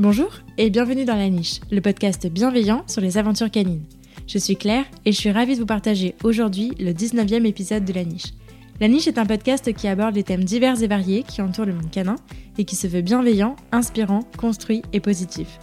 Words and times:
Bonjour 0.00 0.40
et 0.58 0.70
bienvenue 0.70 1.04
dans 1.04 1.14
La 1.14 1.28
Niche, 1.28 1.60
le 1.70 1.80
podcast 1.80 2.26
bienveillant 2.26 2.82
sur 2.88 3.00
les 3.00 3.16
aventures 3.16 3.48
canines. 3.48 3.84
Je 4.26 4.38
suis 4.38 4.56
Claire 4.56 4.86
et 5.04 5.12
je 5.12 5.16
suis 5.16 5.30
ravie 5.30 5.54
de 5.54 5.60
vous 5.60 5.66
partager 5.66 6.16
aujourd'hui 6.24 6.72
le 6.80 6.90
19e 6.90 7.46
épisode 7.46 7.84
de 7.84 7.92
La 7.92 8.02
Niche. 8.02 8.34
La 8.80 8.88
Niche 8.88 9.06
est 9.06 9.18
un 9.18 9.24
podcast 9.24 9.72
qui 9.72 9.86
aborde 9.86 10.14
des 10.14 10.24
thèmes 10.24 10.42
divers 10.42 10.82
et 10.82 10.88
variés 10.88 11.22
qui 11.22 11.40
entourent 11.40 11.66
le 11.66 11.74
monde 11.74 11.92
canin 11.92 12.16
et 12.58 12.64
qui 12.64 12.74
se 12.74 12.88
veut 12.88 13.02
bienveillant, 13.02 13.54
inspirant, 13.70 14.24
construit 14.36 14.82
et 14.92 14.98
positif. 14.98 15.60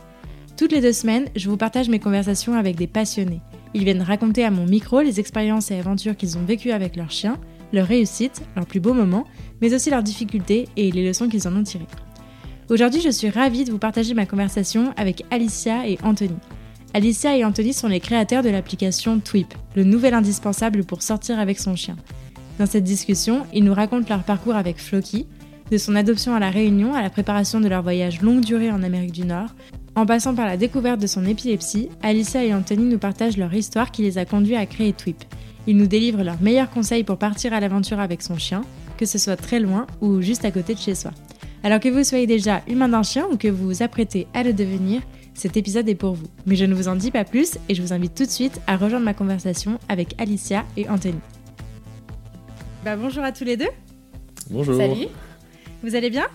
Toutes 0.55 0.71
les 0.71 0.79
deux 0.79 0.93
semaines, 0.93 1.27
je 1.35 1.49
vous 1.49 1.57
partage 1.57 1.89
mes 1.89 1.99
conversations 1.99 2.53
avec 2.53 2.77
des 2.77 2.87
passionnés. 2.87 3.41
Ils 3.73 3.83
viennent 3.83 4.01
raconter 4.01 4.45
à 4.45 4.51
mon 4.51 4.65
micro 4.65 5.01
les 5.01 5.19
expériences 5.19 5.71
et 5.71 5.77
aventures 5.77 6.15
qu'ils 6.15 6.37
ont 6.37 6.45
vécues 6.45 6.71
avec 6.71 6.95
leurs 6.95 7.11
chiens, 7.11 7.37
leurs 7.73 7.87
réussites, 7.87 8.41
leurs 8.55 8.65
plus 8.65 8.79
beaux 8.79 8.93
moments, 8.93 9.25
mais 9.59 9.73
aussi 9.73 9.89
leurs 9.89 10.03
difficultés 10.03 10.69
et 10.77 10.89
les 10.89 11.05
leçons 11.05 11.27
qu'ils 11.27 11.49
en 11.49 11.55
ont 11.57 11.63
tirées. 11.63 11.87
Aujourd'hui, 12.71 13.01
je 13.01 13.09
suis 13.09 13.29
ravie 13.29 13.65
de 13.65 13.71
vous 13.71 13.79
partager 13.79 14.13
ma 14.13 14.25
conversation 14.25 14.93
avec 14.95 15.25
Alicia 15.29 15.85
et 15.89 15.97
Anthony. 16.03 16.37
Alicia 16.93 17.35
et 17.35 17.43
Anthony 17.43 17.73
sont 17.73 17.89
les 17.89 17.99
créateurs 17.99 18.43
de 18.43 18.49
l'application 18.49 19.19
Twip, 19.19 19.53
le 19.75 19.83
nouvel 19.83 20.13
indispensable 20.13 20.85
pour 20.85 21.01
sortir 21.01 21.37
avec 21.37 21.59
son 21.59 21.75
chien. 21.75 21.97
Dans 22.59 22.65
cette 22.65 22.85
discussion, 22.85 23.45
ils 23.53 23.65
nous 23.65 23.73
racontent 23.73 24.07
leur 24.07 24.23
parcours 24.23 24.55
avec 24.55 24.79
Floki, 24.79 25.27
de 25.69 25.77
son 25.77 25.97
adoption 25.97 26.33
à 26.33 26.39
la 26.39 26.49
Réunion 26.49 26.93
à 26.93 27.01
la 27.01 27.09
préparation 27.09 27.59
de 27.59 27.67
leur 27.67 27.83
voyage 27.83 28.21
longue 28.21 28.45
durée 28.45 28.71
en 28.71 28.83
Amérique 28.83 29.11
du 29.11 29.25
Nord. 29.25 29.49
En 29.95 30.05
passant 30.05 30.33
par 30.33 30.45
la 30.45 30.55
découverte 30.55 31.01
de 31.01 31.07
son 31.07 31.25
épilepsie, 31.25 31.89
Alicia 32.01 32.45
et 32.45 32.53
Anthony 32.53 32.85
nous 32.85 32.99
partagent 32.99 33.35
leur 33.35 33.53
histoire 33.53 33.91
qui 33.91 34.03
les 34.03 34.17
a 34.17 34.23
conduits 34.23 34.55
à 34.55 34.65
créer 34.65 34.93
Twip. 34.93 35.21
Ils 35.67 35.75
nous 35.75 35.87
délivrent 35.87 36.23
leurs 36.23 36.41
meilleurs 36.41 36.69
conseils 36.69 37.03
pour 37.03 37.17
partir 37.17 37.51
à 37.51 37.59
l'aventure 37.59 37.99
avec 37.99 38.21
son 38.21 38.37
chien, 38.37 38.61
que 38.95 39.05
ce 39.05 39.17
soit 39.17 39.35
très 39.35 39.59
loin 39.59 39.87
ou 39.99 40.21
juste 40.21 40.45
à 40.45 40.51
côté 40.51 40.73
de 40.73 40.79
chez 40.79 40.95
soi. 40.95 41.11
Alors 41.63 41.79
que 41.79 41.89
vous 41.89 42.03
soyez 42.03 42.25
déjà 42.25 42.63
humain 42.67 42.89
d'un 42.89 43.03
chien 43.03 43.27
ou 43.31 43.37
que 43.37 43.47
vous 43.47 43.67
vous 43.67 43.83
apprêtez 43.83 44.27
à 44.33 44.41
le 44.41 44.51
devenir, 44.51 45.01
cet 45.35 45.57
épisode 45.57 45.87
est 45.87 45.95
pour 45.95 46.13
vous. 46.13 46.25
Mais 46.47 46.55
je 46.55 46.65
ne 46.65 46.73
vous 46.73 46.87
en 46.87 46.95
dis 46.95 47.11
pas 47.11 47.23
plus 47.23 47.57
et 47.69 47.75
je 47.75 47.81
vous 47.83 47.93
invite 47.93 48.15
tout 48.15 48.25
de 48.25 48.29
suite 48.29 48.59
à 48.65 48.77
rejoindre 48.77 49.05
ma 49.05 49.13
conversation 49.13 49.79
avec 49.87 50.19
Alicia 50.19 50.65
et 50.75 50.89
Anthony. 50.89 51.19
Bah, 52.83 52.95
bonjour 52.95 53.23
à 53.23 53.31
tous 53.31 53.43
les 53.43 53.57
deux. 53.57 53.69
Bonjour. 54.49 54.75
Salut. 54.75 55.07
Vous 55.83 55.93
allez 55.93 56.09
bien? 56.09 56.25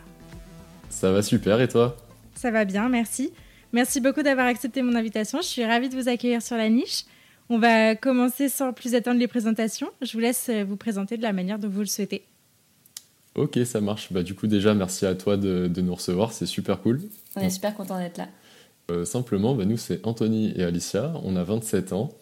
Ça 0.88 1.10
va 1.10 1.22
super 1.22 1.61
et 1.61 1.66
toi? 1.66 1.96
Ça 2.34 2.52
va 2.52 2.64
bien, 2.64 2.88
merci. 2.88 3.33
Merci 3.72 4.00
beaucoup 4.00 4.22
d'avoir 4.22 4.46
accepté 4.46 4.80
mon 4.80 4.94
invitation. 4.94 5.40
Je 5.42 5.46
suis 5.46 5.64
ravie 5.64 5.88
de 5.88 6.00
vous 6.00 6.08
accueillir 6.08 6.40
sur 6.40 6.56
la 6.56 6.68
niche. 6.68 7.05
On 7.48 7.58
va 7.58 7.96
commencer 7.96 8.48
sans 8.48 8.72
plus 8.72 8.94
attendre 8.94 9.18
les 9.18 9.28
présentations. 9.28 9.88
Je 10.02 10.12
vous 10.12 10.20
laisse 10.20 10.50
vous 10.66 10.77
présenter 10.77 11.16
de 11.16 11.22
la 11.22 11.33
manière 11.33 11.58
dont 11.58 11.68
vous 11.68 11.80
le 11.80 11.86
souhaitez. 11.86 12.24
Ok, 13.37 13.59
ça 13.67 13.83
marche. 13.83 14.12
Bah, 14.12 14.23
du 14.23 14.34
coup, 14.34 14.47
déjà, 14.47 14.75
merci 14.75 15.05
à 15.05 15.15
toi 15.15 15.37
de, 15.37 15.70
nous 15.77 15.95
recevoir. 15.95 16.33
C'est 16.33 16.47
super 16.47 16.81
cool. 16.81 17.03
On 17.37 17.42
est 17.42 17.51
super 17.51 17.75
content 17.75 17.98
d'être 17.98 18.17
là. 18.17 18.29
Euh, 18.91 19.05
simplement, 19.05 19.55
bah, 19.55 19.67
nous, 19.67 19.77
c'est 19.77 20.05
Anthony 20.06 20.55
et 20.56 20.65
Alicia. 20.65 21.12
On 21.23 21.37
a 21.37 21.45
27 21.45 21.92
ans. 21.92 22.14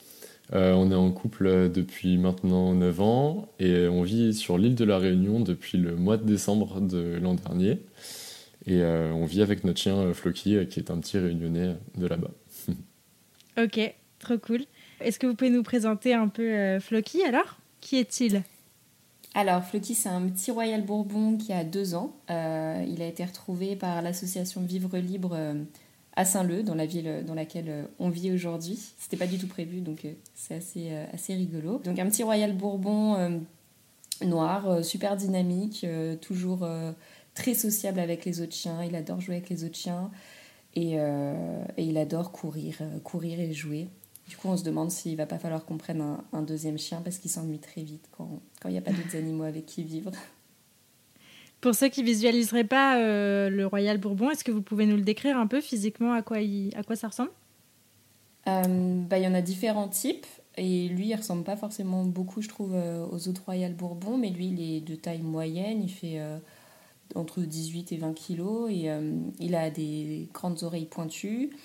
Euh, 0.53 0.73
on 0.73 0.91
est 0.91 0.97
en 0.97 1.11
couple 1.13 1.71
depuis 1.71 2.19
maintenant 2.19 2.75
9 2.75 3.01
ans 3.01 3.49
et 3.59 3.89
on 3.89 4.03
vit 4.03 4.35
sur 4.35 4.59
l'île 4.59 4.75
de 4.75 4.85
la 4.85 4.99
Réunion 4.99 5.41
depuis 5.41 5.79
le 5.79 5.97
mois 5.97 6.19
de 6.19 6.25
décembre 6.25 6.81
de 6.81 7.19
l'an 7.23 7.35
dernier. 7.35 7.79
Et 8.67 8.83
euh, 8.83 9.13
on 9.13 9.25
vit 9.25 9.41
avec 9.41 9.65
notre 9.65 9.81
chien 9.81 10.13
Floki, 10.13 10.67
qui 10.69 10.81
est 10.81 10.91
un 10.91 10.99
petit 10.99 11.17
réunionnais 11.19 11.77
de 11.97 12.07
là-bas. 12.07 12.31
ok, 13.63 13.95
trop 14.19 14.39
cool. 14.39 14.65
Est-ce 15.01 15.19
que 15.19 15.27
vous 15.27 15.35
pouvez 15.35 15.51
nous 15.51 15.63
présenter 15.63 16.13
un 16.13 16.29
peu 16.29 16.79
Floki 16.81 17.25
alors? 17.25 17.59
Qui 17.81 17.97
est-il? 17.97 18.43
Alors, 19.37 19.65
Floki, 19.65 19.95
c'est 19.95 20.09
un 20.09 20.23
petit 20.29 20.53
Royal 20.53 20.83
Bourbon 20.83 21.37
qui 21.37 21.53
a 21.53 21.65
deux 21.65 21.97
ans. 21.97 22.15
Euh, 22.31 22.85
il 22.89 23.03
a 23.03 23.07
été 23.07 23.25
retrouvé 23.25 23.75
par 23.75 24.01
l'association 24.01 24.61
Vivre 24.61 24.97
Libre 24.97 25.33
euh, 25.35 25.65
à 26.15 26.25
Saint-Leu, 26.25 26.63
dans 26.63 26.77
la 26.77 26.87
ville 26.87 27.25
dans 27.27 27.35
laquelle 27.35 27.69
euh, 27.69 27.85
on 27.99 28.11
vit 28.11 28.31
aujourd'hui. 28.31 28.79
C'était 28.97 29.17
pas 29.17 29.27
du 29.27 29.37
tout 29.37 29.49
prévu, 29.49 29.81
donc 29.81 30.07
c'est 30.37 30.55
assez, 30.55 31.35
rigolo. 31.35 31.79
Donc, 31.79 31.99
un 31.99 32.09
petit 32.09 32.23
Royal 32.23 32.53
Bourbon 32.53 33.43
noir, 34.25 34.85
super 34.85 35.17
dynamique, 35.17 35.85
toujours 36.21 36.67
très 37.35 37.55
sociable 37.55 37.99
avec 37.99 38.25
les 38.25 38.41
autres 38.41 38.55
chiens. 38.55 38.85
Il 38.85 38.95
adore 38.95 39.21
jouer 39.21 39.35
avec 39.35 39.51
les 39.51 39.65
autres 39.65 39.77
chiens 39.77 40.13
et 40.77 40.97
il 41.77 41.99
adore 41.99 42.31
courir, 42.31 42.77
courir 43.03 43.41
et 43.41 43.53
jouer. 43.53 43.89
Du 44.29 44.37
coup, 44.37 44.49
on 44.49 44.57
se 44.57 44.65
demande 44.65 44.91
s'il 44.91 45.17
va 45.17 45.27
pas 45.27 45.39
falloir 45.39 45.65
qu'on 45.65 45.77
prenne 45.77 46.03
un, 46.33 46.43
deuxième 46.43 46.79
chien 46.79 47.03
parce 47.03 47.19
qu'il 47.19 47.31
s'ennuie 47.31 47.59
très 47.59 47.83
vite 47.83 48.09
quand 48.17 48.41
il 48.65 48.71
n'y 48.71 48.79
a 48.79 48.83
pas 48.83 48.93
d'autres 48.93 49.17
animaux 49.17 49.45
avec 49.45 49.67
qui 49.67 49.83
vivre. 49.83 50.11
Pour 51.65 51.75
ceux 51.75 51.89
qui 51.89 52.03
visualiseraient 52.03 52.65
pas 52.65 52.99
euh, 52.99 53.49
le 53.49 53.67
Royal 53.67 53.97
Bourbon, 53.97 54.29
est-ce 54.29 54.45
que 54.45 54.53
vous 54.53 54.61
pouvez 54.61 54.85
nous 54.85 54.97
le 54.97 55.03
décrire 55.03 55.39
un 55.39 55.47
peu 55.47 55.63
physiquement 55.63 56.13
à 56.13 56.21
quoi, 56.21 56.43
il, 56.43 56.77
à 56.77 56.83
quoi 56.83 56.95
ça 56.95 57.09
ressemble? 57.09 57.31
Euh, 58.47 59.01
bah, 59.09 59.17
Il 59.17 59.25
y 59.25 59.27
en 59.27 59.33
a 59.33 59.41
différents 59.41 59.89
types. 59.89 60.27
Et 60.59 60.89
lui, 60.89 61.07
il 61.07 61.15
ressemble 61.15 61.43
pas 61.43 61.57
forcément 61.57 62.05
beaucoup, 62.05 62.43
je 62.43 62.51
trouve, 62.51 62.75
euh, 62.75 63.07
aux 63.11 63.29
autres 63.29 63.45
Royal 63.47 63.73
Bourbon. 63.73 64.19
Mais 64.19 64.29
lui, 64.29 64.49
il 64.49 64.61
est 64.61 64.83
de 64.83 64.95
taille 64.95 65.23
moyenne. 65.23 65.83
Il 65.83 65.89
fait 65.89 66.21
entre 67.15 67.41
18 67.41 67.93
et 67.93 67.97
20 67.97 68.13
kilos. 68.13 68.71
Et 68.71 68.91
il 69.41 69.55
a 69.55 69.71
des 69.71 70.29
grandes 70.35 70.65
oreilles 70.65 70.85
pointues. 70.85 71.57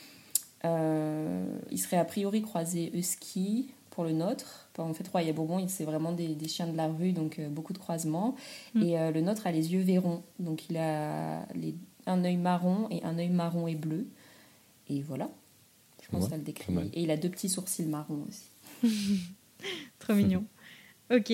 Euh, 0.65 1.45
il 1.71 1.77
serait 1.77 1.97
a 1.97 2.05
priori 2.05 2.41
croisé 2.41 2.91
husky 2.93 3.69
pour 3.91 4.03
le 4.03 4.11
nôtre. 4.11 4.69
En 4.77 4.93
fait, 4.93 5.07
Royal 5.07 5.33
Bourbon, 5.33 5.65
c'est 5.67 5.83
vraiment 5.83 6.11
des, 6.11 6.35
chiens 6.47 6.67
de 6.67 6.77
la 6.77 6.87
rue, 6.87 7.11
donc 7.11 7.39
euh, 7.39 7.49
beaucoup 7.49 7.73
de 7.73 7.77
croisements. 7.77 8.35
Mm. 8.73 8.83
Et 8.83 8.99
euh, 8.99 9.11
le 9.11 9.21
nôtre 9.21 9.47
a 9.47 9.51
les 9.51 9.73
yeux 9.73 9.81
verrons, 9.81 10.23
donc 10.39 10.69
il 10.69 10.77
a 10.77 11.45
les, 11.55 11.75
un 12.05 12.23
œil 12.23 12.37
marron 12.37 12.87
et 12.91 13.03
un 13.03 13.17
œil 13.17 13.29
marron 13.29 13.67
et 13.67 13.75
bleu. 13.75 14.07
Et 14.89 15.01
voilà, 15.01 15.29
je 16.01 16.09
pense 16.09 16.25
que 16.25 16.31
ça 16.31 16.37
le 16.37 16.43
décrit. 16.43 16.73
Et 16.93 17.03
il 17.03 17.11
a 17.11 17.17
deux 17.17 17.29
petits 17.29 17.49
sourcils 17.49 17.85
marrons 17.85 18.25
aussi. 18.27 18.49
Trop 19.99 20.13
mignon. 20.13 20.45
ok. 21.13 21.33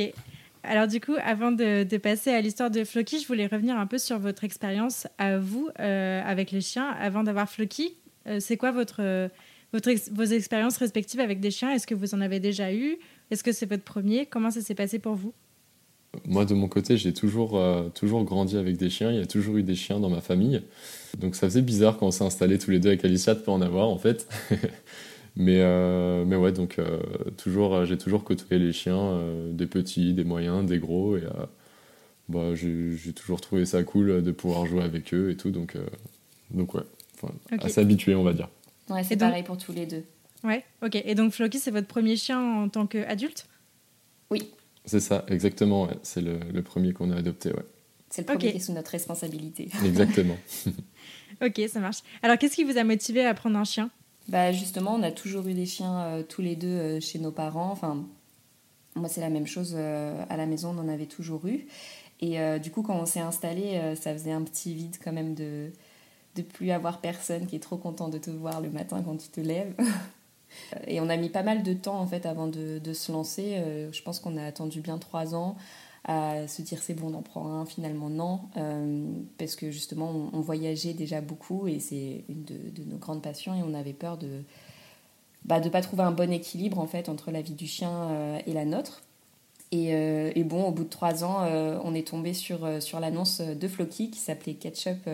Alors 0.63 0.87
du 0.87 0.99
coup, 0.99 1.13
avant 1.23 1.51
de, 1.51 1.97
passer 1.97 2.31
à 2.31 2.41
l'histoire 2.41 2.71
de 2.71 2.83
Floki, 2.83 3.19
je 3.19 3.27
voulais 3.27 3.45
revenir 3.45 3.77
un 3.77 3.85
peu 3.85 3.99
sur 3.99 4.17
votre 4.17 4.43
expérience 4.43 5.07
à 5.19 5.37
vous 5.37 5.69
avec 5.77 6.49
les 6.49 6.61
chiens. 6.61 6.89
Avant 6.89 7.21
d'avoir 7.21 7.47
Floki, 7.47 7.95
euh, 7.95 8.04
c'est 8.39 8.57
quoi 8.57 8.71
votre, 8.71 9.29
votre 9.73 9.89
vos 10.13 10.23
expériences 10.23 10.77
respectives 10.77 11.19
avec 11.19 11.39
des 11.39 11.51
chiens? 11.51 11.71
Est-ce 11.71 11.87
que 11.87 11.95
vous 11.95 12.15
en 12.15 12.21
avez 12.21 12.39
déjà 12.39 12.73
eu? 12.73 12.97
Est-ce 13.31 13.43
que 13.43 13.51
c'est 13.51 13.65
votre 13.65 13.83
premier? 13.83 14.25
Comment 14.25 14.51
ça 14.51 14.61
s'est 14.61 14.75
passé 14.75 14.99
pour 14.99 15.15
vous? 15.15 15.33
Moi, 16.25 16.45
de 16.45 16.53
mon 16.53 16.67
côté, 16.67 16.95
j'ai 16.97 17.13
toujours, 17.13 17.57
euh, 17.57 17.89
toujours 17.89 18.23
grandi 18.23 18.57
avec 18.57 18.77
des 18.77 18.89
chiens. 18.89 19.11
Il 19.11 19.17
y 19.17 19.21
a 19.21 19.25
toujours 19.25 19.57
eu 19.57 19.63
des 19.63 19.75
chiens 19.75 19.99
dans 19.99 20.09
ma 20.09 20.21
famille. 20.21 20.61
Donc, 21.19 21.35
ça 21.35 21.47
faisait 21.47 21.61
bizarre 21.61 21.97
quand 21.97 22.07
on 22.07 22.11
s'est 22.11 22.23
installés 22.23 22.57
tous 22.57 22.71
les 22.71 22.79
deux 22.79 22.89
avec 22.89 23.03
Alicia 23.03 23.33
de 23.35 23.39
pas 23.39 23.51
en 23.51 23.61
avoir, 23.61 23.89
en 23.89 23.97
fait. 23.97 24.27
mais, 25.35 25.59
euh, 25.59 26.23
mais 26.25 26.37
ouais, 26.37 26.53
donc, 26.53 26.79
toujours, 27.37 27.85
j'ai 27.85 27.97
toujours 27.97 28.23
côtoyé 28.23 28.63
les 28.63 28.71
chiens, 28.71 29.19
des 29.51 29.65
petits, 29.65 30.13
des 30.13 30.23
moyens, 30.23 30.65
des 30.65 30.79
gros. 30.79 31.17
Et 31.17 31.23
bah, 32.29 32.55
j'ai 32.55 33.13
toujours 33.13 33.41
trouvé 33.41 33.65
ça 33.65 33.83
cool 33.83 34.23
de 34.23 34.31
pouvoir 34.31 34.65
jouer 34.65 34.83
avec 34.83 35.13
eux 35.13 35.31
et 35.31 35.35
tout. 35.35 35.51
Donc, 35.51 35.75
donc 36.51 36.75
ouais 36.75 36.83
à 37.51 37.69
s'habituer, 37.69 38.15
on 38.15 38.23
va 38.23 38.33
dire. 38.33 38.49
Ouais, 38.89 39.03
c'est 39.03 39.17
pareil 39.17 39.43
pour 39.43 39.57
tous 39.57 39.71
les 39.71 39.85
deux. 39.85 40.03
Ouais, 40.43 40.63
ok. 40.83 40.95
Et 40.95 41.15
donc 41.15 41.33
Floki, 41.33 41.57
c'est 41.57 41.71
votre 41.71 41.87
premier 41.87 42.15
chien 42.15 42.39
en 42.39 42.69
tant 42.69 42.85
qu'adulte? 42.85 43.47
Oui. 44.29 44.51
C'est 44.85 44.99
ça, 44.99 45.25
exactement. 45.27 45.87
C'est 46.03 46.21
le, 46.21 46.61
premier 46.61 46.93
qu'on 46.93 47.11
a 47.11 47.17
adopté, 47.17 47.49
ouais. 47.49 47.65
C'est 48.09 48.21
le 48.21 48.25
premier 48.27 48.51
qui 48.51 48.57
est 48.57 48.59
sous 48.59 48.73
notre 48.73 48.91
responsabilité. 48.91 49.69
Exactement. 49.83 50.37
ok, 51.41 51.61
ça 51.67 51.79
marche. 51.79 51.99
Alors, 52.21 52.37
qu'est-ce 52.37 52.55
qui 52.55 52.63
vous 52.63 52.77
a 52.77 52.83
motivé 52.83 53.25
à 53.25 53.33
prendre 53.33 53.57
un 53.57 53.63
chien? 53.63 53.89
Bah 54.27 54.51
Justement, 54.51 54.95
on 54.95 55.03
a 55.03 55.11
toujours 55.11 55.47
eu 55.47 55.53
des 55.53 55.65
chiens 55.65 56.01
euh, 56.01 56.23
tous 56.23 56.41
les 56.41 56.55
deux 56.55 56.67
euh, 56.67 56.99
chez 56.99 57.19
nos 57.19 57.31
parents. 57.31 57.71
Enfin, 57.71 58.05
moi, 58.95 59.09
c'est 59.09 59.21
la 59.21 59.29
même 59.29 59.47
chose 59.47 59.73
euh, 59.75 60.23
à 60.29 60.37
la 60.37 60.45
maison, 60.45 60.75
on 60.75 60.79
en 60.79 60.87
avait 60.87 61.05
toujours 61.07 61.45
eu. 61.47 61.65
Et 62.21 62.37
du 62.59 62.71
coup, 62.71 62.81
quand 62.81 62.95
on 62.97 63.05
s'est 63.05 63.19
installé, 63.19 63.93
ça 63.99 64.13
faisait 64.13 64.31
un 64.31 64.41
petit 64.41 64.73
vide 64.73 64.95
quand 65.03 65.11
même 65.11 65.35
de, 65.35 65.69
de 66.35 66.41
plus 66.41 66.71
avoir 66.71 66.99
personne 66.99 67.47
qui 67.47 67.55
est 67.55 67.59
trop 67.59 67.77
content 67.77 68.09
de 68.09 68.17
te 68.17 68.29
voir 68.29 68.61
le 68.61 68.69
matin 68.69 69.01
quand 69.03 69.17
tu 69.17 69.29
te 69.29 69.41
lèves. 69.41 69.73
Et 70.87 70.99
on 70.99 71.09
a 71.09 71.17
mis 71.17 71.29
pas 71.29 71.43
mal 71.43 71.63
de 71.63 71.73
temps 71.73 71.99
en 71.99 72.07
fait 72.07 72.25
avant 72.25 72.47
de, 72.47 72.93
se 72.93 73.11
lancer. 73.11 73.55
Euh, 73.55 73.91
je 73.91 74.01
pense 74.01 74.19
qu'on 74.19 74.37
a 74.37 74.43
attendu 74.43 74.81
bien 74.81 74.97
trois 74.97 75.35
ans 75.35 75.55
à 76.07 76.47
se 76.47 76.61
dire 76.61 76.83
c'est 76.83 76.93
bon, 76.93 77.11
on 77.11 77.17
en 77.17 77.21
prend 77.21 77.47
un. 77.47 77.65
Finalement, 77.65 78.09
non. 78.09 78.41
Euh, 78.57 79.05
parce 79.37 79.55
que 79.55 79.71
justement, 79.71 80.29
on, 80.33 80.39
voyageait 80.41 80.93
déjà 80.93 81.21
beaucoup 81.21 81.67
et 81.67 81.79
c'est 81.79 82.23
une 82.29 82.43
de, 82.43 82.83
nos 82.85 82.97
grandes 82.97 83.21
passions 83.21 83.53
et 83.55 83.63
on 83.63 83.73
avait 83.73 83.93
peur 83.93 84.17
de 84.17 84.27
ne 84.27 84.41
bah, 85.45 85.59
de 85.59 85.69
pas 85.69 85.81
trouver 85.81 86.03
un 86.03 86.11
bon 86.11 86.31
équilibre 86.31 86.79
en 86.79 86.87
fait 86.87 87.09
entre 87.09 87.31
la 87.31 87.41
vie 87.41 87.53
du 87.53 87.67
chien 87.67 87.91
euh, 87.91 88.39
et 88.45 88.53
la 88.53 88.65
nôtre. 88.65 89.01
Et, 89.71 89.89
et, 89.89 90.43
bon, 90.45 90.63
au 90.67 90.71
bout 90.71 90.85
de 90.85 90.89
trois 90.89 91.25
ans, 91.25 91.45
on 91.83 91.93
est 91.95 92.07
tombé 92.07 92.33
sur, 92.33 92.81
sur 92.81 93.01
l'annonce 93.01 93.41
de 93.41 93.67
Floki 93.67 94.09
qui 94.09 94.19
s'appelait 94.19 94.53
Ketchup 94.53 95.09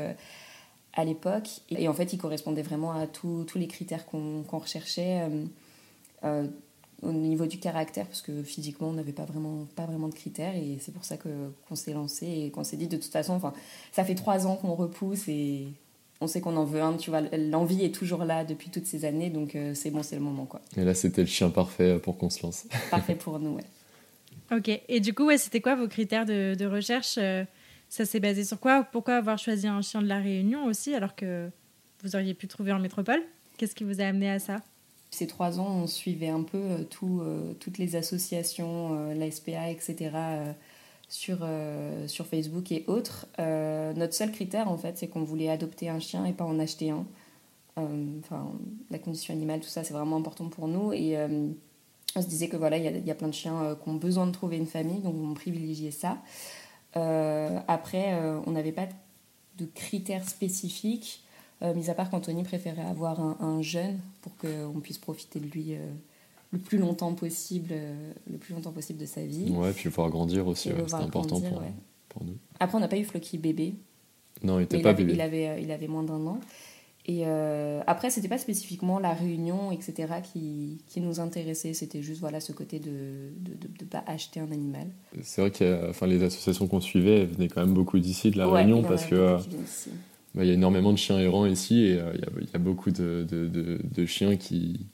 à 0.94 1.06
l'époque. 1.06 1.50
Et 1.70 1.88
en 1.88 1.94
fait, 1.94 2.14
il 2.14 2.18
correspondait 2.18 2.62
vraiment 2.62 2.92
à 2.92 3.08
tous 3.08 3.46
les 3.56 3.68
critères 3.68 4.06
qu'on 4.06 4.44
recherchait 4.52 5.22
euh, 5.22 5.46
euh, 6.24 6.48
au 7.02 7.12
niveau 7.12 7.46
du 7.46 7.60
caractère, 7.60 8.06
parce 8.08 8.22
que 8.22 8.44
physiquement, 8.44 8.90
on 8.90 8.94
n'avait 8.94 9.14
pas 9.14 9.26
vraiment, 9.26 9.66
pas 9.76 9.86
vraiment 9.86 10.08
de 10.08 10.14
critères. 10.14 10.56
Et 10.56 10.78
c'est 10.80 10.94
pour 10.94 11.06
ça 11.06 11.18
qu'on 11.18 11.76
s'est 11.76 11.94
lancé 11.94 12.28
et 12.28 12.52
qu'on 12.52 12.64
s'est 12.64 12.78
dit, 12.78 12.88
de 12.88 12.98
toute 12.98 13.12
façon, 13.12 13.40
ça 13.92 14.04
fait 14.04 14.16
trois 14.16 14.48
ans 14.48 14.56
qu'on 14.56 14.76
repousse 14.76 15.28
et, 15.28 15.68
on 16.22 16.28
sait 16.28 16.40
qu'on 16.40 16.56
en 16.56 16.66
veut 16.66 16.82
un, 16.82 16.96
tu 16.98 17.10
vois, 17.10 17.22
l'envie 17.22 17.84
est 17.84 17.94
toujours 17.94 18.24
là 18.24 18.46
depuis 18.46 18.70
toutes 18.70 18.86
ces 18.86 19.06
années, 19.06 19.32
donc 19.32 19.56
euh, 19.56 19.74
c'est 19.74 19.90
bon, 19.90 20.04
c'est 20.04 20.16
le 20.16 20.22
moment, 20.22 20.46
quoi. 20.46 20.62
Et 20.78 20.84
là, 20.84 20.94
c'était 20.94 21.22
le 21.22 21.28
chien 21.28 21.50
parfait 21.50 21.98
pour 21.98 22.18
qu'on 22.18 22.30
se 22.30 22.44
lance. 22.44 22.66
Parfait 22.92 23.16
pour 23.16 23.40
nous, 23.40 23.56
ouais. 23.56 23.64
Ok, 24.56 24.70
et 24.88 25.00
du 25.00 25.14
coup, 25.14 25.26
ouais, 25.26 25.38
c'était 25.38 25.62
quoi 25.62 25.76
vos 25.76 25.88
critères 25.88 26.26
de, 26.26 26.56
de 26.56 26.66
recherche 26.66 27.16
euh, 27.18 27.46
Ça 27.92 28.06
s'est 28.06 28.20
basé 28.20 28.44
sur 28.44 28.60
quoi? 28.60 28.84
Pourquoi 28.84 29.18
avoir 29.18 29.38
choisi 29.38 29.68
un 29.68 29.82
chien 29.82 30.02
de 30.02 30.08
la 30.08 30.20
Réunion 30.20 30.66
aussi, 30.66 30.96
alors 30.96 31.16
que 31.16 31.52
vous 32.02 32.16
auriez 32.16 32.34
pu 32.34 32.48
trouver 32.48 32.72
en 32.72 32.80
métropole? 32.80 33.22
Qu'est-ce 33.58 33.76
qui 33.76 33.84
vous 33.84 34.02
a 34.02 34.06
amené 34.06 34.32
à 34.32 34.40
ça? 34.40 34.62
Ces 35.12 35.28
trois 35.28 35.60
ans, 35.60 35.84
on 35.84 35.88
suivait 35.88 36.30
un 36.30 36.42
peu 36.42 36.58
euh, 36.58 36.84
tout, 36.90 37.22
toutes 37.60 37.78
les 37.78 37.96
associations, 37.96 39.14
la 39.14 39.30
SPA, 39.30 39.70
etc., 39.70 40.10
sur, 41.12 41.40
euh, 41.42 42.08
sur 42.08 42.26
Facebook 42.26 42.72
et 42.72 42.86
autres. 42.88 43.28
Euh, 43.38 43.94
notre 43.94 44.14
seul 44.14 44.32
critère, 44.32 44.70
en 44.70 44.78
fait, 44.78 44.98
c'est 44.98 45.08
qu'on 45.08 45.24
voulait 45.24 45.50
adopter 45.50 45.90
un 45.90 46.00
chien 46.00 46.26
et 46.26 46.32
pas 46.32 46.46
en 46.46 46.58
acheter 46.58 46.90
un. 46.92 47.06
Euh, 47.78 48.20
enfin, 48.24 48.50
la 48.90 48.98
condition 48.98 49.34
animale, 49.34 49.60
tout 49.60 49.68
ça, 49.68 49.84
c'est 49.84 49.94
vraiment 49.94 50.16
important 50.16 50.48
pour 50.48 50.70
nous. 50.70 50.94
Et 50.94 51.18
on 52.16 52.22
se 52.22 52.28
disait 52.28 52.48
que 52.48 52.56
voilà, 52.56 52.78
il 52.78 53.06
y, 53.06 53.12
a 53.12 53.16
plein 53.16 53.28
de 53.28 53.34
chiens 53.34 53.78
qui 53.82 53.90
ont 53.90 53.96
besoin 53.96 54.26
de 54.26 54.32
trouver 54.32 54.56
une 54.56 54.66
famille, 54.66 55.02
donc 55.02 55.16
on 55.16 55.34
privilégiait 55.34 55.92
ça. 55.92 56.18
Après, 56.94 58.14
on 58.46 58.52
n'avait 58.52 58.72
pas 58.72 58.88
de 59.58 59.66
critères 59.66 60.28
spécifiques, 60.28 61.24
mis 61.62 61.90
à 61.90 61.94
part 61.94 62.10
qu'Anthony 62.10 62.44
préférait 62.44 62.86
avoir 62.86 63.20
un, 63.22 63.38
un 63.40 63.62
jeune 63.62 64.00
pour 64.22 64.36
qu'on 64.38 64.80
puisse 64.82 64.98
profiter 64.98 65.40
de 65.40 65.46
lui 65.46 65.76
le 66.52 66.60
plus 66.60 66.78
longtemps 66.78 67.14
possible, 67.14 67.70
euh, 67.72 68.12
le 68.30 68.38
plus 68.38 68.54
longtemps 68.54 68.72
possible 68.72 69.00
de 69.00 69.06
sa 69.06 69.26
vie. 69.26 69.52
Ouais, 69.52 69.72
puis 69.72 69.90
voir 69.90 70.10
grandir 70.10 70.48
aussi, 70.48 70.70
c'était 70.70 70.94
important 70.96 71.40
pour, 71.40 71.62
pour, 72.10 72.24
nous. 72.24 72.38
Après, 72.60 72.78
on 72.78 72.82
n'a 72.82 72.88
pas 72.88 72.98
eu 72.98 73.06
Floki 73.06 73.38
bébé. 73.38 73.76
Non, 74.44 74.60
il 74.60 74.64
n'était 74.64 74.82
pas 74.82 74.90
avait, 74.90 75.04
bébé. 75.04 75.14
Il 75.14 75.22
avait, 75.22 75.48
euh, 75.48 75.60
il 75.60 75.72
avait 75.72 75.88
moins 75.88 76.04
d'un 76.04 76.26
an. 76.28 76.40
Et 77.08 77.24
euh, 77.26 77.82
après, 77.88 78.10
c'était 78.12 78.28
pas 78.28 78.38
spécifiquement 78.38 79.00
la 79.00 79.14
réunion, 79.14 79.72
etc., 79.72 80.14
qui, 80.22 80.84
qui 80.88 81.02
nous 81.02 81.20
intéressait. 81.20 81.74
C'était 81.74 82.02
juste 82.02 82.20
voilà, 82.22 82.40
ce 82.40 82.52
côté 82.52 82.80
de 82.80 82.90
ne 82.92 83.56
de, 83.56 83.68
de, 83.80 83.86
pas 83.86 84.04
acheter 84.06 84.40
un 84.40 84.52
animal. 84.52 84.88
C'est 85.24 85.42
vrai 85.42 85.52
que 85.52 85.90
enfin, 85.90 86.06
les 86.06 86.24
associations 86.24 86.68
qu'on 86.68 86.82
suivait 86.82 87.26
venaient 87.26 87.48
quand 87.48 87.62
même 87.62 87.74
beaucoup 87.74 87.98
d'ici, 87.98 88.30
de 88.30 88.38
la 88.38 88.48
réunion, 88.48 88.84
parce 88.84 89.06
que 89.06 89.38
bah, 90.36 90.44
il 90.44 90.48
y 90.48 90.52
a 90.52 90.54
énormément 90.54 90.92
de 90.94 90.98
chiens 90.98 91.20
errants 91.20 91.48
ici 91.48 91.80
et 91.80 91.90
il 92.14 92.20
y, 92.20 92.24
a, 92.24 92.42
y, 92.54 92.56
a 92.56 92.60
beaucoup 92.60 92.92
de, 92.92 93.26
de 93.28 94.06
chiens 94.06 94.38
qui, 94.38 94.86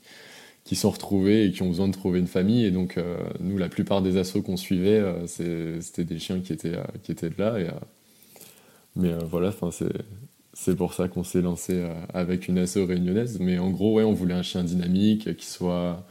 qui 0.68 0.76
sont 0.76 0.90
retrouvés 0.90 1.46
et 1.46 1.52
qui 1.52 1.64
ont 1.64 1.70
besoin 1.70 1.88
de 1.88 1.94
trouver 1.94 2.20
une 2.20 2.28
famille. 2.28 2.66
Et 2.66 2.72
donc, 2.72 2.98
euh, 2.98 3.18
nous, 3.40 3.58
la 3.58 3.70
plupart 3.70 4.02
des 4.02 4.18
assauts 4.18 4.42
qu'on 4.42 4.58
suivait, 4.58 5.00
euh, 5.00 5.26
c'était 5.26 6.04
des 6.04 6.20
chiens 6.20 6.42
qui 6.42 6.52
étaient, 6.52 6.76
euh, 6.76 6.84
qui 7.04 7.14
étaient 7.14 7.32
là. 7.38 7.58
Et, 7.58 7.70
mais 8.98 9.14
voilà, 9.30 9.54
c'est 9.72 9.88
pour 10.76 10.94
ça 10.94 11.08
qu'on 11.08 11.24
s'est 11.24 11.42
lancé 11.42 11.88
avec 12.14 12.48
une 12.48 12.58
asso 12.58 12.78
réunionnaise. 12.78 13.40
Mais 13.40 13.58
en 13.60 13.70
gros, 13.70 13.94
ouais, 13.96 14.04
on 14.04 14.14
voulait 14.14 14.34
un 14.34 14.44
chien 14.44 14.64
dynamique, 14.64 15.36
qui 15.38 15.46
soit, 15.46 16.06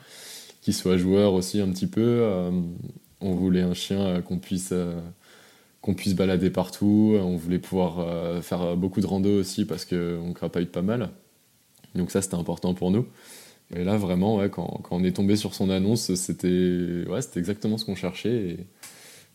qui 0.63 0.73
soit 0.73 0.97
joueur 0.97 1.35
aussi 1.35 1.61
un 1.61 1.69
petit 1.69 1.87
peu. 1.87 2.23
on 3.21 3.35
voulait 3.35 3.63
un 3.63 3.75
chien 3.75 4.23
qu'on 4.23 4.39
puisse 4.39 4.73
qu'on 5.81 5.95
puisse 5.95 6.15
balader 6.15 6.51
partout. 6.51 7.17
On 7.21 7.37
voulait 7.37 7.59
pouvoir 7.59 8.43
faire 8.43 8.77
beaucoup 8.77 9.01
de 9.01 9.07
rando 9.07 9.41
aussi 9.41 9.65
parce 9.65 9.85
qu'on 9.85 10.33
crapaille 10.35 10.67
pas 10.67 10.83
mal. 10.83 11.11
Donc 11.97 12.11
ça, 12.11 12.23
c'était 12.23 12.37
important 12.37 12.75
pour 12.75 12.91
nous. 12.91 13.07
Et 13.75 13.83
là, 13.83 13.97
vraiment, 13.97 14.37
ouais, 14.37 14.49
quand, 14.49 14.81
quand, 14.83 14.97
on 14.97 15.05
est 15.05 15.17
tombé 15.17 15.37
sur 15.37 15.55
son 15.55 15.71
annonce, 15.71 16.15
c'était 16.15 17.05
ouais, 17.09 17.21
exactement 17.35 17.79
ce 17.79 17.85
qu'on 17.85 17.97
cherchait. 17.97 18.59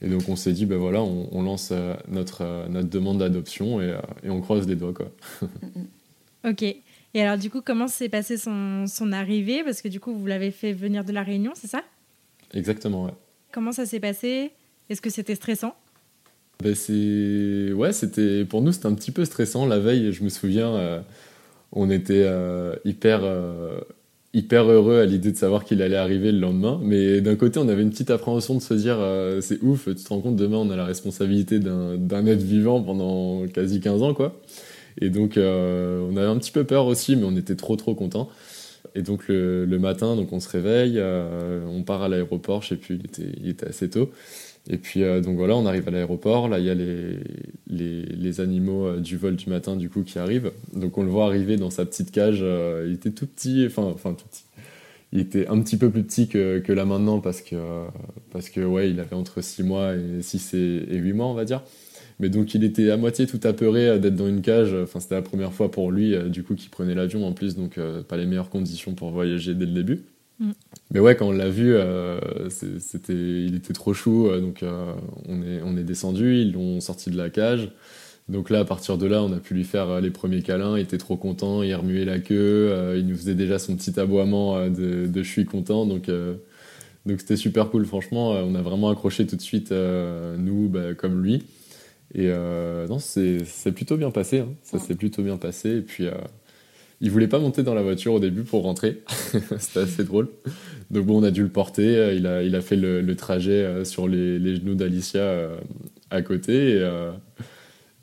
Et, 0.01 0.07
donc, 0.07 0.27
on 0.27 0.36
s'est 0.36 0.53
dit, 0.53 0.65
ben 0.65 0.77
voilà, 0.77 1.01
on, 1.01 1.30
on 1.31 1.42
lance 1.42 1.69
euh, 1.71 1.95
notre, 2.07 2.42
euh, 2.42 2.68
notre 2.68 2.89
demande 2.89 3.19
d'adoption 3.19 3.81
et, 3.81 3.92
euh, 3.92 4.01
et, 4.24 4.30
on 4.30 4.42
croise 4.42 4.68
les 4.68 4.75
doigts. 4.75 4.94
Quoi. 4.94 5.12
ok. 6.50 6.63
Et 6.63 7.21
alors, 7.21 7.38
du 7.38 7.50
coup, 7.50 7.62
comment 7.62 7.88
s'est 7.88 8.09
passé 8.09 8.38
son, 8.38 8.86
son, 8.88 9.12
arrivée? 9.12 9.63
Parce 9.63 9.81
que 9.81 9.88
du 9.88 10.00
coup, 10.00 10.13
vous 10.13 10.25
l'avez 10.25 10.51
fait 10.51 10.74
venir 10.74 11.03
de 11.03 11.12
La 11.12 11.24
Réunion, 11.24 11.51
c'est 11.56 11.68
ça? 11.68 11.81
Exactement, 12.53 13.06
ouais. 13.06 13.13
Comment 13.51 13.71
ça 13.71 13.86
s'est 13.86 14.00
passé? 14.00 14.51
Est-ce 14.89 15.01
que 15.01 15.09
c'était 15.09 15.36
stressant? 15.36 15.75
Ben 16.63 16.75
c'est 16.75 17.74
ouais 17.74 17.92
c'était 17.92 18.45
pour 18.45 18.62
nous 18.62 18.71
c'était 18.71 18.86
un 18.86 18.94
petit 18.94 19.09
peu 19.09 19.25
stressant 19.25 19.65
la 19.65 19.80
veille 19.80 20.13
je 20.13 20.24
me 20.24 20.30
souviens 20.30 21.04
on 21.71 21.89
était 21.89 22.24
hyper 22.86 23.24
hyper 24.33 24.63
heureux 24.69 25.00
à 25.00 25.06
l'idée 25.06 25.31
de 25.31 25.38
savoir 25.38 25.66
qu'il 25.66 25.81
allait 25.81 25.98
arriver 25.98 26.31
le 26.31 26.39
lendemain. 26.39 26.80
Mais 26.83 27.22
d'un 27.22 27.36
côté, 27.36 27.60
on 27.60 27.68
avait 27.68 27.81
une 27.81 27.89
petite 27.89 28.12
appréhension 28.12 28.56
de 28.56 28.62
se 28.62 28.74
dire 28.74 28.98
euh, 29.00 29.42
c'est 29.42 29.62
ouf, 29.62 29.86
tu 29.86 29.95
te 29.95 30.10
rends 30.10 30.22
compte, 30.22 30.36
demain 30.36 30.57
on 30.57 30.69
a 30.69 30.75
la 30.75 30.86
responsabilité 30.86 31.60
d'un 31.60 32.25
être 32.25 32.42
vivant 32.42 32.81
pendant 32.81 33.45
quasi 33.48 33.80
15 33.81 34.04
ans, 34.04 34.13
quoi. 34.13 34.39
Et 35.00 35.10
donc, 35.10 35.38
euh, 35.38 36.06
on 36.12 36.18
avait 36.18 36.28
un 36.28 36.38
petit 36.38 36.51
peu 36.51 36.63
peur 36.63 36.86
aussi, 36.86 37.16
mais 37.16 37.24
on 37.25 37.36
était 37.36 37.56
trop 37.56 37.75
trop 37.75 37.95
contents. 37.95 38.30
Et 38.95 39.01
donc, 39.04 39.28
le, 39.28 39.66
le 39.66 39.80
matin, 39.80 40.16
donc 40.16 40.33
on 40.33 40.39
se 40.39 40.50
réveille, 40.50 40.95
euh, 40.98 41.66
on 41.68 41.83
part 41.83 42.01
à 42.01 42.10
l'aéroport, 42.10 42.62
je 42.62 42.69
sais 42.69 42.75
plus, 42.75 42.95
il 42.95 43.06
était, 43.06 43.31
il 43.42 43.50
était 43.50 43.68
assez 43.68 43.89
tôt. 43.89 44.12
Et 44.69 44.77
puis 44.77 45.03
euh, 45.03 45.21
donc 45.21 45.37
voilà, 45.37 45.55
on 45.55 45.65
arrive 45.65 45.87
à 45.87 45.91
l'aéroport, 45.91 46.47
là 46.47 46.59
il 46.59 46.65
y 46.65 46.69
a 46.69 46.75
les, 46.75 47.17
les, 47.67 48.41
animaux 48.41 48.85
euh, 48.85 48.99
du 48.99 49.17
vol 49.17 49.35
du 49.35 49.49
matin 49.49 49.75
du 49.75 49.89
coup 49.89 50.03
qui 50.03 50.19
arrivent. 50.19 50.51
Donc 50.73 50.97
on 50.97 51.03
le 51.03 51.09
voit 51.09 51.25
arriver 51.25 51.57
dans 51.57 51.71
sa 51.71 51.85
petite 51.85 52.11
cage, 52.11 52.39
euh, 52.41 52.85
il 52.87 52.93
était 52.93 53.09
tout 53.11 53.25
petit, 53.25 53.65
enfin, 53.65 53.83
enfin 53.83 54.13
tout 54.13 54.25
petit. 54.27 54.43
Il 55.13 55.19
était 55.19 55.47
un 55.47 55.59
petit 55.61 55.77
peu 55.77 55.89
plus 55.89 56.03
petit 56.03 56.27
que, 56.27 56.59
que 56.59 56.71
là 56.71 56.85
maintenant 56.85 57.19
parce 57.19 57.41
que, 57.41 57.55
parce 58.31 58.49
que 58.49 58.61
ouais, 58.61 58.91
il 58.91 58.99
avait 58.99 59.15
entre 59.15 59.41
6 59.41 59.63
mois 59.63 59.95
et 59.95 60.21
6 60.21 60.53
et, 60.53 60.57
et 60.89 60.97
8 60.97 61.13
mois 61.13 61.25
on 61.27 61.33
va 61.33 61.43
dire. 61.43 61.63
Mais 62.19 62.29
donc 62.29 62.53
il 62.53 62.63
était 62.63 62.91
à 62.91 62.97
moitié 62.97 63.25
tout 63.25 63.39
apeuré 63.43 63.99
d'être 63.99 64.15
dans 64.15 64.27
une 64.27 64.41
cage. 64.41 64.75
Enfin, 64.75 64.99
c'était 64.99 65.15
la 65.15 65.23
première 65.23 65.53
fois 65.53 65.71
pour 65.71 65.91
lui, 65.91 66.15
du 66.29 66.43
coup, 66.43 66.53
qu'il 66.53 66.69
prenait 66.69 66.93
l'avion 66.93 67.25
en 67.25 67.33
plus, 67.33 67.55
donc 67.55 67.79
pas 68.07 68.15
les 68.15 68.27
meilleures 68.27 68.51
conditions 68.51 68.93
pour 68.93 69.09
voyager 69.09 69.55
dès 69.55 69.65
le 69.65 69.71
début. 69.71 70.03
Mm. 70.41 70.51
Mais 70.93 70.99
ouais, 70.99 71.15
quand 71.15 71.27
on 71.27 71.31
l'a 71.31 71.49
vu, 71.49 71.73
euh, 71.75 72.49
c'était, 72.49 73.13
il 73.13 73.55
était 73.55 73.73
trop 73.73 73.93
chou. 73.93 74.27
Euh, 74.27 74.41
donc 74.41 74.63
euh, 74.63 74.93
on, 75.27 75.41
est, 75.41 75.61
on 75.63 75.77
est 75.77 75.83
descendu, 75.83 76.41
ils 76.41 76.51
l'ont 76.51 76.81
sorti 76.81 77.11
de 77.11 77.17
la 77.17 77.29
cage. 77.29 77.71
Donc 78.27 78.49
là, 78.49 78.59
à 78.59 78.65
partir 78.65 78.97
de 78.97 79.05
là, 79.05 79.23
on 79.23 79.31
a 79.33 79.38
pu 79.38 79.53
lui 79.53 79.63
faire 79.63 80.01
les 80.01 80.09
premiers 80.09 80.41
câlins. 80.41 80.77
Il 80.77 80.81
était 80.81 80.97
trop 80.97 81.17
content, 81.17 81.63
il 81.63 81.73
remuait 81.75 82.05
la 82.05 82.19
queue, 82.19 82.95
il 82.97 83.05
nous 83.05 83.15
faisait 83.15 83.35
déjà 83.35 83.59
son 83.59 83.75
petit 83.75 83.99
aboiement 83.99 84.69
de, 84.69 85.05
de 85.05 85.23
je 85.23 85.29
suis 85.29 85.45
content. 85.45 85.85
Donc 85.85 86.09
donc 87.05 87.19
c'était 87.19 87.35
super 87.35 87.69
cool, 87.69 87.85
franchement. 87.85 88.29
On 88.29 88.55
a 88.55 88.61
vraiment 88.61 88.89
accroché 88.89 89.25
tout 89.27 89.35
de 89.35 89.41
suite, 89.41 89.71
nous, 89.71 90.69
bah, 90.69 90.94
comme 90.94 91.21
lui. 91.21 91.44
Et 92.16 92.30
non, 92.30 92.99
c'est 92.99 93.71
plutôt 93.73 93.97
bien 93.97 94.11
passé. 94.11 94.39
Hein. 94.39 94.49
Ça 94.63 94.80
s'est 94.80 94.95
plutôt 94.95 95.23
bien 95.23 95.35
passé. 95.35 95.77
Et 95.77 95.81
puis 95.81 96.06
il 97.01 97.09
voulait 97.09 97.27
pas 97.27 97.39
monter 97.39 97.63
dans 97.63 97.73
la 97.73 97.81
voiture 97.81 98.13
au 98.13 98.19
début 98.19 98.43
pour 98.43 98.61
rentrer. 98.61 99.01
C'était 99.57 99.79
assez 99.79 100.03
drôle. 100.03 100.29
Donc 100.91 101.05
bon, 101.07 101.19
on 101.19 101.23
a 101.23 101.31
dû 101.31 101.41
le 101.41 101.49
porter. 101.49 101.97
Euh, 101.97 102.13
il 102.13 102.27
a, 102.27 102.43
il 102.43 102.55
a 102.55 102.61
fait 102.61 102.75
le, 102.75 103.15
trajet 103.15 103.51
euh, 103.51 103.83
sur 103.83 104.07
les, 104.07 104.37
les 104.37 104.55
genoux 104.57 104.75
d'Alicia 104.75 105.21
euh, 105.21 105.57
à 106.11 106.21
côté. 106.21 106.79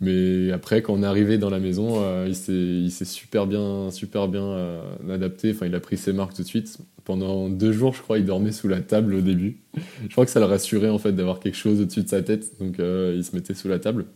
mais 0.01 0.51
après, 0.51 0.83
quand 0.83 0.95
on 0.95 1.03
est 1.03 1.07
arrivé 1.07 1.39
dans 1.39 1.51
la 1.51 1.61
maison, 1.61 2.03
il 2.27 2.35
s'est 2.35 3.05
super 3.05 3.47
bien, 3.47 3.91
super 3.91 4.29
bien 4.29 4.81
adapté. 5.11 5.53
Enfin, 5.53 5.67
il 5.67 5.75
a 5.75 5.81
pris 5.81 5.97
ses 5.97 6.13
marques 6.13 6.35
tout 6.35 6.43
de 6.43 6.47
suite. 6.47 6.79
Pendant 7.05 7.49
deux 7.49 7.73
jours, 7.73 7.95
je 7.95 8.03
crois, 8.03 8.19
il 8.19 8.25
dormait 8.25 8.53
sous 8.53 8.69
la 8.69 8.81
table 8.81 9.15
au 9.15 9.21
début. 9.21 9.61
Je 10.09 10.13
crois 10.13 10.25
que 10.25 10.31
ça 10.31 10.41
le 10.41 10.47
rassurait 10.47 10.89
en 10.89 10.99
fait 10.99 11.13
d'avoir 11.13 11.39
quelque 11.39 11.57
chose 11.57 11.81
au-dessus 11.83 12.03
de 12.03 12.09
sa 12.09 12.23
tête. 12.23 12.59
Donc 12.61 12.77
il 12.79 13.23
se 13.23 13.37
mettait 13.37 13.55
sous 13.55 13.69
la 13.69 13.79
table. 13.79 14.07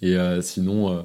Et 0.00 0.16
sinon 0.40 1.04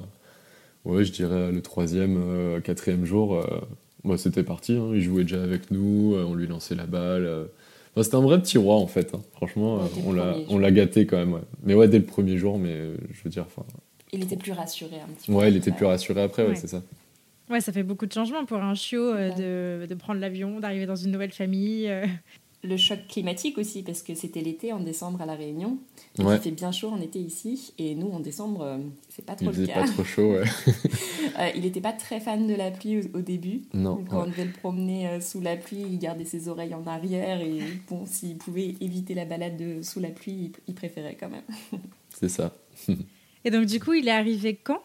Ouais, 0.84 1.04
je 1.04 1.12
dirais 1.12 1.52
le 1.52 1.60
troisième, 1.60 2.18
euh, 2.22 2.60
quatrième 2.60 3.04
jour, 3.04 3.36
euh, 3.36 3.60
bah, 4.04 4.16
c'était 4.16 4.42
parti. 4.42 4.72
Hein. 4.72 4.90
il 4.94 5.02
jouait 5.02 5.24
déjà 5.24 5.42
avec 5.42 5.70
nous, 5.70 6.14
euh, 6.14 6.24
on 6.24 6.34
lui 6.34 6.46
lançait 6.46 6.74
la 6.74 6.86
balle. 6.86 7.48
c'était 7.96 8.14
un 8.14 8.22
vrai 8.22 8.40
petit 8.40 8.58
roi 8.58 8.76
en 8.76 8.86
fait. 8.86 9.14
Hein. 9.14 9.20
Franchement, 9.34 9.80
on 10.06 10.12
l'a, 10.12 10.36
on 10.48 10.58
l'a 10.58 10.70
gâté 10.70 11.06
quand 11.06 11.18
même. 11.18 11.40
Mais 11.62 11.74
ouais, 11.74 11.88
dès 11.88 11.98
le 11.98 12.04
premier 12.04 12.38
jour, 12.38 12.58
mais 12.58 12.76
je 13.12 13.22
veux 13.22 13.30
dire, 13.30 13.44
enfin. 13.46 13.66
Il 14.12 14.22
était 14.24 14.36
plus 14.36 14.52
rassuré 14.52 14.96
un 14.96 15.12
petit 15.12 15.30
peu. 15.30 15.32
Ouais, 15.36 15.50
il 15.50 15.56
était 15.56 15.70
plus 15.70 15.86
rassuré 15.86 16.22
après, 16.22 16.46
ouais, 16.46 16.56
c'est 16.56 16.66
ça. 16.66 16.82
Ouais, 17.48 17.60
ça 17.60 17.72
fait 17.72 17.82
beaucoup 17.82 18.06
de 18.06 18.12
changements 18.12 18.44
pour 18.44 18.58
un 18.58 18.74
chiot 18.74 19.12
de, 19.12 19.86
de, 19.86 19.94
prendre 19.94 20.20
l'avion, 20.20 20.60
d'arriver 20.60 20.86
dans 20.86 20.96
une 20.96 21.10
nouvelle 21.10 21.32
famille 21.32 21.88
le 22.62 22.76
choc 22.76 22.98
climatique 23.08 23.56
aussi, 23.56 23.82
parce 23.82 24.02
que 24.02 24.14
c'était 24.14 24.42
l'été 24.42 24.72
en 24.72 24.80
décembre 24.80 25.22
à 25.22 25.26
La 25.26 25.34
Réunion. 25.34 25.78
Il 26.18 26.26
fait 26.38 26.50
bien 26.50 26.72
chaud 26.72 26.88
en 26.88 27.00
été 27.00 27.18
ici, 27.18 27.72
et 27.78 27.94
nous 27.94 28.10
en 28.10 28.20
décembre, 28.20 28.62
euh, 28.62 28.78
c'est 29.08 29.24
pas 29.24 29.34
trop 29.34 29.50
il 29.52 29.60
le 29.60 29.66
cas. 29.66 29.80
pas 29.80 29.88
trop 29.88 30.04
chaud, 30.04 30.32
ouais. 30.32 30.44
Euh, 31.38 31.48
il 31.54 31.62
n'était 31.62 31.80
pas 31.80 31.92
très 31.92 32.20
fan 32.20 32.46
de 32.46 32.54
la 32.54 32.70
pluie 32.70 33.08
au, 33.14 33.20
début. 33.20 33.62
Non. 33.72 34.04
Quand 34.10 34.24
on 34.24 34.26
devait 34.26 34.44
le 34.44 34.52
promener 34.52 35.08
euh, 35.08 35.20
sous 35.20 35.40
la 35.40 35.56
pluie, 35.56 35.84
il 35.88 35.98
gardait 35.98 36.24
ses 36.24 36.48
oreilles 36.48 36.74
en 36.74 36.86
arrière, 36.86 37.40
et 37.40 37.60
bon, 37.88 38.04
s'il 38.04 38.36
pouvait 38.36 38.74
éviter 38.80 39.14
la 39.14 39.24
balade 39.24 39.56
de, 39.56 39.80
sous 39.80 40.00
la 40.00 40.10
pluie, 40.10 40.52
il, 40.66 40.74
préférait 40.74 41.16
quand 41.18 41.30
même. 41.30 41.44
c'est 42.10 42.28
ça. 42.28 42.54
et 43.44 43.50
donc, 43.50 43.66
du 43.66 43.80
coup, 43.80 43.94
il 43.94 44.08
est 44.08 44.12
arrivé 44.12 44.58
quand? 44.62 44.82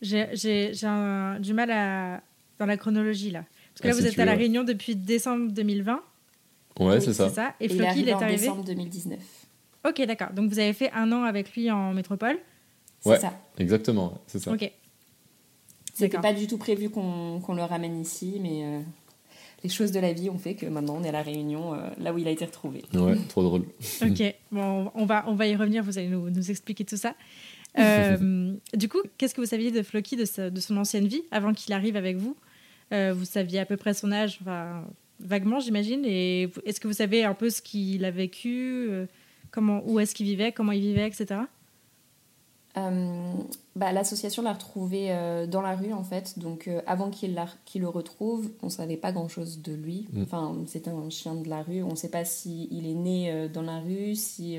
J'ai 0.00 0.26
du 0.70 1.52
mal 1.52 1.70
à... 1.72 2.22
dans 2.58 2.66
la 2.66 2.76
chronologie 2.76 3.32
là. 3.32 3.44
Parce 3.74 3.82
que 3.82 3.88
là, 3.88 3.94
ah, 3.96 4.00
vous 4.00 4.06
êtes 4.06 4.18
à 4.18 4.24
La 4.24 4.34
Réunion 4.34 4.64
depuis 4.64 4.94
décembre 4.94 5.50
2020. 5.52 6.00
Ouais, 6.78 7.00
c'est 7.00 7.12
ça. 7.12 7.54
Et, 7.60 7.68
Floki, 7.68 8.00
il, 8.00 8.08
est 8.08 8.12
arrivé 8.12 8.14
en 8.14 8.28
décembre 8.28 8.64
2019. 8.64 9.18
Ok, 9.88 10.02
d'accord. 10.06 10.32
Donc 10.32 10.50
vous 10.50 10.58
avez 10.58 10.72
fait 10.72 10.90
un 10.92 11.10
an 11.12 11.22
avec 11.24 11.54
lui 11.54 11.70
en 11.70 11.92
métropole 11.92 12.38
C'est 13.00 13.18
ça. 13.18 13.32
Exactement, 13.58 14.20
c'est 14.26 14.38
ça. 14.38 14.52
Ok. 14.52 14.70
C'était 15.94 16.18
pas 16.18 16.32
du 16.32 16.46
tout 16.46 16.58
prévu 16.58 16.90
qu'on 16.90 17.54
le 17.54 17.62
ramène 17.62 18.00
ici, 18.00 18.38
mais 18.40 18.84
les 19.64 19.68
choses 19.68 19.90
de 19.90 19.98
la 19.98 20.12
vie 20.12 20.30
ont 20.30 20.38
fait 20.38 20.54
que 20.54 20.66
maintenant 20.66 20.96
on 20.98 21.04
est 21.04 21.08
à 21.08 21.12
La 21.12 21.22
Réunion, 21.22 21.76
là 21.98 22.12
où 22.12 22.18
il 22.18 22.28
a 22.28 22.30
été 22.30 22.44
retrouvé. 22.44 22.84
Ouais, 22.94 23.16
trop 23.28 23.42
drôle. 23.42 23.64
ok, 24.02 24.34
bon, 24.52 24.90
on 24.94 25.06
va, 25.06 25.24
on 25.26 25.34
va 25.34 25.46
y 25.46 25.56
revenir, 25.56 25.82
vous 25.82 25.98
allez 25.98 26.08
nous, 26.08 26.30
nous 26.30 26.50
expliquer 26.50 26.84
tout 26.84 26.96
ça. 26.96 27.14
du 27.76 28.88
coup, 28.88 29.00
qu'est-ce 29.16 29.34
que 29.34 29.40
vous 29.40 29.46
saviez 29.46 29.72
de 29.72 29.82
Floki, 29.82 30.16
de, 30.16 30.48
de 30.48 30.60
son 30.60 30.76
ancienne 30.76 31.08
vie, 31.08 31.22
avant 31.30 31.52
qu'il 31.52 31.72
arrive 31.72 31.96
avec 31.96 32.16
vous? 32.16 32.36
Vous 32.92 33.24
saviez 33.24 33.58
à 33.58 33.66
peu 33.66 33.76
près 33.76 33.94
son 33.94 34.12
âge, 34.12 34.38
enfin, 34.40 34.84
vaguement, 35.20 35.60
j'imagine. 35.60 36.04
Et 36.04 36.50
est-ce 36.64 36.80
que 36.80 36.88
vous 36.88 36.94
savez 36.94 37.24
un 37.24 37.34
peu 37.34 37.50
ce 37.50 37.62
qu'il 37.62 38.04
a 38.04 38.10
vécu, 38.10 38.86
euh, 38.90 39.06
comment, 39.50 39.82
où 39.86 40.00
est-ce 40.00 40.14
qu'il 40.14 40.26
vivait, 40.26 40.52
comment 40.52 40.72
il 40.72 40.80
vivait, 40.80 41.06
etc. 41.06 41.40
Euh, 42.76 43.32
bah, 43.74 43.92
L'association 43.92 44.42
l'a 44.42 44.52
retrouvé 44.52 45.10
euh, 45.10 45.46
dans 45.46 45.62
la 45.62 45.74
rue 45.74 45.92
en 45.92 46.04
fait, 46.04 46.38
donc 46.38 46.70
avant 46.86 47.10
qu'il 47.10 47.34
le 47.34 47.88
retrouve, 47.88 48.50
on 48.62 48.68
savait 48.68 48.96
pas 48.96 49.12
grand 49.12 49.28
chose 49.28 49.62
de 49.62 49.72
lui. 49.72 50.06
Mm. 50.12 50.22
Enfin, 50.22 50.56
c'était 50.66 50.90
un 50.90 51.10
chien 51.10 51.34
de 51.34 51.48
la 51.48 51.62
rue. 51.62 51.82
On 51.82 51.90
ne 51.90 51.96
sait 51.96 52.10
pas 52.10 52.24
s'il 52.24 52.72
il 52.72 52.86
est 52.86 52.94
né 52.94 53.48
dans 53.52 53.62
la 53.62 53.80
rue, 53.80 54.14
si 54.14 54.58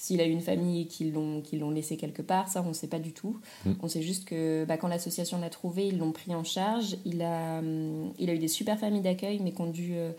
s'il 0.00 0.22
a 0.22 0.24
eu 0.24 0.30
une 0.30 0.40
famille 0.40 0.86
qui 0.86 1.10
l'ont 1.10 1.42
qui 1.42 1.58
l'ont 1.58 1.70
laissé 1.70 1.98
quelque 1.98 2.22
part, 2.22 2.48
ça 2.48 2.62
on 2.64 2.68
ne 2.68 2.72
sait 2.72 2.86
pas 2.86 2.98
du 2.98 3.12
tout. 3.12 3.38
Mm. 3.66 3.72
On 3.82 3.86
sait 3.88 4.00
juste 4.00 4.24
que 4.24 4.64
bah, 4.64 4.78
quand 4.78 4.88
l'association 4.88 5.38
l'a 5.38 5.50
trouvé, 5.50 5.88
ils 5.88 5.98
l'ont 5.98 6.12
pris 6.12 6.34
en 6.34 6.42
charge. 6.42 6.96
Il 7.04 7.20
a, 7.20 7.58
hum, 7.58 8.10
il 8.18 8.30
a 8.30 8.34
eu 8.34 8.38
des 8.38 8.48
super 8.48 8.78
familles 8.78 9.02
d'accueil, 9.02 9.40
mais 9.40 9.52
qu'on 9.52 9.66
dû, 9.66 9.90
euh, 9.92 10.12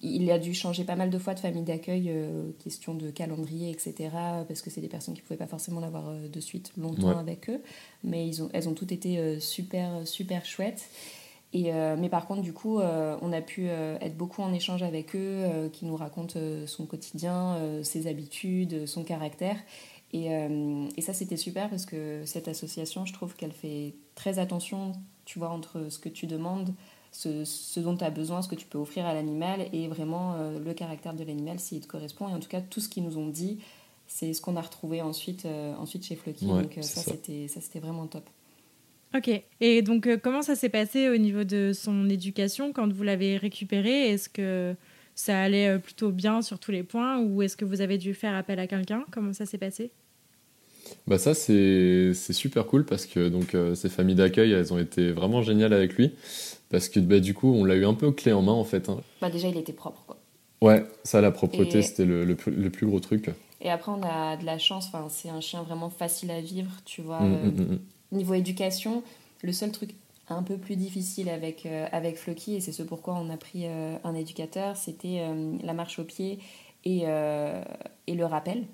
il 0.00 0.30
a 0.30 0.38
dû 0.38 0.54
changer 0.54 0.84
pas 0.84 0.96
mal 0.96 1.10
de 1.10 1.18
fois 1.18 1.34
de 1.34 1.40
famille 1.40 1.64
d'accueil, 1.64 2.06
euh, 2.08 2.50
question 2.64 2.94
de 2.94 3.10
calendrier, 3.10 3.70
etc. 3.70 4.08
Parce 4.48 4.62
que 4.62 4.70
c'est 4.70 4.80
des 4.80 4.88
personnes 4.88 5.12
qui 5.12 5.20
ne 5.20 5.26
pouvaient 5.26 5.36
pas 5.36 5.46
forcément 5.46 5.80
l'avoir 5.80 6.08
euh, 6.08 6.26
de 6.26 6.40
suite 6.40 6.72
longtemps 6.78 7.18
avec 7.18 7.50
eux. 7.50 7.60
Mais 8.04 8.26
ils 8.26 8.42
ont, 8.42 8.48
elles 8.54 8.70
ont 8.70 8.74
toutes 8.74 8.92
été 8.92 9.38
super, 9.38 10.08
super 10.08 10.46
chouettes. 10.46 10.88
Et, 11.54 11.72
euh, 11.72 11.96
mais 11.98 12.08
par 12.08 12.26
contre, 12.26 12.42
du 12.42 12.52
coup, 12.52 12.78
euh, 12.78 13.16
on 13.22 13.32
a 13.32 13.40
pu 13.40 13.68
euh, 13.68 13.96
être 14.00 14.16
beaucoup 14.16 14.42
en 14.42 14.52
échange 14.52 14.82
avec 14.82 15.16
eux, 15.16 15.70
qui 15.72 15.86
nous 15.86 15.96
racontent 15.96 16.38
son 16.66 16.86
quotidien, 16.86 17.58
ses 17.82 18.06
habitudes, 18.06 18.86
son 18.86 19.04
caractère. 19.04 19.56
Et, 20.12 20.28
et 20.96 21.02
ça, 21.02 21.12
c'était 21.12 21.36
super 21.36 21.68
parce 21.68 21.84
que 21.84 22.22
cette 22.24 22.48
association, 22.48 23.04
je 23.04 23.12
trouve 23.12 23.34
qu'elle 23.34 23.52
fait 23.52 23.94
très 24.14 24.38
attention, 24.38 24.92
tu 25.24 25.38
vois, 25.38 25.50
entre 25.50 25.90
ce 25.90 25.98
que 25.98 26.08
tu 26.08 26.26
demandes, 26.26 26.74
ce, 27.12 27.44
ce 27.44 27.80
dont 27.80 27.96
tu 27.96 28.04
as 28.04 28.10
besoin, 28.10 28.40
ce 28.40 28.48
que 28.48 28.54
tu 28.54 28.66
peux 28.66 28.78
offrir 28.78 29.06
à 29.06 29.14
l'animal 29.14 29.68
et 29.72 29.88
vraiment 29.88 30.34
le 30.58 30.74
caractère 30.74 31.14
de 31.14 31.24
l'animal 31.24 31.58
s'il 31.60 31.80
te 31.80 31.86
correspond. 31.86 32.28
Et 32.28 32.32
en 32.32 32.40
tout 32.40 32.48
cas, 32.48 32.60
tout 32.60 32.80
ce 32.80 32.88
qu'ils 32.88 33.04
nous 33.04 33.18
ont 33.18 33.28
dit, 33.28 33.58
c'est 34.06 34.32
ce 34.32 34.40
qu'on 34.40 34.56
a 34.56 34.62
retrouvé 34.62 35.02
ensuite, 35.02 35.46
ensuite 35.78 36.04
chez 36.04 36.16
Floki. 36.16 36.46
Donc 36.46 36.78
ça, 36.80 37.02
ça. 37.02 37.12
c'était 37.12 37.80
vraiment 37.80 38.06
top. 38.06 38.28
Ok. 39.14 39.30
Et 39.60 39.82
donc, 39.82 40.06
euh, 40.06 40.18
comment 40.22 40.42
ça 40.42 40.54
s'est 40.54 40.68
passé 40.68 41.08
au 41.08 41.16
niveau 41.16 41.44
de 41.44 41.72
son 41.72 42.08
éducation 42.08 42.72
quand 42.72 42.92
vous 42.92 43.02
l'avez 43.02 43.36
récupéré? 43.36 44.10
Est-ce 44.10 44.28
que 44.28 44.74
ça 45.14 45.40
allait 45.40 45.68
euh, 45.68 45.78
plutôt 45.78 46.10
bien 46.10 46.42
sur 46.42 46.58
tous 46.58 46.70
les 46.70 46.82
points 46.82 47.18
ou 47.18 47.42
est-ce 47.42 47.56
que 47.56 47.64
vous 47.64 47.80
avez 47.80 47.98
dû 47.98 48.14
faire 48.14 48.34
appel 48.34 48.58
à 48.58 48.66
quelqu'un? 48.66 49.04
Comment 49.10 49.32
ça 49.32 49.46
s'est 49.46 49.58
passé? 49.58 49.90
Bah 51.06 51.18
ça 51.18 51.34
c'est 51.34 52.14
super 52.14 52.66
cool 52.66 52.86
parce 52.86 53.04
que 53.04 53.28
donc 53.28 53.54
euh, 53.54 53.74
ces 53.74 53.90
familles 53.90 54.14
d'accueil 54.14 54.52
elles 54.52 54.72
ont 54.72 54.78
été 54.78 55.10
vraiment 55.10 55.42
géniales 55.42 55.74
avec 55.74 55.94
lui 55.94 56.12
parce 56.70 56.88
que 56.88 56.98
bah, 56.98 57.20
du 57.20 57.34
coup 57.34 57.52
on 57.52 57.64
l'a 57.64 57.74
eu 57.74 57.84
un 57.84 57.92
peu 57.92 58.10
clé 58.10 58.32
en 58.32 58.40
main 58.40 58.52
en 58.52 58.64
fait. 58.64 58.88
Hein. 58.88 59.00
Bah 59.20 59.28
déjà 59.28 59.48
il 59.48 59.56
était 59.58 59.74
propre 59.74 60.04
quoi. 60.06 60.16
Ouais 60.62 60.86
ça 61.04 61.20
la 61.20 61.30
propreté 61.30 61.82
c'était 61.82 62.06
le, 62.06 62.24
le, 62.24 62.70
plus 62.70 62.86
gros 62.86 63.00
truc. 63.00 63.30
Et 63.60 63.70
après 63.70 63.92
on 63.92 64.02
a 64.02 64.38
de 64.38 64.46
la 64.46 64.58
chance, 64.58 64.86
enfin 64.86 65.08
c'est 65.10 65.28
un 65.28 65.40
chien 65.40 65.62
vraiment 65.62 65.90
facile 65.90 66.30
à 66.30 66.40
vivre 66.40 66.70
tu 66.86 67.02
vois. 67.02 67.20
Mmh, 67.20 67.50
mmh, 67.50 67.62
mmh, 67.62 67.78
Niveau 68.12 68.34
éducation, 68.34 69.02
le 69.42 69.52
seul 69.52 69.70
truc 69.70 69.90
un 70.30 70.42
peu 70.42 70.56
plus 70.56 70.76
difficile 70.76 71.28
avec, 71.28 71.66
euh, 71.66 71.86
avec 71.92 72.16
Floki, 72.16 72.56
et 72.56 72.60
c'est 72.60 72.72
ce 72.72 72.82
pourquoi 72.82 73.14
on 73.14 73.30
a 73.30 73.36
pris 73.36 73.62
euh, 73.64 73.96
un 74.04 74.14
éducateur, 74.14 74.76
c'était 74.76 75.20
euh, 75.20 75.56
la 75.62 75.72
marche 75.72 75.98
au 75.98 76.04
pied 76.04 76.38
et, 76.84 77.02
et 78.06 78.14
le 78.14 78.24
rappel. 78.24 78.64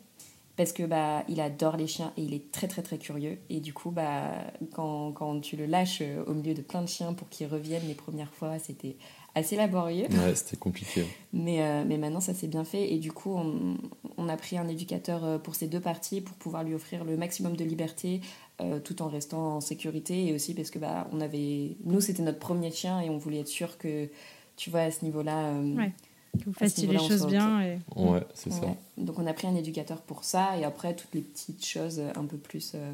Parce 0.57 0.73
que 0.73 0.85
bah, 0.85 1.25
il 1.29 1.41
adore 1.41 1.76
les 1.76 1.88
chiens 1.88 2.12
et 2.17 2.23
il 2.23 2.33
est 2.33 2.53
très 2.53 2.69
très 2.69 2.83
très 2.83 2.97
curieux. 2.97 3.38
Et 3.50 3.59
du 3.59 3.73
coup, 3.73 3.91
bah, 3.91 4.31
quand, 4.73 5.11
quand 5.11 5.41
tu 5.41 5.57
le 5.57 5.67
lâches 5.67 6.00
au 6.29 6.33
milieu 6.33 6.55
de 6.55 6.62
plein 6.62 6.81
de 6.81 6.87
chiens 6.87 7.12
pour 7.12 7.29
qu'ils 7.29 7.49
reviennent 7.49 7.88
les 7.88 7.95
premières 7.95 8.33
fois, 8.33 8.61
c'était 8.61 8.95
assez 9.35 9.57
laborieux. 9.57 10.07
Ouais, 10.11 10.35
c'était 10.37 10.57
compliqué. 10.57 11.07
mais, 11.33 11.85
mais 11.85 11.99
maintenant, 11.99 12.21
ça 12.21 12.35
s'est 12.35 12.47
bien 12.47 12.62
fait. 12.62 12.93
Et 12.93 12.99
du 12.99 13.11
coup, 13.11 13.35
on, 13.35 13.79
on, 14.17 14.29
a 14.29 14.37
pris 14.37 14.57
un 14.57 14.69
éducateur 14.69 15.43
pour 15.43 15.57
ces 15.57 15.67
deux 15.67 15.81
parties 15.81 16.21
pour 16.21 16.37
pouvoir 16.37 16.62
lui 16.62 16.75
offrir 16.75 17.03
le 17.03 17.17
maximum 17.17 17.57
de 17.57 17.64
liberté, 17.64 18.21
euh, 18.61 18.78
tout 18.78 19.02
en 19.02 19.08
restant 19.08 19.56
en 19.56 19.61
sécurité 19.61 20.28
et 20.28 20.32
aussi 20.32 20.54
parce 20.54 20.70
que 20.70 20.78
bah, 20.78 21.08
on 21.12 21.20
avait 21.20 21.76
nous 21.84 22.00
c'était 22.00 22.23
notre 22.23 22.38
premier 22.38 22.70
chien 22.70 23.00
et 23.00 23.11
on 23.11 23.18
voulait 23.18 23.40
être 23.40 23.49
sûr 23.49 23.78
que 23.78 24.08
tu 24.56 24.70
vois 24.70 24.82
à 24.82 24.90
ce 24.92 25.04
niveau-là 25.04 25.49
euh, 25.49 25.75
ouais. 25.75 25.92
que 26.38 26.44
vous 26.44 26.52
fassiez 26.52 26.87
les 26.87 26.99
choses 26.99 27.26
bien 27.26 27.61
et... 27.62 27.78
ouais 27.96 28.23
c'est 28.32 28.52
ça. 28.52 28.76
Donc 28.96 29.18
on 29.18 29.26
a 29.26 29.32
pris 29.32 29.49
un 29.49 29.56
éducateur 29.56 30.02
pour 30.02 30.23
ça 30.23 30.56
et 30.56 30.62
après 30.62 30.94
toutes 30.94 31.12
les 31.14 31.23
petites 31.23 31.64
choses 31.64 32.00
un 32.14 32.25
peu 32.26 32.37
plus 32.37 32.75
euh, 32.76 32.92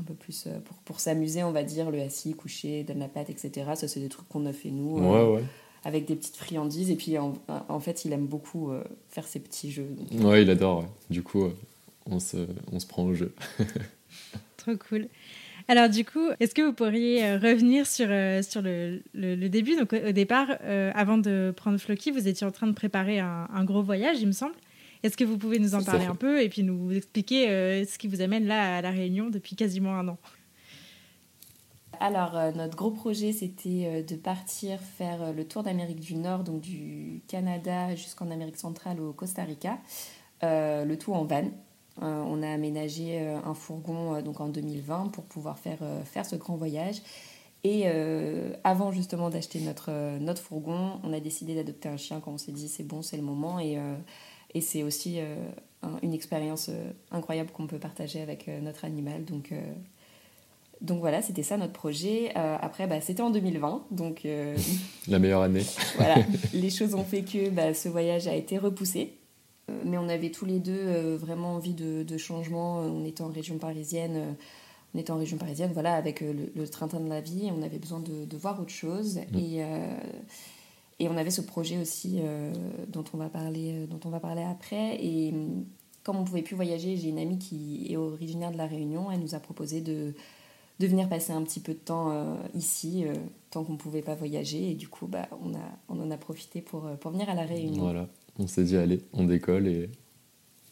un 0.00 0.02
peu 0.02 0.14
plus 0.14 0.48
pour, 0.64 0.76
pour 0.78 0.98
s'amuser 0.98 1.44
on 1.44 1.52
va 1.52 1.62
dire 1.62 1.92
le 1.92 2.00
assis 2.00 2.34
couché 2.34 2.82
donne 2.82 2.98
la 2.98 3.08
patte 3.08 3.30
etc 3.30 3.70
ça 3.76 3.86
c'est 3.86 4.00
des 4.00 4.08
trucs 4.08 4.28
qu'on 4.28 4.46
a 4.46 4.52
fait 4.52 4.70
nous 4.70 4.98
avec 5.84 6.06
des 6.06 6.16
petites 6.16 6.36
friandises. 6.36 6.90
Et 6.90 6.96
puis 6.96 7.18
en, 7.18 7.34
en 7.68 7.78
fait 7.78 8.04
il 8.04 8.12
aime 8.12 8.26
beaucoup 8.26 8.72
faire 9.10 9.28
ses 9.28 9.38
petits 9.38 9.70
jeux 9.70 9.94
ouais 10.22 10.42
il 10.42 10.50
adore 10.50 10.86
du 11.08 11.22
coup 11.22 11.44
on 12.06 12.18
se, 12.18 12.48
on 12.72 12.80
se 12.80 12.86
prend 12.88 13.04
au 13.04 13.14
jeu 13.14 13.32
Trop 14.62 14.76
cool. 14.76 15.08
Alors 15.66 15.88
du 15.88 16.04
coup, 16.04 16.28
est-ce 16.38 16.54
que 16.54 16.62
vous 16.62 16.72
pourriez 16.72 17.24
euh, 17.24 17.36
revenir 17.36 17.84
sur, 17.84 18.06
euh, 18.08 18.42
sur 18.42 18.62
le, 18.62 19.02
le, 19.12 19.48
début? 19.48 19.76
Donc 19.76 19.92
au, 19.92 20.12
départ, 20.12 20.46
euh, 20.62 20.92
avant 20.94 21.18
de 21.18 21.52
prendre 21.56 21.78
Floki, 21.78 22.12
vous 22.12 22.28
étiez 22.28 22.46
en 22.46 22.52
train 22.52 22.68
de 22.68 22.72
préparer 22.72 23.18
un, 23.18 23.48
un 23.52 23.64
gros 23.64 23.82
voyage, 23.82 24.20
il 24.20 24.28
me 24.28 24.32
semble. 24.32 24.54
Est-ce 25.02 25.16
que 25.16 25.24
vous 25.24 25.36
pouvez 25.36 25.58
nous 25.58 25.74
en 25.74 25.82
parler 25.82 26.04
un 26.04 26.14
peu 26.14 26.40
et 26.40 26.48
puis 26.48 26.62
nous 26.62 26.92
expliquer 26.92 27.46
ce 27.84 27.98
qui 27.98 28.06
vous 28.06 28.20
amène 28.20 28.46
là 28.46 28.76
à 28.76 28.82
La 28.82 28.92
Réunion 28.92 29.30
depuis 29.30 29.56
quasiment 29.56 29.98
un 29.98 30.06
an? 30.06 30.18
Alors, 31.98 32.38
notre 32.54 32.76
gros 32.76 32.92
projet, 32.92 33.32
c'était 33.32 34.04
de 34.04 34.14
partir 34.14 34.78
faire 34.78 35.32
le 35.32 35.44
tour 35.44 35.64
d'Amérique 35.64 35.98
du 35.98 36.14
Nord, 36.14 36.44
donc 36.44 36.60
du 36.60 37.20
Canada 37.26 37.96
jusqu'en 37.96 38.30
Amérique 38.30 38.58
centrale 38.58 39.00
au 39.00 39.12
Costa 39.12 39.42
Rica, 39.42 39.80
le 40.40 40.94
tout 40.94 41.12
en 41.12 41.24
van. 41.24 41.50
Euh, 42.00 42.22
on 42.26 42.42
a 42.42 42.48
aménagé 42.48 43.20
euh, 43.20 43.38
un 43.44 43.54
fourgon 43.54 44.14
euh, 44.14 44.22
donc 44.22 44.40
en 44.40 44.48
2020 44.48 45.08
pour 45.08 45.24
pouvoir 45.24 45.58
faire, 45.58 45.78
faire 46.04 46.24
ce 46.24 46.36
grand 46.36 46.56
voyage. 46.56 47.02
Et 47.64 47.86
avant 48.64 48.90
justement 48.90 49.30
d'acheter 49.30 49.60
notre, 49.60 50.18
notre 50.18 50.42
fourgon, 50.42 50.98
on 51.04 51.12
a 51.12 51.20
décidé 51.20 51.54
d'adopter 51.54 51.88
un 51.88 51.96
chien 51.96 52.18
quand 52.18 52.32
on 52.32 52.38
s'est 52.38 52.50
dit 52.50 52.68
c'est 52.68 52.82
bon, 52.82 53.02
c'est 53.02 53.16
le 53.16 53.22
moment. 53.22 53.60
Et, 53.60 53.78
et 54.52 54.60
c'est 54.60 54.82
aussi 54.82 55.20
une 56.02 56.12
expérience 56.12 56.70
incroyable 57.12 57.52
qu'on 57.52 57.68
peut 57.68 57.78
partager 57.78 58.20
avec 58.20 58.48
notre 58.48 58.84
animal. 58.84 59.24
Donc, 59.24 59.54
donc 60.80 60.98
voilà, 60.98 61.22
c'était 61.22 61.44
ça 61.44 61.56
notre 61.56 61.72
projet. 61.72 62.34
après, 62.34 62.88
bah, 62.88 63.00
c'était 63.00 63.22
en 63.22 63.30
2020. 63.30 63.84
Donc, 63.92 64.26
La 65.06 65.20
meilleure 65.20 65.42
année. 65.42 65.62
voilà, 65.94 66.16
les 66.52 66.70
choses 66.70 66.96
ont 66.96 67.04
fait 67.04 67.22
que 67.22 67.48
bah, 67.48 67.74
ce 67.74 67.88
voyage 67.88 68.26
a 68.26 68.34
été 68.34 68.58
repoussé. 68.58 69.18
Euh, 69.70 69.82
mais 69.84 69.98
on 69.98 70.08
avait 70.08 70.30
tous 70.30 70.44
les 70.44 70.58
deux 70.58 70.72
euh, 70.72 71.16
vraiment 71.16 71.54
envie 71.54 71.74
de, 71.74 72.02
de, 72.02 72.18
changement. 72.18 72.80
Euh, 72.80 72.88
on 72.88 73.04
était 73.04 73.22
en 73.22 73.28
région 73.28 73.58
parisienne 73.58 74.36
on 74.94 74.98
était 74.98 75.10
en 75.10 75.16
région 75.16 75.38
parisienne, 75.38 75.70
voilà, 75.72 75.94
avec 75.94 76.20
le, 76.20 76.68
train-train 76.68 77.00
de 77.00 77.08
la 77.08 77.22
vie, 77.22 77.50
on 77.50 77.62
avait 77.62 77.78
besoin 77.78 78.00
de, 78.00 78.26
de 78.26 78.36
voir 78.36 78.60
autre 78.60 78.74
chose. 78.74 79.20
Mm. 79.32 79.38
Et, 79.38 79.64
et 80.98 81.08
on 81.08 81.16
avait 81.16 81.30
ce 81.30 81.40
projet 81.40 81.78
aussi 81.78 82.20
dont, 82.88 83.02
on 83.14 83.16
va 83.16 83.30
parler, 83.30 83.86
dont 83.86 84.00
on 84.04 84.10
va 84.10 84.20
parler 84.20 84.42
après. 84.42 85.02
Et 85.02 85.32
comme 86.02 86.16
on 86.16 86.20
ne 86.20 86.26
pouvait 86.26 86.42
plus 86.42 86.56
voyager, 86.56 86.98
j'ai 86.98 87.08
une 87.08 87.18
amie 87.18 87.38
qui 87.38 87.86
est 87.88 87.96
originaire 87.96 88.52
de 88.52 88.58
La 88.58 88.66
Réunion, 88.66 89.10
elle 89.10 89.20
nous 89.20 89.34
a 89.34 89.40
proposé 89.40 89.80
de, 89.80 90.12
de 90.78 90.86
venir 90.86 91.08
passer 91.08 91.32
un 91.32 91.40
petit 91.40 91.60
peu 91.60 91.72
de 91.72 91.78
temps 91.78 92.36
ici, 92.54 93.06
tant 93.48 93.64
qu'on 93.64 93.72
ne 93.72 93.78
pouvait 93.78 94.02
pas 94.02 94.14
voyager. 94.14 94.72
Et 94.72 94.74
du 94.74 94.88
coup, 94.88 95.06
bah, 95.06 95.26
on, 95.42 95.54
a, 95.54 95.64
on 95.88 95.98
en 96.02 96.10
a 96.10 96.18
profité 96.18 96.60
pour, 96.60 96.82
pour 97.00 97.12
venir 97.12 97.30
à 97.30 97.34
La 97.34 97.46
Réunion. 97.46 97.84
Voilà 97.84 98.08
on 98.38 98.46
s'est 98.46 98.64
dit, 98.64 98.76
allez, 98.76 99.02
on 99.12 99.24
décolle 99.24 99.66
et, 99.66 99.90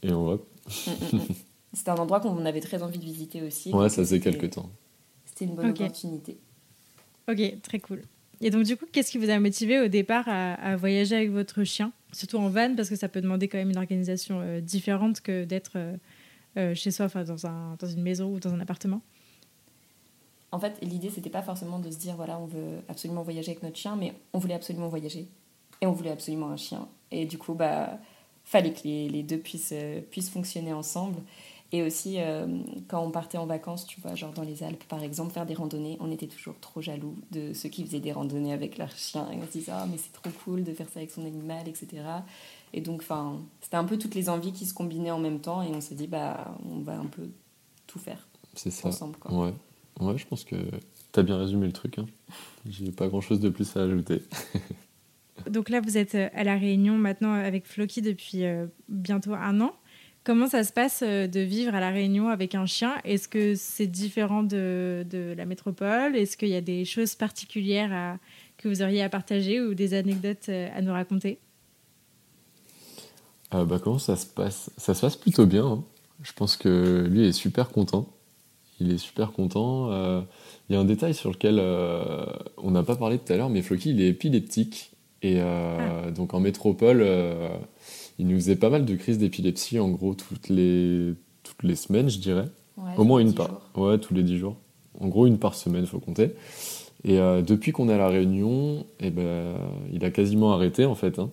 et 0.02 0.12
on 0.12 0.24
va. 0.24 0.34
Mm, 0.34 0.90
mm, 0.90 1.16
mm. 1.16 1.34
C'était 1.72 1.90
un 1.90 1.96
endroit 1.96 2.20
qu'on 2.20 2.44
avait 2.44 2.60
très 2.60 2.82
envie 2.82 2.98
de 2.98 3.04
visiter 3.04 3.42
aussi. 3.42 3.72
Ouais, 3.72 3.88
ça 3.88 4.02
faisait 4.02 4.20
quelques 4.20 4.50
temps. 4.50 4.70
C'était 5.24 5.44
une 5.44 5.54
bonne 5.54 5.70
opportunité. 5.70 6.38
Ok, 7.28 7.62
très 7.62 7.78
cool. 7.78 8.02
Et 8.40 8.50
donc, 8.50 8.64
du 8.64 8.76
coup, 8.76 8.86
qu'est-ce 8.90 9.12
qui 9.12 9.18
vous 9.18 9.30
a 9.30 9.38
motivé 9.38 9.80
au 9.80 9.88
départ 9.88 10.24
à, 10.26 10.76
voyager 10.76 11.14
avec 11.14 11.30
votre 11.30 11.62
chien 11.64 11.92
Surtout 12.12 12.38
en 12.38 12.48
van, 12.48 12.74
parce 12.74 12.88
que 12.88 12.96
ça 12.96 13.08
peut 13.08 13.20
demander 13.20 13.46
quand 13.48 13.58
même 13.58 13.70
une 13.70 13.76
organisation 13.76 14.40
euh, 14.40 14.60
différente 14.60 15.20
que 15.20 15.44
d'être 15.44 15.72
euh, 15.76 15.96
euh, 16.56 16.74
chez 16.74 16.90
soi, 16.90 17.06
enfin, 17.06 17.22
dans, 17.22 17.46
un, 17.46 17.76
dans 17.78 17.86
une 17.86 18.02
maison 18.02 18.32
ou 18.32 18.40
dans 18.40 18.52
un 18.52 18.60
appartement? 18.60 19.02
En 20.50 20.58
fait, 20.58 20.78
l'idée, 20.82 21.10
c'était 21.10 21.30
pas 21.30 21.42
forcément 21.42 21.78
de 21.78 21.90
se 21.90 21.98
dire, 21.98 22.16
voilà, 22.16 22.40
on 22.40 22.46
veut 22.46 22.78
absolument 22.88 23.22
voyager 23.22 23.52
avec 23.52 23.62
notre 23.62 23.76
chien, 23.76 23.94
mais 23.94 24.14
on 24.32 24.38
voulait 24.38 24.54
absolument 24.54 24.88
voyager. 24.88 25.28
Et 25.80 25.86
on 25.86 25.92
voulait 25.92 26.10
absolument 26.10 26.48
un 26.48 26.56
chien. 26.56 26.88
Et 27.10 27.24
du 27.24 27.38
coup, 27.38 27.54
bah, 27.54 27.98
fallait 28.44 28.72
que 28.72 28.84
les, 28.84 29.08
les 29.08 29.22
deux 29.22 29.38
puissent, 29.38 29.72
euh, 29.72 30.00
puissent 30.00 30.30
fonctionner 30.30 30.72
ensemble. 30.72 31.20
Et 31.72 31.82
aussi, 31.82 32.16
euh, 32.18 32.46
quand 32.88 33.00
on 33.00 33.10
partait 33.10 33.38
en 33.38 33.46
vacances, 33.46 33.86
tu 33.86 34.00
vois, 34.00 34.16
genre 34.16 34.32
dans 34.32 34.42
les 34.42 34.64
Alpes, 34.64 34.82
par 34.84 35.04
exemple, 35.04 35.32
faire 35.32 35.46
des 35.46 35.54
randonnées, 35.54 35.96
on 36.00 36.10
était 36.10 36.26
toujours 36.26 36.58
trop 36.60 36.82
jaloux 36.82 37.14
de 37.30 37.52
ceux 37.52 37.68
qui 37.68 37.84
faisaient 37.84 38.00
des 38.00 38.10
randonnées 38.10 38.52
avec 38.52 38.76
leur 38.76 38.90
chien. 38.90 39.28
Et 39.32 39.36
on 39.36 39.46
se 39.46 39.52
disait, 39.52 39.72
ah, 39.72 39.86
mais 39.88 39.96
c'est 39.96 40.12
trop 40.12 40.30
cool 40.44 40.64
de 40.64 40.72
faire 40.72 40.88
ça 40.88 40.98
avec 40.98 41.12
son 41.12 41.24
animal, 41.24 41.68
etc. 41.68 42.02
Et 42.72 42.80
donc, 42.80 43.02
enfin, 43.02 43.38
c'était 43.60 43.76
un 43.76 43.84
peu 43.84 43.98
toutes 43.98 44.16
les 44.16 44.28
envies 44.28 44.52
qui 44.52 44.66
se 44.66 44.74
combinaient 44.74 45.12
en 45.12 45.20
même 45.20 45.38
temps. 45.38 45.62
Et 45.62 45.68
on 45.68 45.80
s'est 45.80 45.94
dit, 45.94 46.08
bah, 46.08 46.56
on 46.68 46.80
va 46.80 46.98
un 46.98 47.06
peu 47.06 47.28
tout 47.86 48.00
faire. 48.00 48.26
C'est 48.54 48.70
ça. 48.70 48.88
Ensemble, 48.88 49.16
quoi. 49.18 49.32
Ouais. 49.32 49.54
ouais, 50.00 50.18
je 50.18 50.26
pense 50.26 50.42
que 50.42 50.56
tu 51.12 51.20
as 51.20 51.22
bien 51.22 51.38
résumé 51.38 51.66
le 51.66 51.72
truc. 51.72 52.00
Hein. 52.00 52.06
J'ai 52.68 52.90
pas 52.90 53.06
grand 53.06 53.20
chose 53.20 53.38
de 53.38 53.48
plus 53.48 53.76
à 53.76 53.82
ajouter. 53.82 54.22
donc 55.48 55.68
là, 55.68 55.80
vous 55.80 55.96
êtes 55.96 56.14
à 56.14 56.44
La 56.44 56.56
Réunion 56.56 56.96
maintenant 56.96 57.32
avec 57.34 57.66
Floki 57.66 58.02
depuis 58.02 58.44
euh, 58.44 58.66
bientôt 58.88 59.34
un 59.34 59.60
an. 59.60 59.74
Comment 60.22 60.48
ça 60.48 60.64
se 60.64 60.72
passe 60.72 61.02
euh, 61.02 61.26
de 61.26 61.40
vivre 61.40 61.74
à 61.74 61.80
La 61.80 61.90
Réunion 61.90 62.28
avec 62.28 62.54
un 62.54 62.66
chien? 62.66 62.94
Est-ce 63.04 63.26
que 63.26 63.54
c'est 63.54 63.86
différent 63.86 64.42
de, 64.42 65.34
la 65.36 65.46
métropole? 65.46 66.14
Est-ce 66.14 66.36
qu'il 66.36 66.48
y 66.48 66.56
a 66.56 66.60
des 66.60 66.84
choses 66.84 67.14
particulières 67.14 68.18
que 68.58 68.68
vous 68.68 68.82
auriez 68.82 69.02
à 69.02 69.08
partager 69.08 69.62
ou 69.62 69.72
des 69.72 69.94
anecdotes 69.94 70.50
euh, 70.50 70.68
à 70.74 70.82
nous 70.82 70.92
raconter? 70.92 71.38
Euh, 73.54 73.64
bah, 73.64 73.80
Comment 73.82 73.98
ça 73.98 74.16
se 74.16 74.26
passe? 74.26 74.70
Ça 74.76 74.92
se 74.92 75.00
passe 75.00 75.16
plutôt 75.16 75.46
bien. 75.46 75.66
Hein. 75.66 75.84
Je 76.22 76.32
pense 76.34 76.58
que 76.58 77.06
lui 77.10 77.26
est 77.26 77.32
super 77.32 77.70
content. 77.70 78.06
Il 78.78 78.92
est 78.92 78.98
super 78.98 79.32
content. 79.32 79.90
Il 80.68 80.74
y 80.74 80.76
a 80.76 80.80
un 80.80 80.84
détail 80.86 81.12
sur 81.12 81.30
lequel 81.30 81.60
on 82.56 82.70
n'a 82.70 82.82
pas 82.82 82.96
parlé 82.96 83.18
tout 83.18 83.30
à 83.30 83.36
l'heure, 83.36 83.50
mais 83.50 83.60
Floki, 83.60 83.90
il 83.90 84.00
est 84.00 84.08
épileptique. 84.08 84.89
Et 85.22 85.40
ah. 85.40 86.10
donc 86.10 86.34
en 86.34 86.40
métropole 86.40 87.04
il 88.20 88.26
nous 88.26 88.36
faisait 88.36 88.56
pas 88.56 88.68
mal 88.68 88.84
de 88.84 88.94
crises 88.96 89.16
d'épilepsie, 89.16 89.78
en 89.78 89.88
gros, 89.88 90.12
toutes 90.12 90.50
les, 90.50 91.14
toutes 91.42 91.62
les 91.62 91.74
semaines, 91.74 92.10
je 92.10 92.18
dirais. 92.18 92.44
Au 92.98 93.04
moins 93.04 93.18
une 93.18 93.32
par. 93.32 93.62
Ouais, 93.74 93.96
tous 93.96 94.12
les 94.12 94.22
dix 94.22 94.36
jours. 94.36 94.56
En 95.00 95.08
gros, 95.08 95.26
une 95.26 95.38
par 95.38 95.54
semaine, 95.54 95.86
faut 95.86 96.00
compter. 96.00 96.32
Et 97.04 97.18
euh, 97.18 97.40
depuis 97.40 97.72
qu'on 97.72 97.88
est 97.88 97.94
à 97.94 97.96
La 97.96 98.08
Réunion, 98.08 98.84
eh 99.00 99.08
ben, 99.08 99.54
il 99.90 100.04
a 100.04 100.10
quasiment 100.10 100.52
arrêté, 100.52 100.84
en 100.84 100.94
fait. 100.94 101.18
Hein. 101.18 101.30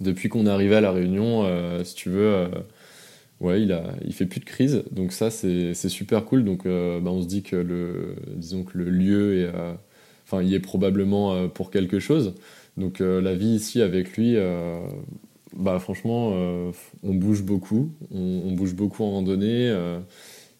Depuis 0.00 0.30
qu'on 0.30 0.46
est 0.46 0.50
arrivé 0.50 0.74
à 0.74 0.80
La 0.80 0.90
Réunion, 0.90 1.42
euh, 1.44 1.84
si 1.84 1.94
tu 1.94 2.08
veux, 2.08 2.24
euh, 2.24 2.48
ouais, 3.40 3.60
il, 3.60 3.70
a, 3.70 3.84
il 4.06 4.14
fait 4.14 4.24
plus 4.24 4.40
de 4.40 4.46
crise. 4.46 4.84
Donc 4.92 5.12
ça, 5.12 5.30
c'est 5.30 5.74
super 5.74 6.24
cool. 6.24 6.44
Donc 6.44 6.64
bah, 6.64 7.10
on 7.10 7.20
se 7.20 7.26
dit 7.26 7.42
que 7.42 7.56
le, 7.56 8.16
disons 8.36 8.62
que 8.62 8.78
le 8.78 8.88
lieu 8.88 9.40
est, 9.40 9.52
enfin, 10.24 10.42
il 10.42 10.54
est 10.54 10.60
probablement 10.60 11.46
pour 11.48 11.70
quelque 11.70 11.98
chose. 11.98 12.32
Donc 12.76 13.00
la 13.00 13.34
vie 13.34 13.54
ici 13.54 13.82
avec 13.82 14.16
lui, 14.16 14.36
bah 15.56 15.78
franchement, 15.80 16.30
euh, 16.34 16.70
on 17.02 17.14
bouge 17.14 17.42
beaucoup. 17.42 17.90
On, 18.12 18.52
bouge 18.52 18.74
beaucoup 18.74 19.02
en 19.04 19.10
randonnée. 19.10 19.68
Euh, 19.68 19.98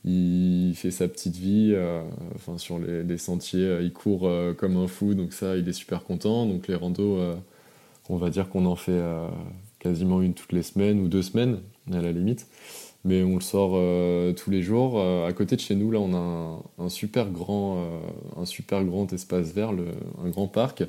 il 0.04 0.74
fait 0.74 0.90
sa 0.90 1.08
petite 1.08 1.36
vie. 1.36 1.72
Euh, 1.74 2.02
enfin, 2.34 2.58
sur 2.58 2.78
les, 2.78 3.18
sentiers, 3.18 3.78
il 3.82 3.92
court 3.92 4.28
comme 4.56 4.76
un 4.76 4.88
fou. 4.88 5.14
Donc 5.14 5.32
ça, 5.32 5.56
il 5.56 5.68
est 5.68 5.72
super 5.72 6.04
content. 6.04 6.46
Donc 6.46 6.68
les 6.68 6.74
randos, 6.74 7.18
on 8.08 8.16
va 8.16 8.30
dire 8.30 8.48
qu'on 8.48 8.66
en 8.66 8.76
fait 8.76 9.00
quasiment 9.78 10.22
une 10.22 10.34
toutes 10.34 10.52
les 10.52 10.62
semaines 10.62 11.00
ou 11.00 11.08
deux 11.08 11.22
semaines, 11.22 11.58
à 11.92 12.00
la 12.00 12.12
limite. 12.12 12.46
Mais 13.04 13.22
on 13.22 13.36
le 13.36 13.40
sort 13.40 13.80
tous 14.36 14.50
les 14.50 14.62
jours. 14.62 15.00
à 15.00 15.32
côté 15.32 15.56
de 15.56 15.60
chez 15.60 15.76
nous, 15.76 15.90
là, 15.90 16.00
on 16.00 16.14
a 16.14 16.62
un 16.84 16.88
super 16.88 17.30
grand 17.30 17.78
espace 19.12 19.52
vert, 19.52 19.70
un 19.70 20.28
grand 20.28 20.48
parc, 20.48 20.82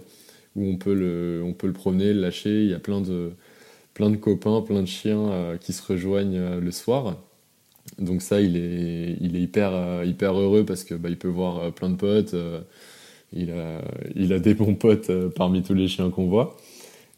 où 0.56 0.66
on 0.66 0.78
peut, 0.78 0.94
le, 0.94 1.44
on 1.44 1.56
le 1.66 1.74
promener, 1.74 2.14
le 2.14 2.22
lâcher. 2.22 2.64
Il 2.64 2.70
y 2.70 2.74
a 2.74 2.80
plein 2.80 3.02
de 3.02 4.16
copains, 4.18 4.62
plein 4.62 4.82
de 4.82 4.88
chiens 4.88 5.30
euh, 5.30 5.58
qui 5.58 5.74
se 5.74 5.86
rejoignent 5.86 6.38
euh, 6.38 6.60
le 6.60 6.72
soir. 6.72 7.18
Donc 8.00 8.22
ça, 8.22 8.42
il 8.42 8.58
est, 8.58 9.18
euh, 9.58 10.06
hyper 10.06 10.34
heureux 10.40 10.66
parce 10.66 10.84
que 10.84 10.96
bah, 10.96 11.10
il 11.10 11.18
peut 11.18 11.28
voir 11.28 11.72
plein 11.74 11.90
de 11.90 11.96
potes. 11.96 12.36
il, 13.34 13.52
a, 13.52 13.82
il 14.16 14.34
a 14.34 14.40
des 14.40 14.54
bons 14.54 14.76
potes 14.76 15.12
parmi 15.36 15.64
tous 15.64 15.74
les 15.74 15.88
chiens 15.88 16.10
qu'on 16.10 16.28
voit. 16.28 16.58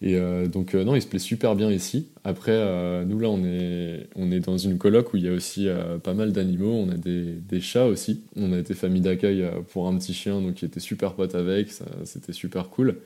Et 0.06 0.20
donc 0.52 0.74
non, 0.74 0.96
il 0.96 1.02
se 1.02 1.08
plaît 1.08 1.18
super 1.18 1.56
bien 1.56 1.72
ici. 1.72 2.10
Après, 2.26 2.60
nous 3.06 3.20
là, 3.20 3.30
on 3.30 3.42
est, 3.46 4.08
on 4.18 4.34
est 4.34 4.42
dans 4.42 4.58
une 4.58 4.78
coloc 4.78 5.13
où 5.13 5.18
il 5.18 5.24
y 5.24 5.30
a 5.30 5.32
aussi 5.32 5.70
pas 6.04 6.13
mal 6.13 6.34
d'animaux. 6.34 6.74
On 6.74 6.89
a 6.89 6.98
des, 6.98 7.62
chats 7.62 7.86
aussi. 7.86 8.22
On 8.36 8.52
a 8.52 8.60
été 8.60 8.74
famille 8.74 9.00
d'accueil 9.00 9.46
pour 9.72 9.88
un 9.88 9.98
petit 9.98 10.13
chien, 10.13 10.42
donc 10.42 10.62
il 10.62 10.66
était 10.66 10.82
super 10.82 11.13
pote 11.13 11.36
avec. 11.36 11.70
C'était 12.04 12.34
super 12.34 12.68
cool. 12.68 12.98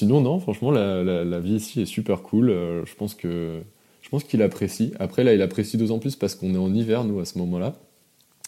Sinon, 0.00 0.22
non, 0.22 0.40
franchement, 0.40 0.70
la, 0.70 1.40
vie 1.40 1.56
ici 1.56 1.82
est 1.82 1.86
super 1.86 2.22
cool. 2.22 2.48
Euh, 2.48 2.86
je 2.86 2.94
pense 2.94 3.14
que 3.14 3.60
je 4.00 4.08
pense 4.08 4.24
qu'il 4.24 4.40
apprécie. 4.40 4.92
Après, 4.98 5.24
là, 5.24 5.34
il 5.34 5.42
apprécie 5.42 5.76
d'autant 5.76 5.98
plus 5.98 6.16
parce 6.16 6.34
qu'on 6.34 6.54
est 6.54 6.58
en 6.58 6.72
hiver, 6.72 7.04
nous, 7.04 7.20
à 7.20 7.26
ce 7.26 7.36
moment-là. 7.36 7.76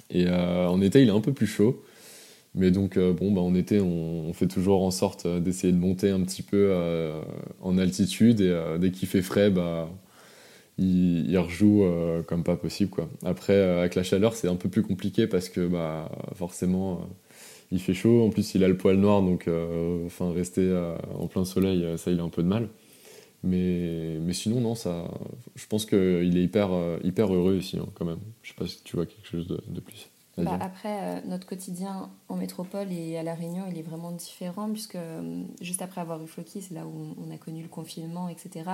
Et 0.08 0.24
euh, 0.26 0.66
en 0.66 0.80
été, 0.80 1.02
il 1.02 1.08
est 1.08 1.12
un 1.12 1.20
peu 1.20 1.34
plus 1.34 1.46
chaud. 1.46 1.82
Mais 2.54 2.70
donc, 2.70 2.96
euh, 2.96 3.12
bon, 3.12 3.32
bah, 3.32 3.40
en 3.40 3.54
été, 3.54 3.80
on, 3.80 4.32
fait 4.34 4.46
toujours 4.46 4.82
en 4.82 4.90
sorte 4.90 5.26
d'essayer 5.26 5.72
de 5.72 5.78
monter 5.78 6.10
un 6.10 6.20
petit 6.22 6.42
peu 6.42 6.74
en 7.60 7.78
altitude. 7.78 8.40
Et 8.40 8.78
dès 8.78 8.90
qu'il 8.90 9.08
fait 9.08 9.22
frais, 9.22 9.50
bah, 9.50 9.90
il, 10.78 11.36
rejoue 11.38 11.84
comme 12.26 12.44
pas 12.44 12.56
possible. 12.56 12.92
Après, 13.24 13.60
avec 13.60 13.94
la 13.94 14.02
chaleur, 14.02 14.34
c'est 14.34 14.48
un 14.48 14.56
peu 14.56 14.68
plus 14.68 14.82
compliqué 14.82 15.26
parce 15.26 15.48
que 15.48 15.66
bah, 15.66 16.10
forcément 16.34 17.08
il 17.72 17.80
fait 17.80 17.94
chaud, 17.94 18.22
en 18.22 18.30
plus 18.30 18.54
il 18.54 18.62
a 18.64 18.68
le 18.68 18.76
poil 18.76 18.96
noir, 18.96 19.22
donc 19.22 19.48
euh, 19.48 20.04
enfin 20.06 20.30
rester 20.32 20.60
euh, 20.60 20.94
en 21.14 21.26
plein 21.26 21.44
soleil, 21.44 21.82
euh, 21.84 21.96
ça 21.96 22.10
il 22.10 22.20
a 22.20 22.22
un 22.22 22.28
peu 22.28 22.42
de 22.42 22.48
mal. 22.48 22.68
Mais, 23.44 24.18
mais 24.20 24.34
sinon, 24.34 24.60
non, 24.60 24.76
ça, 24.76 25.10
je 25.56 25.66
pense 25.66 25.84
qu'il 25.84 26.36
est 26.38 26.44
hyper, 26.44 26.70
hyper 27.02 27.34
heureux 27.34 27.56
ici, 27.56 27.76
hein, 27.76 27.88
quand 27.94 28.04
même. 28.04 28.20
Je 28.42 28.50
sais 28.50 28.54
pas 28.54 28.68
si 28.68 28.84
tu 28.84 28.94
vois 28.94 29.04
quelque 29.04 29.26
chose 29.26 29.48
de, 29.48 29.80
plus. 29.80 30.10
Bah, 30.44 30.58
après, 30.60 31.22
notre 31.24 31.46
quotidien 31.46 32.10
en 32.28 32.36
métropole 32.36 32.92
et 32.92 33.16
à 33.16 33.22
La 33.22 33.34
Réunion, 33.34 33.64
il 33.70 33.78
est 33.78 33.82
vraiment 33.82 34.12
différent, 34.12 34.70
puisque 34.70 34.98
juste 35.60 35.82
après 35.82 36.00
avoir 36.00 36.22
eu 36.22 36.26
Floki, 36.26 36.60
c'est 36.60 36.74
là 36.74 36.86
où 36.86 37.14
on 37.16 37.30
a 37.32 37.38
connu 37.38 37.62
le 37.62 37.68
confinement, 37.68 38.28
etc. 38.28 38.70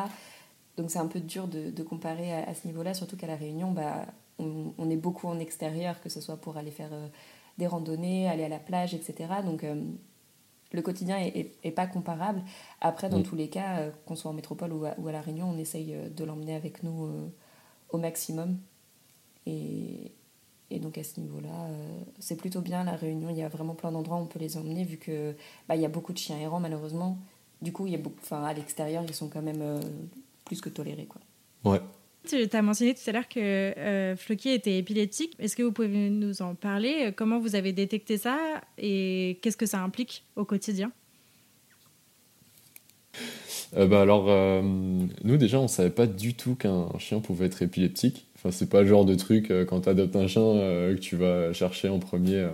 Donc 0.77 0.91
c'est 0.91 0.99
un 0.99 1.07
peu 1.07 1.21
dur 1.21 1.49
de, 1.49 1.71
de 1.71 1.83
comparer 1.83 2.33
à, 2.33 2.55
ce 2.55 2.67
niveau-là, 2.67 2.95
surtout 2.95 3.17
qu'à 3.17 3.27
La 3.27 3.37
Réunion, 3.37 3.73
bah, 3.73 4.07
on, 4.39 4.73
on, 4.79 4.91
est 4.91 4.97
beaucoup 4.97 5.27
en 5.27 5.39
extérieur, 5.39 6.01
que 6.01 6.09
ce 6.09 6.21
soit 6.21 6.37
pour 6.37 6.57
aller 6.57 6.71
faire 6.71 6.91
des 7.59 7.67
randonnées, 7.67 8.29
aller 8.29 8.45
à 8.45 8.49
la 8.49 8.61
plage, 8.61 8.95
etc. 8.95 9.29
Donc 9.45 9.65
euh, 9.65 9.83
le 10.73 10.83
quotidien 10.83 11.19
est, 11.19 11.71
pas 11.73 11.87
comparable. 11.87 12.43
Après, 12.81 13.09
dans 13.09 13.19
mm. 13.19 13.25
tous 13.25 13.37
les 13.37 13.49
cas, 13.49 13.81
euh, 13.81 13.91
qu'on 14.07 14.17
soit 14.17 14.31
en 14.31 14.35
métropole 14.35 14.73
ou 14.73 14.85
à, 14.87 15.13
La 15.13 15.21
Réunion, 15.21 15.51
on 15.51 15.59
essaye 15.59 15.95
euh, 15.95 16.09
de 16.09 16.25
l'emmener 16.25 16.55
avec 16.55 16.83
nous 16.83 17.31
au 17.91 17.99
maximum. 17.99 18.59
Et, 19.47 20.13
et, 20.71 20.79
donc 20.79 20.99
à 20.99 21.05
ce 21.05 21.21
niveau-là, 21.21 21.69
c'est 22.19 22.37
plutôt 22.37 22.61
bien 22.61 22.85
La 22.85 22.97
Réunion. 22.97 23.31
Il 23.31 23.37
y 23.37 23.43
a 23.43 23.49
vraiment 23.49 23.75
plein 23.75 23.93
d'endroits 23.93 24.19
où 24.19 24.23
on 24.23 24.27
peut 24.27 24.39
les 24.39 24.57
emmener, 24.57 24.85
vu 24.85 24.97
que 24.97 25.35
bah, 25.69 25.77
il 25.77 25.83
y 25.83 25.85
a 25.85 25.89
beaucoup 25.89 26.13
de 26.13 26.19
chiens 26.19 26.39
errants 26.39 26.61
malheureusement. 26.61 27.19
Du 27.63 27.73
coup, 27.73 27.87
il 27.87 27.93
y 27.93 27.97
a 27.97 27.99
beaucoup, 27.99 28.19
à 28.31 28.53
l'extérieur, 28.53 29.03
ils 29.07 29.15
sont 29.15 29.29
quand 29.29 29.43
même 29.43 29.81
plus 30.45 30.61
que 30.61 30.69
tolérés. 30.69 31.07
Quoi. 31.07 31.21
Ouais, 31.65 31.81
tu 32.29 32.49
as 32.53 32.63
mentionné 32.63 32.95
tout 32.95 33.01
à 33.07 33.13
l'heure 33.13 33.29
que 33.29 33.41
euh, 33.41 34.17
Floki 34.17 34.51
était 34.51 34.79
épileptique. 34.79 35.35
Est-ce 35.39 35.57
que 35.57 35.63
vous 35.63 35.73
pouvez 35.73 35.89
nous 35.89 36.43
en 36.43 36.55
parler? 36.55 37.13
Comment 37.17 37.39
vous 37.39 37.55
avez 37.55 37.73
détecté 37.73 38.19
ça 38.19 38.39
et 38.77 39.39
qu'est-ce 39.41 39.57
que 39.57 39.67
ça 39.67 39.81
implique 39.83 40.25
au 40.37 40.45
quotidien? 40.45 40.93
Euh, 43.77 43.87
bah 43.87 44.03
alors, 44.03 44.27
euh, 44.29 44.63
nous 44.63 45.37
déjà, 45.37 45.59
on 45.59 45.69
savait 45.69 45.91
pas 45.91 46.07
du 46.07 46.35
tout 46.35 46.55
qu'un 46.55 46.89
chien 46.99 47.21
pouvait 47.21 47.47
être 47.47 47.63
épileptique. 47.63 48.27
Enfin, 48.49 48.57
c'est 48.57 48.69
pas 48.69 48.83
le 48.83 48.89
genre 48.89 49.05
de 49.05 49.15
truc 49.15 49.53
quand 49.69 49.83
tu 49.83 49.89
adoptes 49.89 50.17
un 50.17 50.27
chien 50.27 50.43
que 50.43 50.99
tu 50.99 51.17
vas 51.17 51.53
chercher 51.53 51.89
en 51.89 51.99
premier 51.99 52.47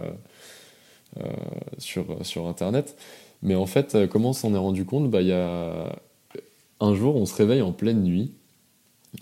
sur, 1.78 2.04
sur 2.22 2.48
Internet. 2.48 2.96
Mais 3.42 3.54
en 3.54 3.66
fait, 3.66 3.96
comment 4.10 4.30
on 4.30 4.32
s'en 4.32 4.54
est 4.54 4.58
rendu 4.58 4.84
compte? 4.84 5.10
Bah, 5.10 5.22
y 5.22 5.32
a 5.32 5.96
un 6.80 6.94
jour, 6.94 7.16
on 7.16 7.26
se 7.26 7.34
réveille 7.34 7.62
en 7.62 7.72
pleine 7.72 8.02
nuit 8.02 8.32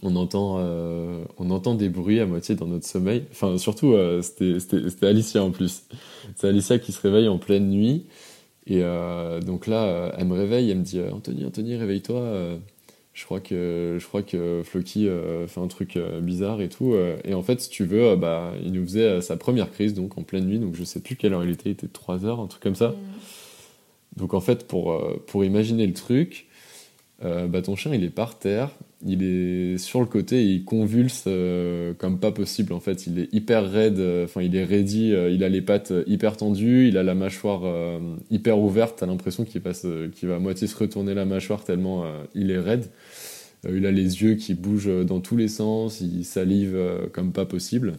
on 0.02 0.16
entend, 0.16 0.56
euh, 0.58 1.24
on 1.38 1.50
entend 1.50 1.74
des 1.74 1.88
bruits 1.88 2.20
à 2.20 2.26
moitié 2.26 2.54
dans 2.54 2.66
notre 2.66 2.86
sommeil. 2.86 3.24
Enfin, 3.30 3.58
surtout, 3.58 3.92
euh, 3.92 4.22
c'était 4.22 5.06
Alicia 5.06 5.44
en 5.44 5.50
plus. 5.50 5.82
C'est 6.36 6.48
Alicia 6.48 6.78
qui 6.78 6.92
se 6.92 7.00
réveille 7.00 7.28
en 7.28 7.38
pleine 7.38 7.68
nuit. 7.68 8.06
Et 8.66 8.80
euh, 8.82 9.40
donc 9.40 9.66
là, 9.66 10.14
elle 10.16 10.26
me 10.26 10.34
réveille, 10.34 10.70
elle 10.70 10.78
me 10.78 10.84
dit 10.84 11.00
Anthony, 11.00 11.44
Anthony, 11.44 11.76
réveille-toi. 11.76 12.58
Je 13.14 13.24
crois 13.24 13.40
que, 13.40 13.98
je 14.00 14.06
crois 14.06 14.22
que 14.22 14.62
Floki 14.64 15.08
fait 15.46 15.60
un 15.60 15.68
truc 15.68 15.98
bizarre 16.22 16.62
et 16.62 16.68
tout. 16.68 16.94
et 17.24 17.34
en 17.34 17.42
fait, 17.42 17.60
si 17.60 17.68
tu 17.68 17.84
veux, 17.84 18.16
bah, 18.16 18.54
il 18.62 18.72
nous 18.72 18.84
faisait 18.84 19.20
sa 19.20 19.36
première 19.36 19.70
crise, 19.70 19.92
donc 19.92 20.16
en 20.16 20.22
pleine 20.22 20.46
nuit. 20.46 20.58
Donc 20.58 20.74
je 20.74 20.84
sais 20.84 21.00
plus 21.00 21.16
quelle 21.16 21.34
heure 21.34 21.44
il 21.44 21.50
était, 21.50 21.68
il 21.68 21.72
était 21.72 21.88
3 21.88 22.24
heures, 22.24 22.40
un 22.40 22.46
truc 22.46 22.62
comme 22.62 22.74
ça. 22.74 22.88
Mmh. 22.88 22.96
Donc 24.16 24.32
en 24.32 24.40
fait, 24.40 24.66
pour, 24.66 24.98
pour 25.26 25.44
imaginer 25.44 25.86
le 25.86 25.92
truc, 25.92 26.46
bah, 27.20 27.60
ton 27.62 27.76
chien 27.76 27.94
il 27.94 28.02
est 28.02 28.10
par 28.10 28.38
terre, 28.38 28.70
il 29.04 29.22
est 29.22 29.78
sur 29.78 30.00
le 30.00 30.06
côté 30.06 30.44
il 30.44 30.64
convulse 30.64 31.24
euh, 31.26 31.92
comme 31.94 32.18
pas 32.18 32.30
possible 32.30 32.72
en 32.72 32.80
fait 32.80 33.06
il 33.06 33.18
est 33.18 33.34
hyper 33.34 33.68
raide 33.70 33.98
euh, 33.98 34.24
enfin 34.24 34.42
il 34.42 34.54
est 34.54 34.66
euh, 34.70 35.30
il 35.30 35.42
a 35.42 35.48
les 35.48 35.60
pattes 35.60 35.92
hyper 36.06 36.36
tendues 36.36 36.88
il 36.88 36.96
a 36.96 37.02
la 37.02 37.14
mâchoire 37.14 37.62
hyper 38.30 38.58
ouverte 38.58 38.98
t'as 39.00 39.06
l'impression 39.06 39.44
qu'il 39.44 39.60
passe 39.60 39.86
qu'il 40.14 40.28
va 40.28 40.36
à 40.36 40.38
moitié 40.38 40.66
se 40.66 40.76
retourner 40.76 41.14
la 41.14 41.24
mâchoire 41.24 41.64
tellement 41.64 42.04
il 42.34 42.50
est 42.50 42.58
raide 42.58 42.86
il 43.68 43.86
a 43.86 43.92
les 43.92 44.22
yeux 44.22 44.34
qui 44.34 44.54
bougent 44.54 45.04
dans 45.06 45.20
tous 45.20 45.36
les 45.36 45.48
sens 45.48 46.00
il 46.00 46.24
salive 46.24 46.76
comme 47.12 47.32
pas 47.32 47.46
possible 47.46 47.94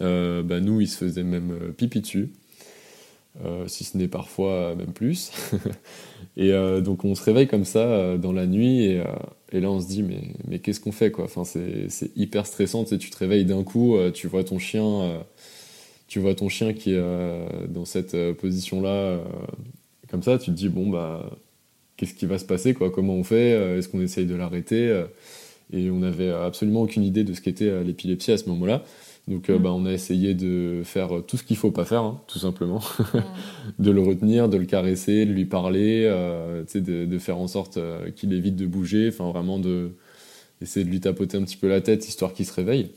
bah, 0.00 0.60
nous, 0.60 0.80
il 0.80 0.88
se 0.88 0.98
faisait 0.98 1.22
même 1.22 1.72
pipi 1.76 2.00
dessus. 2.00 2.30
si 3.66 3.84
ce 3.84 3.96
n'est 3.96 4.08
parfois 4.08 4.74
même 4.74 4.92
plus. 4.92 5.32
et 6.36 6.52
donc 6.82 7.04
on 7.04 7.14
se 7.14 7.22
réveille 7.22 7.46
comme 7.46 7.64
ça 7.64 8.18
dans 8.18 8.32
la 8.32 8.46
nuit 8.46 8.84
et, 8.84 9.02
là 9.52 9.70
on 9.70 9.80
se 9.80 9.86
dit 9.86 10.02
mais, 10.02 10.32
mais 10.48 10.58
qu'est-ce 10.58 10.80
qu'on 10.80 10.92
fait 10.92 11.10
quoi? 11.10 11.24
Enfin, 11.24 11.44
C'est 11.44 12.10
hyper 12.16 12.44
stressant, 12.46 12.84
tu, 12.84 12.98
tu 12.98 13.10
te 13.10 13.16
réveilles 13.16 13.44
d'un 13.44 13.62
coup, 13.62 13.96
tu 14.12 14.26
vois 14.26 14.44
ton 14.44 14.58
chien, 14.58 15.22
tu 16.08 16.18
vois 16.18 16.34
ton 16.34 16.48
chien 16.48 16.72
qui 16.72 16.92
est 16.92 17.68
dans 17.68 17.84
cette 17.84 18.16
position-là, 18.34 19.20
comme 20.10 20.22
ça, 20.22 20.38
tu 20.38 20.46
te 20.52 20.56
dis 20.56 20.68
bon 20.68 20.90
bah 20.90 21.28
qu'est-ce 21.96 22.14
qui 22.14 22.26
va 22.26 22.38
se 22.38 22.44
passer, 22.44 22.74
quoi, 22.74 22.90
comment 22.90 23.14
on 23.14 23.24
fait, 23.24 23.52
euh, 23.52 23.78
est-ce 23.78 23.88
qu'on 23.88 24.00
essaye 24.00 24.26
de 24.26 24.34
l'arrêter 24.34 24.88
euh, 24.88 25.04
Et 25.72 25.90
on 25.90 25.98
n'avait 25.98 26.30
absolument 26.30 26.82
aucune 26.82 27.04
idée 27.04 27.24
de 27.24 27.32
ce 27.32 27.40
qu'était 27.40 27.68
euh, 27.68 27.82
l'épilepsie 27.82 28.32
à 28.32 28.38
ce 28.38 28.48
moment-là. 28.48 28.82
Donc 29.28 29.48
mm. 29.48 29.56
bah, 29.58 29.72
on 29.72 29.86
a 29.86 29.92
essayé 29.92 30.34
de 30.34 30.82
faire 30.84 31.22
tout 31.26 31.36
ce 31.36 31.44
qu'il 31.44 31.56
faut 31.56 31.70
pas 31.70 31.84
faire, 31.84 32.02
hein, 32.02 32.20
tout 32.26 32.38
simplement. 32.38 32.80
Mm. 33.14 33.82
de 33.82 33.90
le 33.90 34.00
retenir, 34.02 34.48
de 34.48 34.56
le 34.56 34.64
caresser, 34.66 35.24
de 35.24 35.32
lui 35.32 35.44
parler, 35.44 36.02
de, 36.04 37.04
de, 37.04 37.18
faire 37.18 37.38
en 37.38 37.46
sorte 37.46 37.78
qu'il 38.16 38.32
évite 38.32 38.56
de 38.56 38.66
bouger, 38.66 39.08
enfin 39.08 39.30
vraiment 39.30 39.58
de 39.58 39.92
essayer 40.60 40.84
de 40.84 40.90
lui 40.90 41.00
tapoter 41.00 41.36
un 41.36 41.42
petit 41.42 41.56
peu 41.56 41.68
la 41.68 41.80
tête 41.80 42.08
histoire 42.08 42.32
qu'il 42.32 42.46
se 42.46 42.52
réveille. 42.52 42.90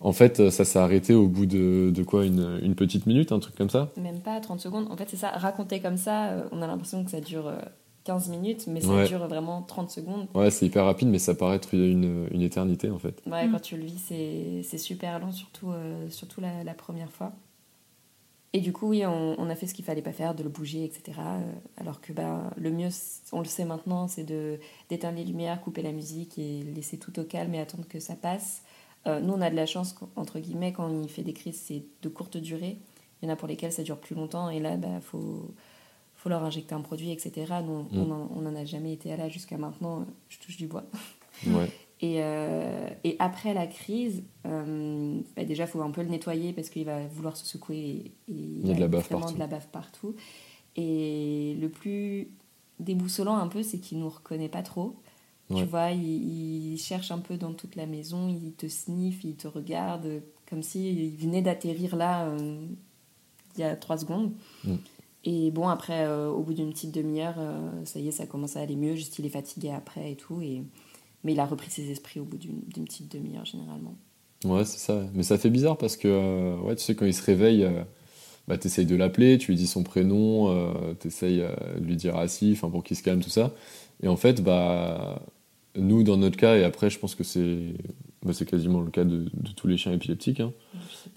En 0.00 0.12
fait, 0.12 0.50
ça 0.50 0.64
s'est 0.64 0.78
arrêté 0.78 1.14
au 1.14 1.28
bout 1.28 1.46
de, 1.46 1.90
de 1.94 2.02
quoi 2.02 2.24
une, 2.24 2.58
une, 2.62 2.74
petite 2.74 3.06
minute, 3.06 3.32
un 3.32 3.38
truc 3.38 3.54
comme 3.54 3.70
ça? 3.70 3.90
Même 3.96 4.20
pas 4.20 4.40
30 4.40 4.60
secondes. 4.60 4.86
En 4.90 4.96
fait, 4.96 5.08
c'est 5.08 5.16
ça, 5.16 5.30
raconter 5.30 5.80
comme 5.80 5.96
ça, 5.96 6.46
on 6.52 6.62
a 6.62 6.66
l'impression 6.66 7.04
que 7.04 7.10
ça 7.10 7.20
dure 7.20 7.52
15 8.04 8.28
minutes, 8.28 8.66
mais 8.66 8.80
ça 8.80 9.04
dure 9.06 9.26
vraiment 9.26 9.62
30 9.62 9.90
secondes. 9.90 10.26
Ouais, 10.34 10.50
c'est 10.50 10.66
hyper 10.66 10.84
rapide, 10.84 11.08
mais 11.08 11.18
ça 11.18 11.34
paraît 11.34 11.56
être 11.56 11.74
une, 11.74 12.26
une 12.30 12.42
éternité 12.42 12.90
en 12.90 12.98
fait. 12.98 13.22
Ouais, 13.26 13.46
mm. 13.46 13.52
quand 13.52 13.60
tu 13.60 13.76
le 13.76 13.84
vis, 13.84 14.62
c'est 14.62 14.78
super 14.78 15.18
long, 15.18 15.32
surtout, 15.32 15.70
euh, 15.70 16.08
surtout 16.08 16.40
la, 16.40 16.64
la, 16.64 16.74
première 16.74 17.10
fois. 17.10 17.32
Et 18.52 18.60
du 18.60 18.72
coup, 18.72 18.88
oui, 18.88 19.04
on, 19.06 19.38
on 19.38 19.50
a 19.50 19.54
fait 19.54 19.66
ce 19.66 19.74
qu'il 19.74 19.84
fallait 19.84 20.02
pas 20.02 20.12
faire, 20.12 20.34
de 20.34 20.42
le 20.42 20.48
bouger, 20.48 20.84
etc. 20.84 21.18
Euh, 21.18 21.52
alors 21.76 22.00
que 22.00 22.12
bah, 22.12 22.50
le 22.56 22.70
mieux, 22.70 22.88
on 23.32 23.40
le 23.40 23.44
sait 23.44 23.64
maintenant, 23.64 24.08
c'est 24.08 24.24
d'éteindre 24.88 25.18
les 25.18 25.24
lumières, 25.24 25.60
couper 25.60 25.82
la 25.82 25.92
musique 25.92 26.38
et 26.38 26.62
laisser 26.62 26.98
tout 26.98 27.18
au 27.20 27.24
calme 27.24 27.54
et 27.54 27.60
attendre 27.60 27.86
que 27.86 28.00
ça 28.00 28.16
passe. 28.16 28.62
Euh, 29.06 29.20
nous, 29.20 29.34
on 29.34 29.40
a 29.40 29.50
de 29.50 29.56
la 29.56 29.66
chance, 29.66 29.94
entre 30.16 30.40
guillemets, 30.40 30.72
quand 30.72 30.90
il 31.02 31.08
fait 31.08 31.22
des 31.22 31.32
crises, 31.32 31.60
c'est 31.60 31.84
de 32.02 32.08
courte 32.08 32.38
durée. 32.38 32.78
Il 33.22 33.28
y 33.28 33.30
en 33.30 33.34
a 33.34 33.36
pour 33.36 33.46
lesquelles 33.46 33.72
ça 33.72 33.82
dure 33.82 33.98
plus 33.98 34.16
longtemps, 34.16 34.50
et 34.50 34.58
là, 34.58 34.74
il 34.74 34.80
bah, 34.80 35.00
faut 35.00 35.54
faut 36.20 36.28
leur 36.28 36.44
injecter 36.44 36.74
un 36.74 36.82
produit, 36.82 37.10
etc. 37.10 37.46
On 37.66 38.04
n'en 38.04 38.50
mm. 38.50 38.56
a 38.56 38.64
jamais 38.66 38.92
été 38.92 39.10
à 39.10 39.16
là 39.16 39.30
jusqu'à 39.30 39.56
maintenant, 39.56 40.04
je 40.28 40.38
touche 40.38 40.58
du 40.58 40.66
bois. 40.66 40.84
Et, 42.02 42.22
euh, 42.22 42.88
et, 43.04 43.16
après 43.18 43.52
la 43.52 43.66
crise, 43.66 44.22
euh, 44.46 45.20
bah 45.36 45.44
déjà, 45.44 45.64
il 45.64 45.66
faut 45.66 45.82
un 45.82 45.90
peu 45.90 46.00
le 46.00 46.08
nettoyer 46.08 46.54
parce 46.54 46.70
qu'il 46.70 46.86
va 46.86 47.06
vouloir 47.06 47.36
se 47.36 47.44
secouer 47.44 47.76
et, 47.76 48.12
il 48.26 48.66
y 48.66 48.70
a 48.70 48.74
de 48.74 48.80
la 48.80 48.88
baffe 48.88 49.10
partout. 49.10 49.34
de 49.34 49.38
la 49.38 49.46
baffe 49.46 49.68
partout. 49.68 50.16
Et 50.76 51.58
le 51.60 51.68
plus 51.68 52.28
déboussolant 52.78 53.36
un 53.36 53.48
peu, 53.48 53.62
c'est 53.62 53.80
qu'il 53.80 53.98
ne 53.98 54.04
nous 54.04 54.08
reconnaît 54.08 54.48
pas 54.48 54.62
trop. 54.62 54.96
Tu 55.54 55.64
vois, 55.64 55.90
il, 55.90 56.78
cherche 56.78 57.10
un 57.10 57.18
peu 57.18 57.36
dans 57.36 57.52
toute 57.52 57.76
la 57.76 57.84
maison, 57.84 58.28
il 58.28 58.52
te 58.54 58.66
sniffe, 58.66 59.22
il 59.22 59.36
te 59.36 59.46
regarde, 59.46 60.22
comme 60.48 60.62
s'il 60.62 61.14
venait 61.16 61.42
d'atterrir 61.42 61.96
là 61.96 62.28
euh, 62.28 62.66
il 63.56 63.60
y 63.60 63.64
a 63.64 63.76
trois 63.76 63.98
secondes. 63.98 64.32
Mm. 64.64 64.76
Et 65.24 65.50
bon, 65.50 65.68
après, 65.68 66.06
euh, 66.06 66.28
au 66.28 66.42
bout 66.42 66.54
d'une 66.54 66.70
petite 66.70 66.94
demi-heure, 66.94 67.34
euh, 67.38 67.70
ça 67.84 67.98
y 67.98 68.08
est, 68.08 68.12
ça 68.12 68.26
commence 68.26 68.56
à 68.56 68.60
aller 68.60 68.76
mieux. 68.76 68.94
Juste, 68.94 69.18
il 69.18 69.26
est 69.26 69.30
fatigué 69.30 69.70
après 69.70 70.12
et 70.12 70.16
tout. 70.16 70.40
Et... 70.40 70.62
Mais 71.22 71.32
il 71.32 71.40
a 71.40 71.44
repris 71.44 71.70
ses 71.70 71.90
esprits 71.90 72.18
au 72.20 72.24
bout 72.24 72.38
d'une 72.38 72.84
petite 72.84 73.12
demi-heure, 73.12 73.44
généralement. 73.44 73.94
Ouais, 74.46 74.64
c'est 74.64 74.78
ça. 74.78 75.04
Mais 75.14 75.22
ça 75.22 75.36
fait 75.36 75.50
bizarre 75.50 75.76
parce 75.76 75.98
que, 75.98 76.08
euh, 76.08 76.56
ouais, 76.60 76.74
tu 76.74 76.82
sais, 76.82 76.94
quand 76.94 77.04
il 77.04 77.12
se 77.12 77.22
réveille, 77.22 77.68
bah, 78.48 78.56
tu 78.56 78.68
essayes 78.68 78.86
de 78.86 78.96
l'appeler, 78.96 79.36
tu 79.36 79.50
lui 79.50 79.58
dis 79.58 79.66
son 79.66 79.82
prénom, 79.82 80.74
tu 80.98 81.08
essayes 81.08 81.44
de 81.78 81.84
lui 81.84 81.96
dire 81.96 82.16
assis, 82.16 82.52
enfin, 82.52 82.70
pour 82.70 82.82
qu'il 82.82 82.96
se 82.96 83.02
calme, 83.02 83.20
tout 83.20 83.28
ça. 83.28 83.52
Et 84.02 84.08
en 84.08 84.16
fait, 84.16 84.42
bah, 84.42 85.22
nous, 85.76 86.02
dans 86.04 86.16
notre 86.16 86.38
cas, 86.38 86.56
et 86.56 86.64
après, 86.64 86.88
je 86.88 86.98
pense 86.98 87.14
que 87.14 87.22
c'est 87.22 87.58
bah, 88.22 88.32
quasiment 88.46 88.80
le 88.80 88.90
cas 88.90 89.04
de, 89.04 89.26
de, 89.34 89.50
tous 89.54 89.66
les 89.66 89.76
chiens 89.76 89.92
épileptiques, 89.92 90.40
hein. 90.40 90.54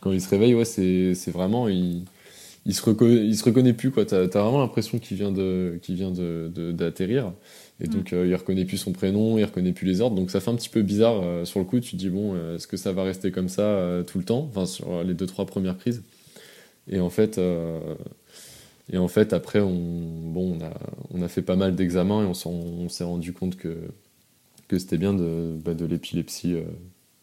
quand 0.02 0.12
il 0.12 0.20
se 0.20 0.28
réveille, 0.28 0.54
ouais, 0.54 0.66
c'est 0.66 1.32
vraiment. 1.32 1.70
Il 2.66 2.74
se, 2.74 2.82
reconnaît, 2.82 3.26
il 3.26 3.38
se 3.38 3.44
reconnaît 3.44 3.74
plus 3.74 3.92
quoi. 3.92 4.06
T'as 4.06 4.22
as 4.22 4.28
vraiment 4.28 4.62
l'impression 4.62 4.98
qu'il 5.00 5.18
vient 5.18 5.32
de, 5.32 5.80
qu'il 5.82 5.96
vient 5.96 6.12
de, 6.12 6.72
d'atterrir. 6.72 7.34
Et 7.82 7.88
donc 7.88 8.12
mm. 8.12 8.16
euh, 8.16 8.28
il 8.28 8.36
reconnaît 8.36 8.66
plus 8.66 8.78
son 8.78 8.94
prénom, 8.94 9.38
il 9.38 9.44
reconnaît 9.44 9.74
plus 9.74 9.86
les 9.86 10.00
ordres. 10.00 10.16
Donc 10.16 10.32
ça 10.32 10.40
fait 10.40 10.50
un 10.50 10.56
petit 10.56 10.70
peu 10.70 10.82
bizarre 10.82 11.22
euh, 11.22 11.46
sur 11.46 11.60
le 11.60 11.66
coup. 11.66 11.80
Tu 11.80 11.92
te 11.92 11.96
dis 11.98 12.10
bon, 12.10 12.36
euh, 12.36 12.56
est-ce 12.56 12.68
que 12.68 12.78
ça 12.78 12.94
va 12.94 13.04
rester 13.04 13.32
comme 13.32 13.50
ça 13.50 14.04
tout 14.08 14.18
le 14.18 14.24
temps? 14.24 14.48
Enfin 14.50 14.66
sur 14.66 15.04
les 15.04 15.14
deux 15.14 15.26
trois 15.26 15.46
premières 15.46 15.78
crises. 15.78 16.04
Et 16.88 17.00
en 17.00 17.10
fait, 17.10 17.40
et 18.92 18.98
en 18.98 19.08
fait 19.08 19.34
après 19.34 19.60
on, 19.60 19.74
bon, 19.74 20.58
on 20.58 20.64
a, 20.64 20.74
on 21.14 21.22
a 21.22 21.28
fait 21.28 21.42
pas 21.42 21.56
mal 21.56 21.76
d'examens 21.76 22.24
et 22.24 22.26
on, 22.26 22.50
on 22.50 22.90
s'est 22.90 23.06
rendu 23.06 23.34
compte 23.34 23.58
que 23.58 23.78
que 24.68 24.80
c'était 24.80 24.98
bien 24.98 25.14
de, 25.14 25.58
bah, 25.64 25.74
de 25.74 25.86
l'épilepsie 25.86 26.56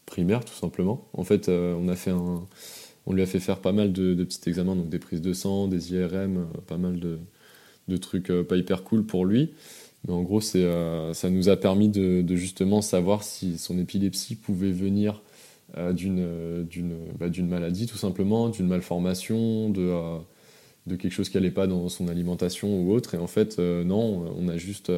primaire 0.05 0.45
tout 0.45 0.53
simplement. 0.53 1.07
En 1.13 1.23
fait, 1.23 1.49
on 1.49 1.87
a 1.87 1.95
fait 1.95 2.11
un 2.11 2.45
on 3.05 3.13
lui 3.13 3.21
a 3.21 3.25
fait 3.25 3.39
faire 3.39 3.59
pas 3.59 3.71
mal 3.71 3.91
de, 3.91 4.23
petits 4.23 4.47
examens, 4.49 4.75
donc 4.75 4.89
des 4.89 4.99
prises 4.99 5.21
de 5.21 5.33
sang, 5.33 5.67
des 5.67 5.93
IRM, 5.93 6.37
euh, 6.37 6.43
pas 6.67 6.77
mal 6.77 6.99
de, 6.99 7.17
trucs 7.97 8.29
euh, 8.29 8.43
pas 8.43 8.55
hyper 8.55 8.83
cool 8.83 9.05
pour 9.05 9.25
lui. 9.25 9.51
Mais 10.07 10.13
en 10.13 10.21
gros, 10.21 10.41
euh, 10.55 11.13
ça 11.13 11.29
nous 11.29 11.49
a 11.49 11.57
permis 11.57 11.89
de, 11.89 12.35
justement 12.35 12.81
savoir 12.81 13.23
si 13.23 13.57
son 13.57 13.77
épilepsie 13.77 14.35
pouvait 14.35 14.71
venir 14.71 15.21
d'une 15.93 16.65
bah, 17.17 17.29
d'une 17.29 17.47
maladie, 17.47 17.85
tout 17.85 17.97
simplement, 17.97 18.49
d'une 18.49 18.67
malformation, 18.67 19.69
de, 19.69 19.93
de 20.87 20.95
quelque 20.95 21.13
chose 21.13 21.29
qui 21.29 21.37
n'allait 21.37 21.51
pas 21.51 21.67
dans 21.67 21.87
son 21.87 22.07
alimentation 22.09 22.81
ou 22.81 22.91
autre. 22.91 23.15
Et 23.15 23.17
en 23.17 23.27
fait, 23.27 23.59
non, 23.59 24.33
on 24.37 24.49
a 24.49 24.57
juste 24.57 24.91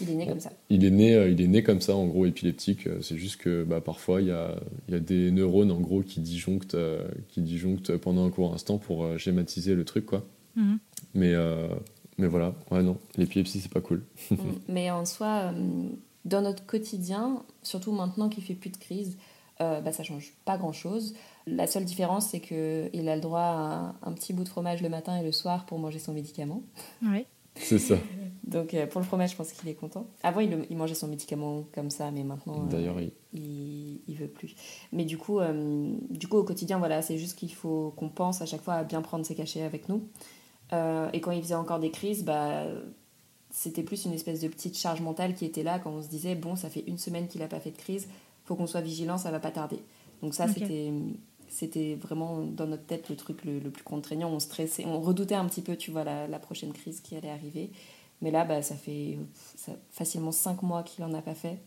il 0.00 0.10
est 0.10 0.14
né 0.14 0.26
comme 0.26 0.40
ça. 0.40 0.52
Il 0.70 0.84
est 0.84 0.90
né, 0.90 1.14
euh, 1.14 1.30
il 1.30 1.40
est 1.40 1.46
né 1.46 1.62
comme 1.62 1.80
ça, 1.80 1.94
en 1.96 2.06
gros, 2.06 2.26
épileptique. 2.26 2.86
Euh, 2.86 3.00
c'est 3.00 3.16
juste 3.16 3.36
que 3.40 3.64
bah, 3.64 3.80
parfois, 3.80 4.20
il 4.20 4.28
y 4.28 4.32
a, 4.32 4.56
y 4.88 4.94
a, 4.94 5.00
des 5.00 5.30
neurones, 5.30 5.70
en 5.70 5.80
gros, 5.80 6.02
qui 6.02 6.20
disjonctent, 6.20 6.74
euh, 6.74 7.06
qui 7.28 7.40
disjonctent 7.40 7.96
pendant 7.96 8.26
un 8.26 8.30
court 8.30 8.52
instant 8.52 8.78
pour 8.78 9.06
schématiser 9.18 9.74
le 9.74 9.84
truc, 9.84 10.06
quoi. 10.06 10.24
Mhm. 10.56 10.78
Mais, 11.14 11.34
mais 12.18 12.26
voilà, 12.26 12.54
ouais, 12.70 12.82
non, 12.82 12.98
l'épilepsie, 13.16 13.60
c'est 13.60 13.72
pas 13.72 13.80
cool. 13.80 14.02
Mm. 14.30 14.36
mais 14.68 14.90
en 14.90 15.04
soi, 15.04 15.52
dans 16.24 16.42
notre 16.42 16.66
quotidien, 16.66 17.42
surtout 17.62 17.92
maintenant 17.92 18.28
qu'il 18.28 18.42
fait 18.42 18.54
plus 18.54 18.70
de 18.70 18.76
crise, 18.76 19.16
bah, 19.58 19.92
ça 19.92 20.02
change 20.02 20.34
pas 20.44 20.58
grand-chose. 20.58 21.14
La 21.46 21.66
seule 21.66 21.84
différence, 21.84 22.28
c'est 22.28 22.40
qu'il 22.40 23.08
a 23.08 23.14
le 23.14 23.20
droit 23.20 23.40
à 23.40 23.94
un, 24.02 24.12
petit 24.12 24.32
bout 24.32 24.44
de 24.44 24.48
fromage 24.48 24.82
le 24.82 24.88
matin 24.88 25.16
et 25.16 25.22
le 25.22 25.32
soir 25.32 25.64
pour 25.64 25.78
manger 25.78 25.98
son 25.98 26.12
médicament. 26.12 26.62
Oui. 27.02 27.24
C'est 27.54 27.78
ça. 27.78 27.96
Donc 28.46 28.74
euh, 28.74 28.86
pour 28.86 29.00
le 29.00 29.06
fromage, 29.06 29.32
je 29.32 29.36
pense 29.36 29.52
qu'il 29.52 29.68
est 29.68 29.74
content. 29.74 30.06
Avant, 30.22 30.40
il, 30.40 30.66
il, 30.70 30.76
mangeait 30.76 30.94
son 30.94 31.08
médicament 31.08 31.64
comme 31.72 31.90
ça, 31.90 32.10
mais 32.12 32.22
maintenant, 32.22 32.62
euh, 32.62 32.70
D'ailleurs, 32.70 33.00
il... 33.00 34.00
il... 34.06 34.14
veut 34.14 34.28
plus. 34.28 34.54
Mais 34.92 35.04
du 35.04 35.18
coup, 35.18 35.40
euh, 35.40 35.92
du 36.10 36.28
coup 36.28 36.36
au 36.36 36.44
quotidien, 36.44 36.78
voilà, 36.78 37.02
c'est 37.02 37.18
juste 37.18 37.36
qu'il 37.36 37.52
faut 37.52 37.92
qu'on 37.96 38.08
pense 38.08 38.42
à 38.42 38.46
chaque 38.46 38.62
fois 38.62 38.74
à 38.74 38.84
bien 38.84 39.02
prendre 39.02 39.26
ses 39.26 39.34
cachets 39.34 39.62
avec 39.62 39.88
nous. 39.88 40.08
et 40.72 41.20
quand 41.20 41.32
il 41.32 41.42
faisait 41.42 41.54
encore 41.54 41.80
des 41.80 41.90
crises, 41.90 42.24
bah, 42.24 42.66
c'était 43.50 43.82
plus 43.82 44.04
une 44.04 44.12
espèce 44.12 44.40
de 44.40 44.48
petite 44.48 44.78
charge 44.78 45.00
mentale 45.00 45.34
qui 45.34 45.44
était 45.44 45.62
là 45.64 45.78
quand 45.80 45.90
on 45.90 46.02
se 46.02 46.08
disait 46.08 46.34
bon, 46.36 46.54
ça 46.54 46.70
fait 46.70 46.84
une 46.86 46.98
semaine 46.98 47.26
qu'il 47.26 47.40
n'a 47.40 47.48
pas 47.48 47.60
fait 47.60 47.72
de 47.72 47.78
crise, 47.78 48.08
faut 48.44 48.54
qu'on 48.54 48.66
soit 48.66 48.80
vigilant, 48.80 49.18
ça 49.18 49.32
va 49.32 49.40
pas 49.40 49.50
tarder. 49.50 49.80
Donc 50.22 50.34
ça, 50.34 50.46
c'était 50.46 50.92
c'était 51.48 51.94
vraiment 51.94 52.42
dans 52.42 52.66
notre 52.66 52.84
tête 52.84 53.08
le 53.08 53.16
truc 53.16 53.44
le, 53.44 53.60
plus 53.70 53.84
contraignant. 53.84 54.30
On 54.30 54.40
stressait, 54.40 54.84
on 54.84 55.00
redoutait 55.00 55.34
un 55.34 55.46
petit 55.46 55.62
peu, 55.62 55.76
tu 55.76 55.90
vois, 55.90 56.04
la, 56.04 56.26
la 56.26 56.38
prochaine 56.38 56.72
crise 56.72 57.00
qui 57.00 57.16
allait 57.16 57.30
arriver. 57.30 57.70
Mais 58.22 58.30
là, 58.30 58.44
bah, 58.44 58.62
ça 58.62 58.74
fait 58.74 59.18
facilement 59.90 60.32
cinq 60.32 60.62
mois 60.62 60.82
qu'il 60.82 61.04
n'en 61.04 61.14
a 61.14 61.22
pas 61.22 61.34
fait. 61.34 61.58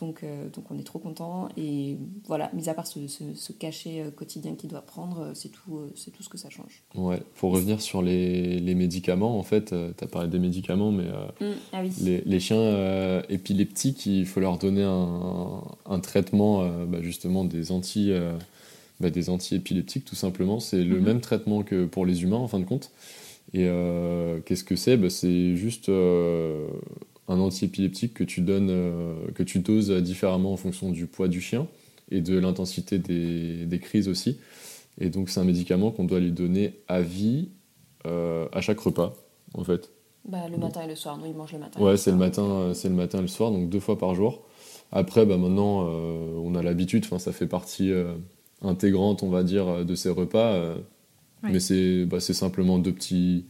Donc, 0.00 0.22
euh, 0.22 0.48
donc 0.48 0.70
on 0.70 0.78
est 0.78 0.84
trop 0.84 0.98
content. 0.98 1.48
Et 1.56 1.96
voilà, 2.26 2.50
mis 2.52 2.68
à 2.68 2.74
part 2.74 2.86
ce, 2.86 3.00
ce, 3.06 3.52
cachet 3.52 4.00
euh, 4.00 4.10
quotidien 4.10 4.54
qu'il 4.54 4.70
doit 4.70 4.82
prendre, 4.82 5.20
euh, 5.20 5.30
c'est 5.34 5.50
tout, 5.50 5.82
c'est 5.94 6.10
tout 6.10 6.22
ce 6.22 6.28
que 6.28 6.38
ça 6.38 6.50
change. 6.50 6.82
Ouais, 6.94 7.22
pour 7.36 7.52
revenir 7.52 7.80
sur 7.80 8.02
les, 8.02 8.58
les 8.58 8.74
médicaments, 8.74 9.38
en 9.38 9.42
fait, 9.42 9.66
tu 9.66 10.04
as 10.04 10.08
parlé 10.08 10.28
des 10.28 10.38
médicaments, 10.38 10.90
mais 10.90 11.04
mmh, 11.04 11.52
ah 11.72 11.82
oui. 11.82 11.92
les, 12.02 12.22
les, 12.22 12.40
chiens 12.40 13.22
épileptiques, 13.28 14.06
il 14.06 14.26
faut 14.26 14.40
leur 14.40 14.58
donner 14.58 14.82
un, 14.82 15.62
un 15.86 16.00
traitement 16.00 16.66
bah, 16.86 16.98
justement 17.00 17.44
des 17.44 17.72
anti... 17.72 18.12
Bah, 19.00 19.10
des 19.10 19.28
anti-épileptiques 19.28 20.04
tout 20.04 20.14
simplement. 20.14 20.60
C'est 20.60 20.84
le 20.84 21.00
mmh. 21.00 21.04
même 21.04 21.20
traitement 21.20 21.64
que 21.64 21.84
pour 21.84 22.06
les 22.06 22.22
humains 22.22 22.36
en 22.36 22.46
fin 22.46 22.60
de 22.60 22.64
compte. 22.64 22.92
Et 23.54 23.68
euh, 23.68 24.40
qu'est-ce 24.44 24.64
que 24.64 24.74
c'est? 24.74 24.96
Bah, 24.96 25.08
C'est 25.08 25.54
juste 25.54 25.88
euh, 25.88 26.66
un 27.28 27.38
antiépileptique 27.38 28.12
que 28.12 28.24
tu 28.24 28.40
donnes, 28.40 28.68
euh, 28.68 29.14
que 29.36 29.44
tu 29.44 29.60
doses 29.60 29.92
différemment 30.02 30.52
en 30.52 30.56
fonction 30.56 30.90
du 30.90 31.06
poids 31.06 31.28
du 31.28 31.40
chien 31.40 31.68
et 32.10 32.20
de 32.20 32.36
l'intensité 32.36 32.98
des, 32.98 33.64
des, 33.64 33.78
crises 33.78 34.08
aussi. 34.08 34.38
Et 35.00 35.08
donc 35.08 35.30
c'est 35.30 35.38
un 35.38 35.44
médicament 35.44 35.92
qu'on 35.92 36.04
doit 36.04 36.18
lui 36.18 36.32
donner 36.32 36.74
à 36.88 37.00
vie 37.00 37.48
à 38.06 38.60
chaque 38.60 38.80
repas, 38.80 39.14
en 39.54 39.64
fait. 39.64 39.90
Bah, 40.28 40.46
le 40.50 40.58
matin 40.58 40.82
et 40.82 40.86
le 40.86 40.94
soir, 40.94 41.16
nous 41.16 41.24
il 41.24 41.34
mange 41.34 41.54
le 41.54 41.58
matin. 41.58 41.80
Ouais, 41.80 41.96
c'est 41.96 42.10
le 42.10 42.18
matin, 42.18 42.72
c'est 42.74 42.90
le 42.90 42.94
matin 42.94 43.18
et 43.20 43.22
le 43.22 43.28
soir, 43.28 43.50
donc 43.50 43.70
deux 43.70 43.80
fois 43.80 43.98
par 43.98 44.14
jour. 44.14 44.42
Après, 44.92 45.24
bah, 45.24 45.38
maintenant, 45.38 45.88
on 45.88 46.54
a 46.54 46.62
l'habitude, 46.62 47.06
ça 47.06 47.32
fait 47.32 47.46
partie 47.46 47.90
intégrante, 48.60 49.22
on 49.22 49.30
va 49.30 49.42
dire, 49.42 49.86
de 49.86 49.94
ses 49.94 50.10
repas. 50.10 50.76
Mais 51.50 51.60
c'est 51.60 52.04
bah, 52.04 52.20
simplement 52.20 52.78
deux 52.78 52.92
petits, 52.92 53.44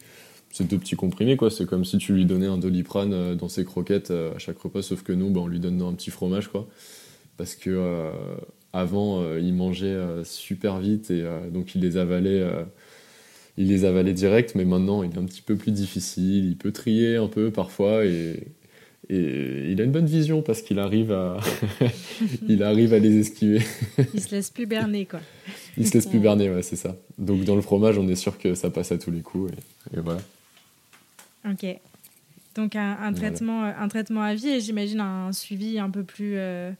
deux 0.61 0.79
petits 0.79 0.97
comprimés, 0.97 1.37
quoi. 1.37 1.51
C'est 1.51 1.67
comme 1.67 1.85
si 1.85 1.99
tu 1.99 2.13
lui 2.13 2.27
donnais 2.27 2.47
un 2.47 2.59
doliprane 2.59 3.37
dans 3.37 3.49
ses 3.49 3.65
croquettes 3.65 4.11
à 4.11 4.39
chaque 4.39 4.59
repas, 4.59 4.83
sauf 4.83 5.03
que 5.03 5.13
nous, 5.13 5.31
bah, 5.31 5.41
on 5.41 5.47
lui 5.47 5.61
donne 5.61 5.81
un 5.83 5.93
petit 5.93 6.11
fromage, 6.11 6.49
quoi. 6.49 6.69
Parce 7.37 7.55
que 7.57 8.11
avant, 8.73 9.37
il 9.37 9.55
mangeait 9.55 9.97
super 10.25 10.79
vite 10.79 11.11
et 11.11 11.25
donc 11.53 11.75
il 11.75 11.81
les 11.81 11.97
avalait 11.97 12.45
il 13.57 13.69
les 13.69 13.85
avalait 13.85 14.13
direct, 14.13 14.55
mais 14.55 14.65
maintenant 14.65 15.03
il 15.03 15.13
est 15.13 15.19
un 15.19 15.25
petit 15.25 15.43
peu 15.43 15.57
plus 15.57 15.73
difficile. 15.73 16.47
Il 16.47 16.57
peut 16.57 16.73
trier 16.73 17.17
un 17.17 17.29
peu 17.29 17.51
parfois 17.51 18.05
et, 18.05 18.49
et 19.09 19.71
il 19.71 19.81
a 19.81 19.85
une 19.85 19.93
bonne 19.93 20.07
vision 20.07 20.43
parce 20.43 20.63
qu'il 20.63 20.79
arrive 20.79 21.13
à, 21.13 21.39
il 22.49 22.63
arrive 22.63 22.95
à 22.95 22.99
les 22.99 23.19
esquiver. 23.19 23.63
il 24.15 24.21
se 24.21 24.35
laisse 24.35 24.51
plus 24.51 24.67
berner, 24.67 25.07
quoi. 25.07 25.21
il 25.77 25.87
se 25.87 25.95
laisse 25.95 26.07
plus 26.07 26.19
berner, 26.19 26.51
ouais, 26.51 26.63
c'est 26.63 26.77
ça. 26.77 26.97
Donc 27.19 27.45
dans 27.45 27.57
le 27.57 27.63
fromage, 27.63 27.99
on 27.99 28.09
est 28.09 28.17
sûr 28.17 28.39
que 28.39 28.55
ça 28.55 28.71
passe 28.71 28.93
à 28.93 28.99
tous 28.99 29.11
les 29.11 29.21
coups 29.21 29.53
et, 29.95 30.01
voilà. 30.01 30.21
Ok. 31.49 31.67
Donc 32.55 32.77
un, 32.77 33.13
traitement, 33.13 33.65
un 33.65 33.89
traitement 33.89 34.23
à 34.23 34.35
vie 34.35 34.49
et 34.49 34.61
j'imagine 34.61 35.01
un 35.01 35.33
suivi 35.33 35.79
un 35.79 35.91
peu 35.91 36.05
plus, 36.05 36.35
euh, 36.37 36.71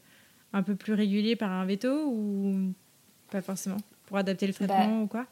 un 0.53 0.63
peu 0.63 0.75
plus 0.75 0.93
régulier 0.93 1.35
par 1.35 1.51
un 1.51 1.65
veto 1.65 2.07
ou 2.07 2.71
pas 3.29 3.41
forcément 3.41 3.77
pour 4.05 4.17
adapter 4.17 4.47
le 4.47 4.53
bah, 4.53 4.67
traitement 4.67 5.03
ou 5.03 5.07
quoi? 5.07 5.25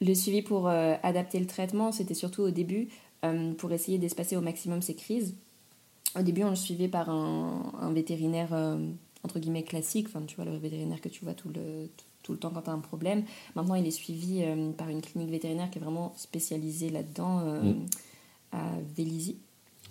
le 0.00 0.14
suivi 0.14 0.42
pour 0.42 0.68
euh, 0.68 0.94
adapter 1.02 1.38
le 1.38 1.46
traitement, 1.46 1.92
c'était 1.92 2.14
surtout 2.14 2.42
au 2.42 2.50
début 2.50 2.88
euh, 3.24 3.52
pour 3.54 3.72
essayer 3.72 3.98
d'espacer 3.98 4.36
au 4.36 4.40
maximum 4.40 4.82
ces 4.82 4.94
crises. 4.94 5.34
Au 6.18 6.22
début, 6.22 6.42
on 6.42 6.50
le 6.50 6.56
suivait 6.56 6.88
par 6.88 7.08
un, 7.08 7.92
vétérinaire 7.92 8.52
euh, 8.52 8.78
entre 9.22 9.38
guillemets 9.38 9.62
classique, 9.62 10.06
enfin 10.08 10.22
tu 10.26 10.36
vois 10.36 10.44
le 10.44 10.56
vétérinaire 10.56 11.00
que 11.00 11.08
tu 11.08 11.24
vois 11.24 11.34
tout 11.34 11.48
le, 11.48 11.88
tout, 12.22 12.32
le 12.32 12.38
temps 12.38 12.50
quand 12.50 12.62
tu 12.62 12.70
as 12.70 12.72
un 12.72 12.80
problème. 12.80 13.24
Maintenant, 13.54 13.74
il 13.74 13.86
est 13.86 13.92
suivi 13.92 14.42
par 14.76 14.88
une 14.88 15.02
clinique 15.02 15.30
vétérinaire 15.30 15.70
qui 15.70 15.78
est 15.78 15.82
vraiment 15.82 16.12
spécialisée 16.16 16.90
là-dedans 16.90 17.62
mm. 17.62 17.86
à 18.52 18.70
Vélizy. 18.96 19.38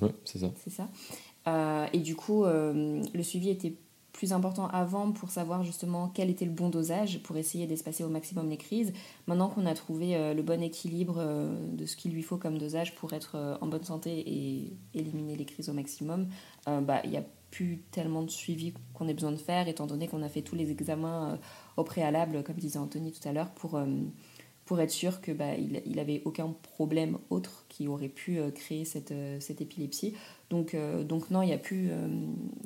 Ouais, 0.02 0.14
c'est 0.26 0.40
ça. 0.40 0.52
C'est 0.64 0.72
ça. 0.72 1.90
et 1.94 2.00
du 2.00 2.16
coup, 2.16 2.44
le 2.46 3.24
suivi 3.24 3.50
était 3.50 3.74
plus 4.20 4.34
important 4.34 4.68
avant 4.68 5.14
pour 5.14 5.30
savoir 5.30 5.64
justement 5.64 6.12
quel 6.14 6.30
était 6.30 6.44
le 6.44 6.52
bon 6.52 6.68
dosage 6.68 7.24
pour 7.24 7.38
essayer 7.38 7.68
d'espacer 7.68 8.04
au 8.04 8.10
maximum 8.10 8.50
les 8.50 8.58
crises. 8.58 8.92
Maintenant 9.28 9.48
qu'on 9.48 9.66
a 9.66 9.74
trouvé 9.74 10.18
euh, 10.18 10.34
le 10.34 10.44
bon 10.44 10.62
équilibre 10.62 11.16
euh, 11.20 11.56
de 11.72 11.86
ce 11.86 11.96
qu'il 11.96 12.12
lui 12.12 12.22
faut 12.22 12.36
comme 12.36 12.58
dosage 12.58 12.96
pour 12.96 13.14
être 13.14 13.36
euh, 13.36 13.56
en 13.62 13.68
bonne 13.68 13.86
santé 13.86 14.12
et 14.28 14.74
éliminer 14.94 15.38
les 15.38 15.46
crises 15.46 15.70
au 15.70 15.74
maximum, 15.74 16.28
bah, 16.66 17.00
il 17.06 17.12
n'y 17.12 17.18
a 17.18 17.24
plus 17.50 17.82
tellement 17.92 18.22
de 18.22 18.30
suivi 18.30 18.74
qu'on 18.94 19.08
ait 19.08 19.14
besoin 19.14 19.32
de 19.32 19.38
faire 19.38 19.70
étant 19.70 19.88
donné 19.88 20.10
qu'on 20.10 20.22
a 20.22 20.28
fait 20.28 20.42
tous 20.42 20.56
les 20.56 20.70
examens 20.70 21.40
au 21.78 21.86
préalable, 21.86 22.44
comme 22.44 22.58
disait 22.58 22.78
Anthony 22.78 23.14
tout 23.14 23.26
à 23.28 23.32
l'heure, 23.32 23.52
pour 23.52 24.82
être 24.82 24.92
sûr 24.92 25.22
que 25.22 25.32
bah, 25.32 25.56
il, 25.56 25.98
avait 25.98 26.22
aucun 26.26 26.54
problème 26.76 27.18
autre 27.30 27.66
qui 27.70 27.88
aurait 27.88 28.10
pu 28.10 28.40
créer 28.54 28.86
cette 28.86 29.62
épilepsie. 29.62 30.14
Donc, 30.50 30.74
euh, 30.74 31.04
donc 31.04 31.30
non, 31.30 31.42
il 31.42 31.48
n'y 31.48 31.54
a, 31.54 31.58
plus, 31.58 31.92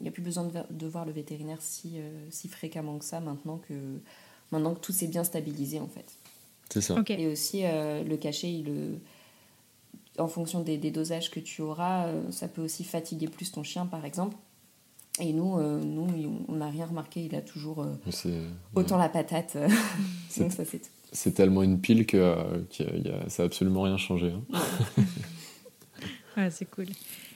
il 0.01 0.07
a 0.07 0.11
plus 0.11 0.21
besoin 0.21 0.45
de, 0.45 0.51
de, 0.69 0.87
voir 0.87 1.05
le 1.05 1.11
vétérinaire 1.11 1.57
si, 1.59 1.97
si 2.29 2.47
fréquemment 2.47 2.97
que 2.97 3.05
ça 3.05 3.19
maintenant 3.19 3.57
que, 3.57 3.73
maintenant 4.51 4.73
que 4.73 4.79
tout 4.79 4.93
s'est 4.93 5.07
bien 5.07 5.23
stabilisé 5.23 5.79
en 5.79 5.87
fait. 5.87 6.05
C'est 6.69 6.81
ça. 6.81 6.95
Et 7.09 7.27
aussi 7.27 7.63
le 7.63 8.15
cachet, 8.15 8.51
il, 8.51 8.99
en 10.17 10.27
fonction 10.27 10.61
des, 10.61 10.77
des, 10.77 10.91
dosages 10.91 11.29
que 11.29 11.39
tu 11.41 11.61
auras, 11.61 12.07
ça 12.31 12.47
peut 12.47 12.61
aussi 12.61 12.83
fatiguer 12.83 13.27
plus 13.27 13.51
ton 13.51 13.63
chien 13.63 13.85
par 13.85 14.05
exemple. 14.05 14.37
Et 15.19 15.33
nous, 15.33 15.61
nous 15.61 16.45
on 16.47 16.55
n'a 16.55 16.69
rien 16.69 16.85
remarqué, 16.85 17.25
il 17.25 17.35
a 17.35 17.41
toujours 17.41 17.85
autant 18.75 18.97
la 18.97 19.09
patate. 19.09 19.57
donc 20.37 20.53
ça 20.53 20.63
c'est 20.63 20.89
c'est 21.13 21.33
tellement 21.33 21.63
une 21.63 21.79
pile 21.79 22.05
que, 22.05 22.17
euh, 22.17 23.29
ça 23.29 23.43
n'a 23.43 23.45
absolument 23.45 23.83
rien 23.83 23.97
changé. 23.97 24.31
Hein. 24.31 25.03
ouais, 26.37 26.49
c'est 26.51 26.65
cool. 26.65 26.87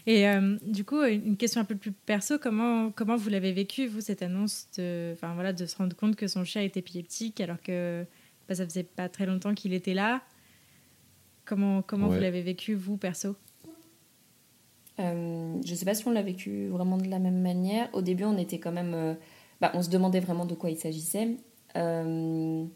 Et 0.08 0.26
euh, 0.26 0.58
du 0.66 0.86
coup, 0.86 1.04
une 1.04 1.36
question 1.36 1.60
un 1.60 1.66
peu 1.66 1.76
plus 1.76 1.92
perso, 1.92 2.40
comment, 2.40 2.92
comment 2.92 3.18
vous 3.18 3.30
l'avez 3.30 3.52
vécu, 3.52 3.88
vous, 3.88 4.00
cette 4.00 4.22
annonce 4.22 4.70
de, 4.78 5.12
enfin, 5.14 5.34
voilà, 5.34 5.52
de 5.52 5.66
se 5.66 5.76
rendre 5.76 5.96
compte 5.98 6.16
que 6.16 6.28
son 6.28 6.46
chat 6.46 6.64
était 6.64 6.80
épileptique 6.80 7.42
alors 7.42 7.62
que 7.62 8.06
bah, 8.48 8.56
ça 8.56 8.64
faisait 8.64 8.84
pas 8.84 9.10
très 9.10 9.26
longtemps 9.26 9.54
qu'il 9.54 9.74
était 9.74 9.94
là? 9.94 10.22
Comment, 11.44 11.82
comment 11.82 12.08
vous 12.08 12.20
l'avez 12.20 12.42
vécu, 12.42 12.74
vous, 12.74 12.96
perso? 12.96 13.36
Euh, 15.00 15.54
Je 15.66 15.72
ne 15.72 15.76
sais 15.76 15.86
pas 15.86 15.94
si 15.94 16.08
on 16.08 16.12
l'a 16.12 16.24
vécu 16.24 16.68
vraiment 16.68 16.98
de 16.98 17.10
la 17.10 17.20
même 17.20 17.42
manière. 17.42 17.90
Au 17.94 18.02
début, 18.02 18.24
on 18.24 18.38
était 18.38 18.60
quand 18.60 18.72
même... 18.72 19.18
bah, 19.60 19.72
on 19.74 19.82
se 19.82 19.90
demandait 19.90 20.22
vraiment 20.22 20.46
de 20.46 20.56
quoi 20.56 20.70
il 20.70 20.78
s'agissait. 20.78 21.36
On 21.76 22.70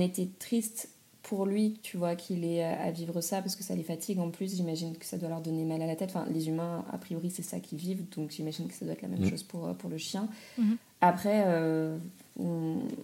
était 0.00 0.28
triste 0.38 0.88
pour 1.26 1.44
lui, 1.44 1.76
tu 1.82 1.96
vois, 1.96 2.14
qu'il 2.14 2.44
ait 2.44 2.62
à 2.62 2.88
vivre 2.92 3.20
ça 3.20 3.42
parce 3.42 3.56
que 3.56 3.64
ça 3.64 3.74
les 3.74 3.82
fatigue 3.82 4.20
en 4.20 4.30
plus. 4.30 4.54
J'imagine 4.54 4.96
que 4.96 5.04
ça 5.04 5.16
doit 5.16 5.28
leur 5.28 5.40
donner 5.40 5.64
mal 5.64 5.82
à 5.82 5.86
la 5.86 5.96
tête. 5.96 6.10
Enfin, 6.14 6.24
les 6.30 6.46
humains, 6.46 6.84
a 6.92 6.98
priori, 6.98 7.30
c'est 7.30 7.42
ça 7.42 7.58
qu'ils 7.58 7.78
vivent, 7.78 8.04
donc 8.16 8.30
j'imagine 8.30 8.68
que 8.68 8.74
ça 8.74 8.84
doit 8.84 8.94
être 8.94 9.02
la 9.02 9.08
même 9.08 9.24
mm. 9.24 9.30
chose 9.30 9.42
pour, 9.42 9.74
pour 9.74 9.90
le 9.90 9.98
chien. 9.98 10.28
Mm-hmm. 10.56 10.76
Après, 11.00 11.42
euh, 11.48 11.98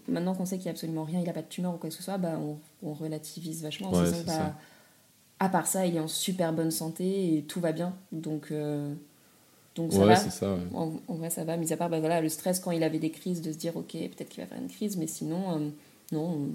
maintenant 0.07 0.37
qu'on 0.37 0.47
sait 0.47 0.57
qu'il 0.57 0.67
n'y 0.67 0.69
a 0.69 0.71
absolument 0.71 1.03
rien, 1.03 1.19
il 1.19 1.27
n'a 1.27 1.33
pas 1.33 1.43
de 1.43 1.49
tumeur 1.49 1.75
ou 1.75 1.79
quoi 1.79 1.91
que 1.91 1.97
ce 1.97 2.03
soit, 2.03 2.17
bah, 2.17 2.39
on, 2.83 2.93
relativise 2.93 3.61
vachement 3.65 3.89
en 3.89 4.05
disant 4.05 4.17
bah, 4.25 4.55
à 5.41 5.49
part 5.49 5.67
ça, 5.67 5.85
il 5.87 5.97
est 5.97 6.01
en 6.01 6.07
super 6.07 6.53
bonne 6.53 6.71
santé 6.71 7.37
et 7.37 7.43
tout 7.43 7.61
va 7.61 7.73
bien. 7.73 7.93
Donc. 8.13 8.53
Euh, 8.53 8.95
donc 9.75 9.93
ça 9.93 10.05
va. 10.05 10.15
Ça, 10.15 10.57
en, 10.75 10.93
vrai, 11.09 11.31
ça 11.31 11.43
va. 11.43 11.57
Mis 11.57 11.73
à 11.73 11.77
part 11.77 11.91
bah, 11.91 11.99
voilà, 11.99 12.21
le 12.21 12.29
stress 12.29 12.61
quand 12.61 12.71
il 12.71 12.85
avait 12.85 13.01
des 13.01 13.11
crises, 13.11 13.43
de 13.43 13.51
se 13.51 13.59
dire, 13.59 13.77
ok, 13.77 13.93
peut-être 13.93 14.29
qu'il 14.29 14.45
va 14.45 14.47
faire 14.47 14.59
une 14.63 14.69
crise, 14.69 14.97
mais 14.97 15.09
sinon, 15.09 15.57
euh, 15.57 15.69
non. 16.13 16.51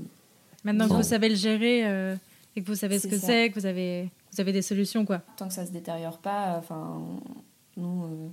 Maintenant 0.68 0.90
que 0.90 0.94
vous 0.96 1.04
savez 1.04 1.30
le 1.30 1.36
gérer 1.36 1.86
euh, 1.86 2.16
et 2.58 2.62
que 2.62 2.68
vous 2.68 2.76
savez 2.76 3.00
ce 3.00 3.08
que 3.08 3.18
c'est, 3.18 3.50
que 3.50 3.58
vous 3.58 3.66
avez, 3.66 4.10
vous 4.34 4.42
avez 4.42 4.52
des 4.52 4.62
solutions, 4.62 5.06
quoi. 5.06 5.22
Tant 5.38 5.48
que 5.48 5.54
ça 5.54 5.66
se 5.66 5.72
détériore 5.72 6.18
pas, 6.18 6.56
enfin, 6.58 7.00
nous. 7.78 8.04
Euh, 8.04 8.28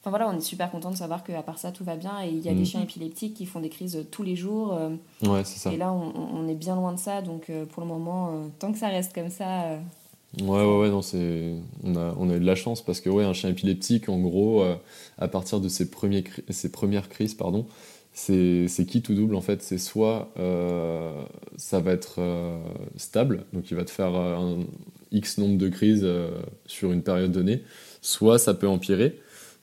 enfin 0.00 0.10
voilà, 0.10 0.28
on 0.28 0.36
est 0.36 0.40
super 0.40 0.68
content 0.68 0.90
de 0.90 0.96
savoir 0.96 1.22
qu'à 1.22 1.42
part 1.42 1.60
ça, 1.60 1.70
tout 1.70 1.84
va 1.84 1.94
bien. 1.94 2.24
Et 2.24 2.30
il 2.30 2.40
y 2.40 2.48
a 2.48 2.54
des 2.54 2.62
mm. 2.62 2.66
chiens 2.66 2.82
épileptiques 2.82 3.34
qui 3.34 3.46
font 3.46 3.60
des 3.60 3.68
crises 3.68 3.94
euh, 3.94 4.02
tous 4.02 4.24
les 4.24 4.34
jours. 4.34 4.76
ouais, 5.22 5.44
c'est 5.44 5.60
ça. 5.60 5.72
Et 5.72 5.76
là, 5.76 5.92
on, 5.92 6.12
on, 6.16 6.48
est 6.48 6.56
bien 6.56 6.74
loin 6.74 6.92
de 6.92 6.98
ça. 6.98 7.22
Donc 7.22 7.52
pour 7.70 7.82
le 7.82 7.88
moment, 7.88 8.50
tant 8.58 8.72
que 8.72 8.78
ça 8.78 8.88
reste 8.88 9.14
comme 9.14 9.30
ça. 9.30 9.78
Ouais, 10.40 10.48
ouais, 10.48 10.78
ouais, 10.78 10.90
non, 10.90 11.02
c'est... 11.02 11.54
On, 11.84 11.94
a, 11.94 12.14
on 12.18 12.30
a 12.30 12.34
eu 12.34 12.40
de 12.40 12.46
la 12.46 12.54
chance 12.56 12.82
parce 12.82 13.00
que, 13.00 13.10
ouais, 13.10 13.24
un 13.24 13.32
chien 13.32 13.50
épileptique, 13.50 14.08
en 14.08 14.18
gros, 14.18 14.64
à 15.18 15.28
partir 15.28 15.60
de 15.60 15.68
ses, 15.68 15.88
premiers, 15.88 16.24
ses 16.50 16.72
premières 16.72 17.08
crises, 17.08 17.34
pardon, 17.34 17.66
c'est 18.12 18.86
qui 18.86 19.02
tout 19.02 19.14
double 19.14 19.34
en 19.34 19.40
fait? 19.40 19.62
C'est 19.62 19.78
soit 19.78 20.32
euh, 20.38 21.22
ça 21.56 21.80
va 21.80 21.92
être 21.92 22.16
euh, 22.18 22.58
stable, 22.96 23.44
donc 23.52 23.70
il 23.70 23.76
va 23.76 23.84
te 23.84 23.90
faire 23.90 24.14
euh, 24.14 24.36
un 24.36 24.58
X 25.12 25.38
nombre 25.38 25.58
de 25.58 25.68
crises 25.68 26.06
sur 26.66 26.92
une 26.92 27.02
période 27.02 27.32
donnée, 27.32 27.62
soit 28.00 28.38
ça 28.38 28.54
peut 28.54 28.68
empirer. 28.68 29.18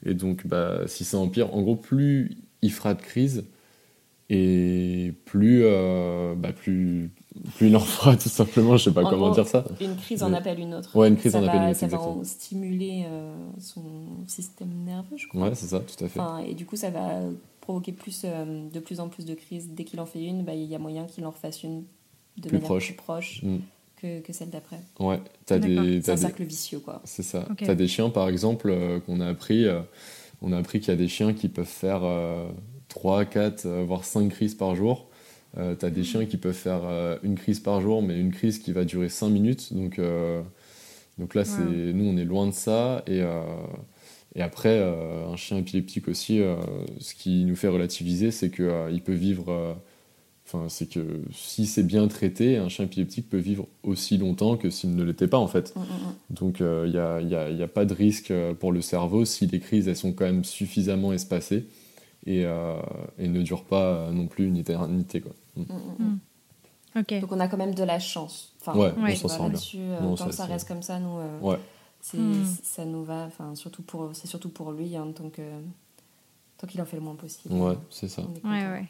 Et 0.05 0.13
donc 0.13 0.45
bah, 0.45 0.81
si 0.87 1.03
ça 1.03 1.17
empire, 1.17 1.53
en 1.53 1.61
gros, 1.61 1.75
plus 1.75 2.37
il 2.61 2.71
fera 2.71 2.93
de 2.93 3.01
crises, 3.01 3.45
et 4.29 5.13
plus, 5.23 5.63
bah, 6.35 6.51
plus, 6.51 7.11
plus 7.55 7.67
il 7.67 7.75
en 7.77 7.79
fera 7.79 8.17
tout 8.17 8.27
simplement, 8.27 8.75
je 8.75 8.85
sais 8.85 8.93
pas 8.93 9.03
comment 9.03 9.31
dire 9.31 9.47
ça. 9.47 9.63
Une 9.79 9.95
crise 9.95 10.21
en 10.21 10.33
appelle 10.33 10.59
une 10.59 10.73
autre. 10.73 10.93
Ouais, 10.97 11.07
une 11.07 11.15
crise 11.15 11.33
en 11.35 11.43
appelle 11.43 11.61
une 11.61 11.69
autre. 11.69 11.79
Ça 11.79 11.87
va 11.87 11.99
stimuler 12.23 13.05
son 13.57 13.83
système 14.27 14.73
nerveux, 14.85 15.15
je 15.15 15.27
crois. 15.29 15.43
Ouais, 15.43 15.55
c'est 15.55 15.67
ça, 15.67 15.79
tout 15.79 16.03
à 16.03 16.09
fait. 16.09 16.49
et 16.49 16.55
du 16.55 16.65
coup, 16.65 16.75
ça 16.75 16.89
va 16.89 17.21
provoquer 17.67 17.91
plus, 17.91 18.21
euh, 18.23 18.69
de 18.69 18.79
plus 18.79 19.01
en 19.01 19.09
plus 19.09 19.25
de 19.25 19.33
crises. 19.33 19.67
Dès 19.71 19.83
qu'il 19.83 19.99
en 19.99 20.05
fait 20.05 20.23
une, 20.23 20.45
bah, 20.45 20.55
il 20.55 20.63
y 20.63 20.73
a 20.73 20.79
moyen 20.79 21.05
qu'il 21.05 21.25
en 21.25 21.31
refasse 21.31 21.63
une 21.63 21.83
de 22.37 22.49
manière 22.49 22.73
plus 22.77 22.93
proche 22.93 23.41
mm. 23.43 23.57
que, 24.01 24.21
que, 24.21 24.31
celle 24.31 24.49
d'après. 24.49 24.79
Ouais, 25.01 25.19
as 25.49 25.59
des, 25.59 26.01
c'est 26.01 26.13
un 26.13 26.17
cercle 26.17 26.45
vicieux, 26.45 26.79
quoi. 26.79 27.01
C'est 27.03 27.23
ça. 27.23 27.45
Tu 27.57 27.69
as 27.69 27.75
des 27.75 27.89
chiens, 27.89 28.09
par 28.09 28.29
exemple, 28.29 28.69
euh, 28.69 29.01
qu'on 29.01 29.19
a 29.19 29.27
appris, 29.27 29.65
euh, 29.65 29.81
on 30.41 30.53
a 30.53 30.57
appris 30.57 30.79
qu'il 30.79 30.89
y 30.89 30.93
a 30.93 30.97
des 30.97 31.09
chiens 31.09 31.33
qui 31.33 31.49
peuvent 31.49 31.65
faire 31.65 32.03
3, 32.87 33.25
4, 33.25 33.67
voire 33.83 34.05
5 34.05 34.29
crises 34.29 34.55
par 34.55 34.73
jour. 34.73 35.09
tu 35.55 35.85
as 35.85 35.89
des 35.89 36.05
chiens 36.05 36.25
qui 36.25 36.37
peuvent 36.37 36.53
faire 36.53 36.83
une 37.21 37.35
crise 37.35 37.59
par 37.59 37.81
jour, 37.81 38.01
mais 38.01 38.17
une 38.17 38.31
crise 38.31 38.59
qui 38.59 38.71
va 38.71 38.85
durer 38.85 39.09
5 39.09 39.27
minutes. 39.27 39.73
Donc, 39.73 39.99
donc 41.17 41.35
là, 41.35 41.43
c'est, 41.43 41.63
nous, 41.63 42.05
on 42.05 42.15
est 42.15 42.23
loin 42.23 42.47
de 42.47 42.53
ça. 42.53 43.03
Et 43.07 43.21
et 44.37 44.43
après, 44.43 44.77
euh, 44.79 45.27
un 45.27 45.35
chien 45.35 45.57
épileptique 45.57 46.07
aussi, 46.07 46.39
euh, 46.39 46.57
ce 46.99 47.15
qui 47.15 47.43
nous 47.43 47.55
fait 47.55 47.67
relativiser, 47.67 48.29
c'est 48.29 48.51
qu'il 48.51 48.65
euh, 48.65 48.99
peut 49.03 49.15
vivre. 49.15 49.75
Enfin, 50.45 50.67
c'est 50.69 50.87
que 50.87 51.21
si 51.33 51.65
c'est 51.65 51.83
bien 51.83 52.07
traité, 52.07 52.57
un 52.57 52.69
chien 52.69 52.85
épileptique 52.85 53.29
peut 53.29 53.39
vivre 53.39 53.67
aussi 53.81 54.17
longtemps 54.17 54.55
que 54.55 54.69
s'il 54.69 54.95
ne 54.95 55.03
l'était 55.03 55.27
pas, 55.27 55.39
en 55.39 55.47
fait. 55.47 55.75
Mm, 55.75 55.79
mm, 55.79 55.83
mm. 55.83 56.35
Donc, 56.35 56.59
il 56.59 56.91
n'y 56.91 56.99
a, 56.99 57.19
y 57.19 57.35
a, 57.35 57.49
y 57.49 57.63
a, 57.63 57.67
pas 57.67 57.83
de 57.85 57.95
risque 57.95 58.31
pour 58.59 58.71
le 58.71 58.81
cerveau 58.81 59.25
si 59.25 59.47
les 59.47 59.59
crises, 59.59 59.87
elles 59.87 59.97
sont 59.97 60.13
quand 60.13 60.25
même 60.25 60.43
suffisamment 60.43 61.11
espacées 61.13 61.65
et, 62.27 62.43
et 63.17 63.27
ne 63.27 63.41
durent 63.41 63.65
pas 63.65 64.11
non 64.11 64.27
plus 64.27 64.45
une 64.45 64.57
éternité, 64.57 65.19
quoi. 65.19 65.33
Donc, 65.57 67.31
on 67.31 67.39
a 67.39 67.47
quand 67.47 67.57
même 67.57 67.73
de 67.73 67.83
la 67.83 67.99
chance. 67.99 68.53
Enfin, 68.61 68.77
ouais, 68.77 68.93
on 68.97 69.15
s'en 69.15 69.27
sort 69.27 69.49
bien. 69.49 69.59
tant 70.15 70.27
que 70.27 70.35
ça 70.35 70.45
reste 70.45 70.67
comme 70.67 70.83
ça, 70.83 70.99
nous... 70.99 71.17
Ouais 71.41 71.57
Hmm. 72.13 72.45
ça 72.63 72.85
nous 72.85 73.03
va 73.03 73.25
enfin 73.25 73.53
surtout 73.55 73.81
pour 73.81 74.11
c'est 74.13 74.27
surtout 74.27 74.49
pour 74.49 74.71
lui 74.71 74.95
hein, 74.95 75.11
tant 75.13 75.29
que 75.29 75.41
tant 76.57 76.65
qu'il 76.65 76.81
en 76.81 76.85
fait 76.85 76.95
le 76.95 77.03
moins 77.03 77.15
possible. 77.15 77.53
Ouais 77.53 77.77
c'est 77.89 78.07
ça. 78.07 78.21
Ouais 78.43 78.65
ouais. 78.67 78.87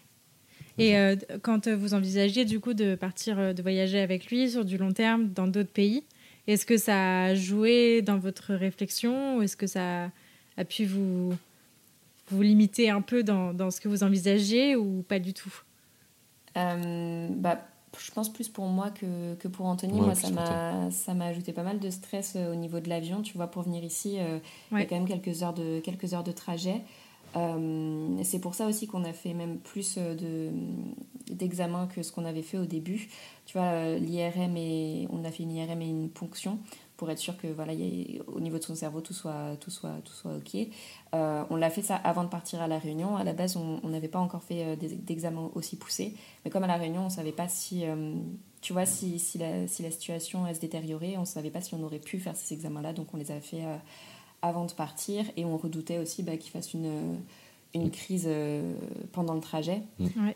Et 0.78 0.96
quand 1.42 1.68
vous 1.68 1.96
envisagez 1.96 2.46
du 2.46 2.60
coup 2.60 2.76
de 2.76 2.94
partir, 2.96 3.56
de 3.56 3.62
voyager 3.62 4.00
avec 4.00 4.28
lui 4.28 4.52
sur 4.52 4.64
du 4.64 4.78
long 4.78 4.92
terme 4.92 5.30
dans 5.30 5.48
d'autres 5.48 5.72
pays, 5.72 6.04
est-ce 6.46 6.66
que 6.66 6.78
ça 6.78 7.24
a 7.24 7.36
joué 7.36 8.04
dans 8.04 8.20
votre 8.20 8.54
réflexion 8.54 9.38
ou 9.38 9.42
est-ce 9.42 9.58
que 9.58 9.66
ça 9.66 10.12
a 10.56 10.66
pu 10.66 10.86
vous, 10.86 11.34
vous 12.30 12.42
limiter 12.42 12.92
un 12.92 13.02
peu 13.02 13.24
dans, 13.24 13.54
dans 13.54 13.72
ce 13.72 13.82
que 13.82 13.88
vous 13.88 14.04
envisagez 14.04 14.76
ou 14.76 15.04
pas 15.08 15.18
du 15.20 15.34
tout? 15.34 15.54
Bah, 16.56 17.68
je 17.98 18.12
pense 18.12 18.32
plus 18.32 18.50
pour 18.50 18.66
moi 18.66 18.90
que, 18.90 19.36
que 19.36 19.48
pour 19.48 19.66
Anthony. 19.66 20.00
moi, 20.00 20.16
ça 20.16 20.30
m'a, 20.30 20.92
ça 20.92 21.14
m'a 21.14 21.26
ajouté 21.26 21.54
pas 21.54 21.64
mal 21.64 21.80
de 21.80 21.90
stress 21.90 22.34
euh, 22.36 22.52
au 22.52 22.56
niveau 22.56 22.80
de 22.80 22.90
l'avion. 22.90 23.22
Tu 23.22 23.38
vois, 23.38 23.48
pour 23.48 23.64
venir 23.64 23.84
ici, 23.84 24.18
euh, 24.20 24.40
il 24.72 24.80
y 24.80 24.82
a 24.82 24.86
quand 24.86 24.96
même 24.96 25.08
quelques 25.08 25.44
heures 25.44 25.54
de, 25.54 25.80
quelques 25.80 26.14
heures 26.14 26.24
de 26.24 26.32
trajet. 26.32 26.82
Euh, 27.36 28.18
c'est 28.24 28.40
pour 28.40 28.56
ça 28.56 28.68
aussi 28.68 28.88
qu'on 28.88 29.04
a 29.04 29.14
fait 29.14 29.34
même 29.34 29.58
plus 29.58 29.98
de, 29.98 30.50
d'examens 31.30 31.88
que 31.88 32.04
ce 32.04 32.12
qu'on 32.12 32.26
avait 32.26 32.42
fait 32.42 32.58
au 32.58 32.66
début. 32.66 33.10
Tu 33.46 33.58
vois, 33.58 33.96
l'IRM 33.96 34.58
et 34.58 35.08
on 35.12 35.24
a 35.24 35.32
fait 35.32 35.44
une 35.44 35.52
IRM 35.52 35.82
et 35.82 35.88
une 35.90 36.10
ponction 36.10 36.60
pour 36.98 37.10
être 37.12 37.20
sûr 37.20 37.38
que 37.38 37.48
voilà, 37.48 37.74
y 37.74 38.20
au 38.28 38.40
niveau 38.40 38.58
de 38.58 38.64
son 38.64 38.76
cerveau, 38.76 39.02
tout 39.02 39.14
soit, 39.14 39.56
tout 39.62 39.70
soit, 39.70 40.02
tout 40.04 40.14
soit 40.14 40.36
OK. 40.36 40.58
Euh, 41.14 41.44
on 41.50 41.56
l'a 41.56 41.70
fait 41.70 41.84
ça 41.84 41.96
avant 41.96 42.24
de 42.24 42.30
partir 42.30 42.62
à 42.62 42.68
La 42.68 42.80
Réunion. 42.80 43.16
À 43.16 43.24
la 43.24 43.34
base, 43.34 43.56
on 43.56 43.88
n'avait 43.88 44.08
pas 44.08 44.20
encore 44.20 44.44
fait 44.44 44.64
euh, 44.64 44.76
d'examen 44.76 45.52
aussi 45.54 45.78
poussés. 45.78 46.16
Mais 46.44 46.52
comme 46.52 46.64
à 46.64 46.68
La 46.68 46.78
Réunion, 46.78 47.02
on 47.02 47.06
ne 47.06 47.10
savait 47.10 47.32
pas 47.32 47.48
si, 47.48 47.86
euh, 47.86 48.14
tu 48.62 48.74
vois, 48.74 48.88
si, 48.88 49.20
si, 49.20 49.38
la, 49.38 49.68
si 49.68 49.84
la 49.84 49.92
situation 49.92 50.52
se 50.52 50.60
détériorait, 50.60 51.18
on 51.18 51.22
ne 51.22 51.26
savait 51.26 51.52
pas 51.52 51.62
si 51.62 51.76
on 51.76 51.84
aurait 51.84 52.00
pu 52.00 52.20
faire 52.20 52.36
ces 52.36 52.56
examens-là. 52.56 52.94
Donc, 52.94 53.14
on 53.14 53.18
les 53.18 53.32
a 53.32 53.40
fait 53.40 53.64
avant 54.42 54.66
de 54.66 54.74
partir. 54.74 55.24
Et 55.38 55.46
on 55.46 55.56
redoutait 55.56 56.00
aussi 56.00 56.24
bah, 56.24 56.36
qu'il 56.36 56.52
fasse 56.52 56.74
une 56.74 57.20
une 57.74 57.92
crise 57.92 58.26
euh, 58.28 58.76
pendant 59.12 59.34
le 59.34 59.42
trajet. 59.42 59.82
Mm. 60.00 60.30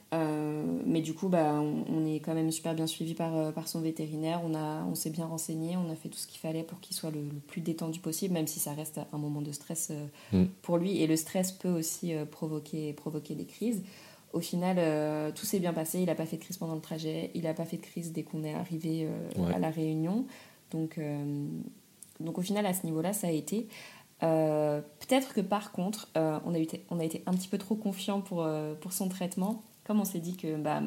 Euh, 0.61 0.81
mais 0.85 1.01
du 1.01 1.13
coup, 1.13 1.27
bah, 1.27 1.59
on, 1.59 2.05
est 2.05 2.19
quand 2.19 2.33
même 2.33 2.51
super 2.51 2.73
bien 2.73 2.87
suivi 2.87 3.13
par, 3.13 3.35
euh, 3.35 3.51
par 3.51 3.67
son 3.67 3.81
vétérinaire. 3.81 4.41
On, 4.45 4.53
a, 4.55 4.83
on 4.85 4.95
s'est 4.95 5.09
bien 5.09 5.25
renseigné, 5.25 5.77
on 5.77 5.91
a 5.91 5.95
fait 5.95 6.09
tout 6.09 6.17
ce 6.17 6.27
qu'il 6.27 6.39
fallait 6.39 6.63
pour 6.63 6.79
qu'il 6.79 6.95
soit 6.95 7.11
le, 7.11 7.21
plus 7.47 7.61
détendu 7.61 7.99
possible, 7.99 8.33
même 8.33 8.47
si 8.47 8.59
ça 8.59 8.73
reste 8.73 8.99
un 9.11 9.17
moment 9.17 9.41
de 9.41 9.51
stress 9.51 9.91
mm. 10.31 10.45
pour 10.61 10.77
lui. 10.77 11.01
Et 11.01 11.07
le 11.07 11.15
stress 11.15 11.51
peut 11.51 11.71
aussi 11.71 12.13
provoquer, 12.31 12.93
provoquer 12.93 13.35
des 13.35 13.45
crises. 13.45 13.83
Au 14.33 14.39
final, 14.39 15.33
tout 15.33 15.45
s'est 15.45 15.59
bien 15.59 15.73
passé. 15.73 15.99
Il 15.99 16.05
n'a 16.05 16.15
pas 16.15 16.25
fait 16.25 16.37
de 16.37 16.41
crise 16.41 16.57
pendant 16.57 16.75
le 16.75 16.81
trajet. 16.81 17.31
Il 17.35 17.43
n'a 17.43 17.53
pas 17.53 17.65
fait 17.65 17.75
de 17.75 17.81
crise 17.81 18.13
dès 18.13 18.23
qu'on 18.23 18.45
est 18.45 18.53
arrivé 18.53 19.09
à 19.53 19.59
la 19.59 19.69
réunion. 19.69 20.25
Donc, 20.71 20.97
donc 22.21 22.37
au 22.37 22.41
final, 22.41 22.65
à 22.65 22.73
ce 22.73 22.85
niveau-là, 22.85 23.11
ça 23.11 23.27
a 23.27 23.31
été. 23.31 23.67
Euh, 24.23 24.81
peut-être 24.99 25.33
que 25.33 25.41
par 25.41 25.71
contre, 25.71 26.07
euh, 26.15 26.39
on, 26.45 26.53
a 26.53 26.57
été, 26.57 26.85
on 26.89 26.99
a 26.99 27.03
été 27.03 27.23
un 27.25 27.33
petit 27.33 27.47
peu 27.47 27.57
trop 27.57 27.75
confiant 27.75 28.21
pour, 28.21 28.43
euh, 28.43 28.75
pour 28.75 28.93
son 28.93 29.09
traitement. 29.09 29.63
Comme 29.91 29.99
on 29.99 30.05
s'est 30.05 30.19
dit 30.19 30.37
que 30.37 30.55
bah, 30.55 30.81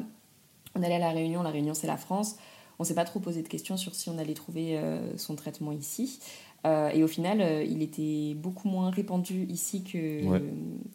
on 0.73 0.81
allait 0.81 0.95
à 0.95 0.99
la 0.99 1.11
Réunion, 1.11 1.43
la 1.43 1.51
Réunion 1.51 1.75
c'est 1.75 1.85
la 1.85 1.97
France, 1.97 2.37
on 2.79 2.83
s'est 2.83 2.95
pas 2.95 3.05
trop 3.05 3.19
posé 3.19 3.43
de 3.43 3.47
questions 3.47 3.77
sur 3.77 3.93
si 3.93 4.09
on 4.09 4.17
allait 4.17 4.33
trouver 4.33 4.81
son 5.15 5.35
traitement 5.35 5.71
ici. 5.71 6.19
et 6.65 7.03
au 7.03 7.07
final, 7.07 7.65
il 7.65 7.81
était 7.83 8.33
beaucoup 8.35 8.67
moins 8.67 8.89
répandu 8.89 9.45
ici 9.45 9.83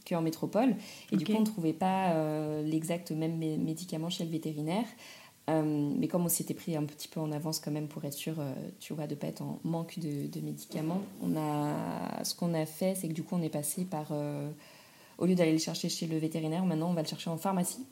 qu'en 0.08 0.22
métropole. 0.22 0.74
Et 1.12 1.16
du 1.16 1.24
coup, 1.24 1.32
on 1.36 1.40
ne 1.40 1.46
trouvait 1.46 1.72
pas 1.72 2.60
l'exact 2.62 3.12
même 3.12 3.38
médicament 3.38 4.10
chez 4.10 4.24
le 4.24 4.30
vétérinaire. 4.30 4.84
Euh, 5.50 5.90
mais 5.98 6.06
comme 6.06 6.24
on 6.24 6.28
s'était 6.28 6.54
pris 6.54 6.76
un 6.76 6.84
petit 6.84 7.08
peu 7.08 7.18
en 7.18 7.32
avance 7.32 7.60
quand 7.60 7.70
même 7.70 7.88
pour 7.88 8.04
être 8.04 8.14
sûr, 8.14 8.38
euh, 8.38 8.52
tu 8.78 8.94
vois, 8.94 9.06
de 9.06 9.14
pas 9.14 9.26
être 9.26 9.42
en 9.42 9.58
manque 9.64 9.98
de, 9.98 10.40
médicaments, 10.40 11.02
on 11.22 11.36
a, 11.36 12.22
ce 12.24 12.34
qu'on 12.34 12.54
a 12.54 12.66
fait, 12.66 12.94
c'est 12.94 13.08
que 13.08 13.12
du 13.12 13.22
coup 13.22 13.34
on 13.34 13.42
est 13.42 13.50
passé 13.50 13.84
par, 13.84 14.08
euh, 14.12 14.48
au 15.18 15.26
lieu 15.26 15.34
d'aller 15.34 15.52
le 15.52 15.58
chercher 15.58 15.88
chez 15.88 16.06
le 16.06 16.18
vétérinaire, 16.18 16.64
maintenant 16.64 16.90
on 16.90 16.94
va 16.94 17.02
le 17.02 17.08
chercher 17.08 17.30
en 17.30 17.36
pharmacie. 17.36 17.84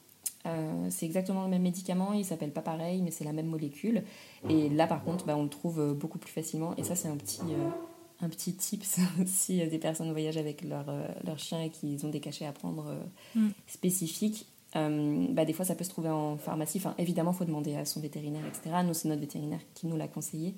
C'est 0.88 1.04
exactement 1.04 1.42
le 1.42 1.50
même 1.50 1.62
médicament, 1.62 2.14
il 2.14 2.24
s'appelle 2.24 2.52
pas 2.52 2.62
pareil, 2.62 3.02
mais 3.02 3.10
c'est 3.10 3.24
la 3.24 3.32
même 3.32 3.48
molécule. 3.48 4.02
Et 4.48 4.70
là 4.70 4.86
par 4.86 5.04
contre, 5.04 5.26
bah, 5.26 5.36
on 5.36 5.42
le 5.42 5.48
trouve 5.48 5.94
beaucoup 5.94 6.18
plus 6.18 6.32
facilement. 6.32 6.74
Et 6.76 6.84
ça 6.84 6.94
c'est 6.94 7.08
un 7.08 7.16
petit, 7.16 7.40
un 8.20 8.28
petit 8.28 8.54
tip 8.54 8.82
si 9.26 9.58
des 9.66 9.78
personnes 9.78 10.10
voyagent 10.10 10.38
avec 10.38 10.62
leur, 10.62 10.86
leur 11.24 11.38
chien 11.38 11.62
et 11.62 11.70
qu'ils 11.70 12.06
ont 12.06 12.08
des 12.08 12.20
cachets 12.20 12.46
à 12.46 12.52
prendre 12.52 12.94
mm. 13.34 13.48
spécifiques 13.66 14.46
euh, 14.76 15.26
bah, 15.30 15.44
des 15.44 15.52
fois, 15.52 15.64
ça 15.64 15.74
peut 15.74 15.84
se 15.84 15.90
trouver 15.90 16.10
en 16.10 16.36
pharmacie. 16.36 16.78
Enfin, 16.78 16.94
évidemment, 16.98 17.32
il 17.32 17.36
faut 17.36 17.44
demander 17.44 17.74
à 17.76 17.84
son 17.84 18.00
vétérinaire, 18.00 18.44
etc. 18.46 18.76
Nous, 18.84 18.94
c'est 18.94 19.08
notre 19.08 19.20
vétérinaire 19.20 19.60
qui 19.74 19.86
nous 19.86 19.96
l'a 19.96 20.08
conseillé. 20.08 20.54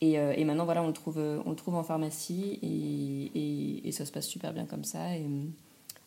Et, 0.00 0.18
euh, 0.18 0.32
et, 0.36 0.44
maintenant, 0.44 0.64
voilà, 0.64 0.82
on 0.82 0.86
le 0.86 0.92
trouve, 0.92 1.18
on 1.18 1.50
le 1.50 1.56
trouve 1.56 1.74
en 1.74 1.82
pharmacie 1.82 2.58
et, 2.62 3.86
et, 3.88 3.92
ça 3.92 4.06
se 4.06 4.12
passe 4.12 4.26
super 4.26 4.54
bien 4.54 4.64
comme 4.64 4.84
ça. 4.84 5.16
Et 5.16 5.24
euh, 5.24 5.44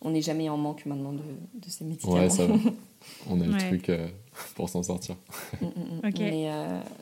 on 0.04 0.12
n'est 0.12 0.22
jamais 0.22 0.50
en 0.50 0.58
manque 0.58 0.86
maintenant 0.86 1.14
de, 1.14 1.20
de 1.20 1.70
ces 1.70 1.84
médicaments. 1.86 2.16
Ouais, 2.16 2.30
ça 2.30 2.46
va. 2.46 2.56
On 3.30 3.42
a 3.42 3.46
le 3.46 3.58
truc 3.58 3.92
pour 4.56 4.70
s'en 4.70 4.82
sortir. 4.82 5.16
Mm, 5.62 5.66
mm, 5.66 5.70
mm. 5.70 6.12
Mais 6.20 6.50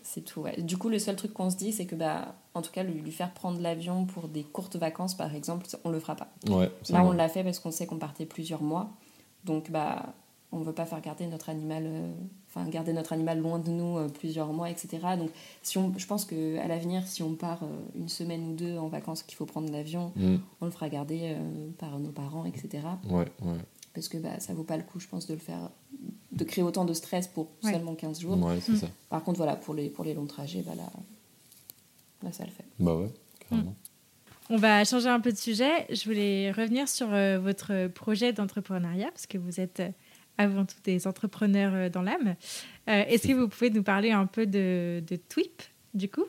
c'est 0.01 0.21
tout. 0.21 0.41
Ouais. 0.41 0.59
Du 0.61 0.77
coup, 0.77 0.89
le 0.89 0.97
seul 0.97 1.15
truc 1.15 1.33
qu'on 1.33 1.49
se 1.49 1.57
dit, 1.57 1.71
c'est 1.71 1.85
que, 1.85 1.95
bah, 1.95 2.35
en 2.55 2.61
tout 2.61 2.71
cas, 2.71 2.83
lui, 2.83 2.99
lui 2.99 3.11
faire 3.11 3.31
prendre 3.33 3.61
l'avion 3.61 4.05
pour 4.05 4.27
des 4.27 4.43
courtes 4.43 4.75
vacances, 4.77 5.15
par 5.15 5.35
exemple, 5.35 5.67
on 5.83 5.91
le 5.91 5.99
fera 5.99 6.15
pas. 6.15 6.29
Ouais, 6.49 6.71
Là, 6.89 7.03
on 7.05 7.11
l'a 7.11 7.29
fait 7.29 7.43
parce 7.43 7.59
qu'on 7.59 7.71
sait 7.71 7.85
qu'on 7.85 7.99
partait 7.99 8.25
plusieurs 8.25 8.63
mois. 8.63 8.89
Donc, 9.45 9.69
bah, 9.69 10.13
on 10.51 10.59
ne 10.59 10.65
veut 10.65 10.73
pas 10.73 10.85
faire 10.85 11.01
garder 11.01 11.27
notre 11.27 11.49
animal, 11.49 11.83
euh, 11.85 12.11
enfin 12.49 12.67
garder 12.69 12.91
notre 12.93 13.13
animal 13.13 13.39
loin 13.39 13.59
de 13.59 13.69
nous 13.69 13.97
euh, 13.97 14.09
plusieurs 14.09 14.51
mois, 14.51 14.69
etc. 14.69 14.99
Donc, 15.17 15.29
si 15.61 15.77
on, 15.77 15.93
je 15.97 16.05
pense 16.05 16.25
qu'à 16.25 16.67
l'avenir, 16.67 17.07
si 17.07 17.23
on 17.23 17.35
part 17.35 17.63
euh, 17.63 17.67
une 17.95 18.09
semaine 18.09 18.43
ou 18.49 18.53
deux 18.53 18.77
en 18.77 18.87
vacances, 18.87 19.23
qu'il 19.23 19.37
faut 19.37 19.45
prendre 19.45 19.71
l'avion, 19.71 20.11
mm. 20.15 20.35
on 20.59 20.65
le 20.65 20.71
fera 20.71 20.89
garder 20.89 21.35
par 21.77 21.97
nos 21.99 22.11
parents, 22.11 22.45
etc. 22.45 22.83
Ouais, 23.09 23.25
ouais. 23.41 23.57
Parce 23.93 24.07
que 24.07 24.17
bah, 24.17 24.39
ça 24.39 24.53
vaut 24.53 24.63
pas 24.63 24.77
le 24.77 24.83
coup, 24.83 24.99
je 24.99 25.07
pense, 25.07 25.27
de 25.27 25.33
le 25.33 25.39
faire, 25.39 25.69
de 26.31 26.43
créer 26.43 26.63
autant 26.63 26.85
de 26.85 26.93
stress 26.93 27.27
pour 27.27 27.47
seulement 27.61 27.95
15 27.95 28.19
jours. 28.19 28.37
Ouais, 28.43 28.59
c'est 28.61 28.75
ça. 28.75 28.87
Par 29.09 29.23
contre, 29.23 29.37
voilà, 29.37 29.55
pour 29.55 29.73
les, 29.73 29.89
pour 29.89 30.03
les 30.03 30.13
longs 30.13 30.27
trajets, 30.27 30.63
bah, 30.65 30.75
là, 30.75 30.89
là, 32.23 32.31
ça 32.31 32.43
le 32.43 32.51
fait. 32.51 32.65
Bah 32.79 32.95
ouais, 32.95 33.09
carrément. 33.49 33.75
On 34.49 34.57
va 34.57 34.83
changer 34.83 35.07
un 35.07 35.21
peu 35.21 35.31
de 35.31 35.37
sujet. 35.37 35.87
Je 35.89 36.03
voulais 36.03 36.51
revenir 36.51 36.89
sur 36.89 37.07
votre 37.07 37.87
projet 37.87 38.33
d'entrepreneuriat, 38.33 39.09
parce 39.11 39.25
que 39.25 39.37
vous 39.37 39.61
êtes 39.61 39.81
avant 40.37 40.65
tout 40.65 40.77
des 40.83 41.07
entrepreneurs 41.07 41.73
euh, 41.73 41.89
dans 41.89 42.01
l'âme. 42.01 42.35
Euh, 42.89 43.03
est-ce 43.07 43.27
que 43.27 43.33
vous 43.33 43.47
pouvez 43.47 43.69
nous 43.69 43.83
parler 43.83 44.11
un 44.11 44.25
peu 44.25 44.45
de, 44.45 45.03
de 45.05 45.15
TWIP, 45.15 45.61
du 45.93 46.09
coup? 46.09 46.25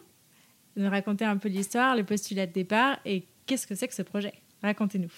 Nous 0.77 0.89
raconter 0.89 1.25
un 1.25 1.37
peu 1.37 1.49
l'histoire, 1.49 1.97
le 1.97 2.05
postulat 2.05 2.47
de 2.47 2.53
départ 2.53 2.99
et 3.05 3.25
qu'est-ce 3.47 3.67
que 3.67 3.75
c'est 3.75 3.89
que 3.89 3.95
ce 3.95 4.03
projet? 4.03 4.33
Racontez-nous. 4.63 5.13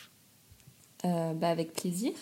Euh, 1.05 1.35
bah 1.35 1.51
avec 1.51 1.75
plaisir. 1.75 2.13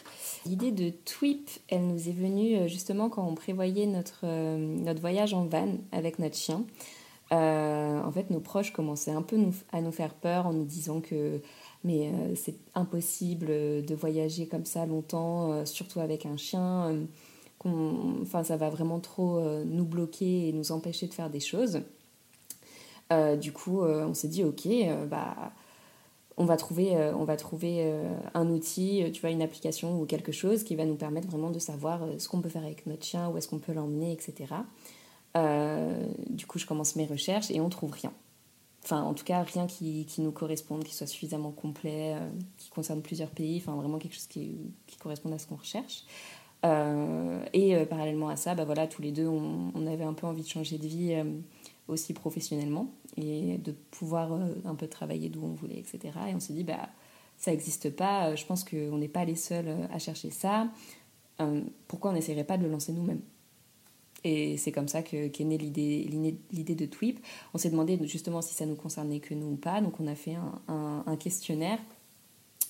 L'idée 0.44 0.72
de 0.72 0.90
TWIP, 0.90 1.48
elle 1.68 1.86
nous 1.86 2.08
est 2.08 2.12
venue 2.12 2.68
justement 2.68 3.08
quand 3.08 3.26
on 3.26 3.34
prévoyait 3.34 3.86
notre, 3.86 4.26
notre 4.56 5.00
voyage 5.00 5.34
en 5.34 5.46
van 5.46 5.78
avec 5.92 6.18
notre 6.18 6.36
chien. 6.36 6.64
En 7.36 8.12
fait, 8.12 8.30
nos 8.30 8.40
proches 8.40 8.72
commençaient 8.72 9.12
un 9.12 9.22
peu 9.22 9.38
à 9.72 9.80
nous 9.80 9.92
faire 9.92 10.14
peur 10.14 10.46
en 10.46 10.52
nous 10.52 10.64
disant 10.64 11.00
que 11.00 11.40
mais 11.84 12.08
euh, 12.08 12.34
c'est 12.36 12.54
impossible 12.74 13.46
de 13.46 13.94
voyager 13.94 14.46
comme 14.46 14.64
ça 14.64 14.86
longtemps, 14.86 15.52
euh, 15.52 15.64
surtout 15.64 16.00
avec 16.00 16.26
un 16.26 16.36
chien. 16.36 17.06
Euh, 17.64 18.20
enfin, 18.22 18.44
ça 18.44 18.56
va 18.56 18.70
vraiment 18.70 19.00
trop 19.00 19.40
nous 19.64 19.84
bloquer 19.84 20.48
et 20.48 20.52
nous 20.52 20.72
empêcher 20.72 21.06
de 21.06 21.14
faire 21.14 21.30
des 21.30 21.40
choses. 21.40 21.82
du 23.40 23.52
coup, 23.52 23.82
on 23.82 24.14
s'est 24.14 24.26
dit, 24.26 24.42
ok, 24.42 24.66
bah, 25.08 25.52
on 26.36 26.44
va 26.44 26.56
trouver, 26.56 26.96
on 27.16 27.22
va 27.22 27.36
trouver 27.36 27.88
un 28.34 28.48
outil, 28.48 29.04
tu 29.12 29.20
vois, 29.20 29.30
une 29.30 29.42
application 29.42 30.00
ou 30.00 30.06
quelque 30.06 30.32
chose 30.32 30.64
qui 30.64 30.74
va 30.74 30.84
nous 30.84 30.96
permettre 30.96 31.28
vraiment 31.28 31.50
de 31.50 31.60
savoir 31.60 32.00
ce 32.18 32.28
qu'on 32.28 32.40
peut 32.40 32.48
faire 32.48 32.64
avec 32.64 32.84
notre 32.86 33.04
chien, 33.04 33.28
où 33.28 33.38
est-ce 33.38 33.46
qu'on 33.46 33.60
peut 33.60 33.72
l'emmener, 33.72 34.10
etc. 34.10 34.54
du 35.34 36.46
coup, 36.46 36.58
je 36.58 36.66
commence 36.66 36.96
mes 36.96 37.06
recherches 37.06 37.50
et 37.50 37.60
on 37.60 37.68
trouve 37.68 37.92
rien. 37.92 38.12
Enfin, 38.84 39.02
en 39.02 39.14
tout 39.14 39.24
cas, 39.24 39.42
rien 39.42 39.66
qui, 39.66 40.06
nous 40.18 40.32
corresponde, 40.32 40.82
qui 40.82 40.94
soit 40.94 41.06
suffisamment 41.06 41.52
complet, 41.52 42.14
euh, 42.16 42.30
qui 42.56 42.68
concerne 42.70 43.00
plusieurs 43.00 43.30
pays, 43.30 43.58
enfin 43.58 43.76
vraiment 43.76 43.98
quelque 43.98 44.14
chose 44.14 44.26
qui, 44.26 44.72
qui 44.86 44.96
corresponde 44.96 45.32
à 45.32 45.38
ce 45.38 45.46
qu'on 45.46 45.56
recherche. 45.56 46.04
Euh, 46.64 47.44
et 47.52 47.76
euh, 47.76 47.86
parallèlement 47.86 48.28
à 48.28 48.36
ça, 48.36 48.54
bah 48.54 48.64
voilà, 48.64 48.88
tous 48.88 49.02
les 49.02 49.12
deux, 49.12 49.26
on, 49.26 49.86
avait 49.86 50.04
un 50.04 50.14
peu 50.14 50.26
envie 50.26 50.42
de 50.42 50.48
changer 50.48 50.78
de 50.78 50.86
vie 50.86 51.14
aussi 51.86 52.12
professionnellement 52.12 52.88
et 53.16 53.58
de 53.58 53.72
pouvoir 53.72 54.32
un 54.64 54.74
peu 54.74 54.88
travailler 54.88 55.28
d'où 55.28 55.44
on 55.44 55.52
voulait, 55.52 55.78
etc. 55.78 56.14
Et 56.30 56.34
on 56.34 56.40
s'est 56.40 56.52
dit, 56.52 56.64
bah, 56.64 56.88
ça 57.36 57.50
n'existe 57.50 57.90
pas, 57.90 58.34
je 58.34 58.44
pense 58.46 58.64
qu'on 58.64 58.98
n'est 58.98 59.08
pas 59.08 59.24
les 59.24 59.36
seuls 59.36 59.88
à 59.92 59.98
chercher 59.98 60.30
ça. 60.30 60.68
pourquoi 61.88 62.10
on 62.10 62.14
n'essaierait 62.14 62.44
pas 62.44 62.58
de 62.58 62.64
le 62.64 62.70
lancer 62.70 62.92
nous-mêmes? 62.92 63.22
Et 64.24 64.56
c'est 64.56 64.72
comme 64.72 64.88
ça 64.88 65.02
qu'est 65.02 65.32
née 65.40 65.58
l'idée 65.58 66.74
de 66.74 66.86
TWIP. 66.86 67.20
On 67.54 67.58
s'est 67.58 67.70
demandé 67.70 67.98
justement 68.06 68.40
si 68.40 68.54
ça 68.54 68.66
nous 68.66 68.76
concernait 68.76 69.18
que 69.18 69.34
nous 69.34 69.52
ou 69.52 69.56
pas. 69.56 69.80
Donc 69.80 69.98
on 70.00 70.06
a 70.06 70.14
fait 70.14 70.36
un, 70.68 71.02
un, 71.06 71.16
questionnaire 71.16 71.78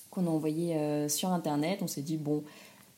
qu'on 0.09 0.25
a 0.25 0.29
envoyé 0.29 0.75
euh, 0.75 1.07
sur 1.07 1.29
Internet. 1.29 1.79
On 1.81 1.87
s'est 1.87 2.01
dit, 2.01 2.17
bon, 2.17 2.43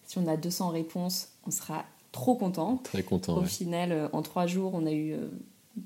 si 0.05 0.17
on 0.17 0.27
a 0.27 0.37
200 0.37 0.69
réponses, 0.69 1.29
on 1.45 1.51
sera 1.51 1.83
trop 2.13 2.35
content. 2.35 2.77
Très 2.77 3.03
content. 3.03 3.37
Au 3.37 3.43
final, 3.43 3.91
euh, 3.91 4.07
en 4.13 4.21
trois 4.21 4.47
jours, 4.47 4.71
on 4.73 4.85
a 4.85 4.91
eu 4.91 5.11
euh, 5.11 5.27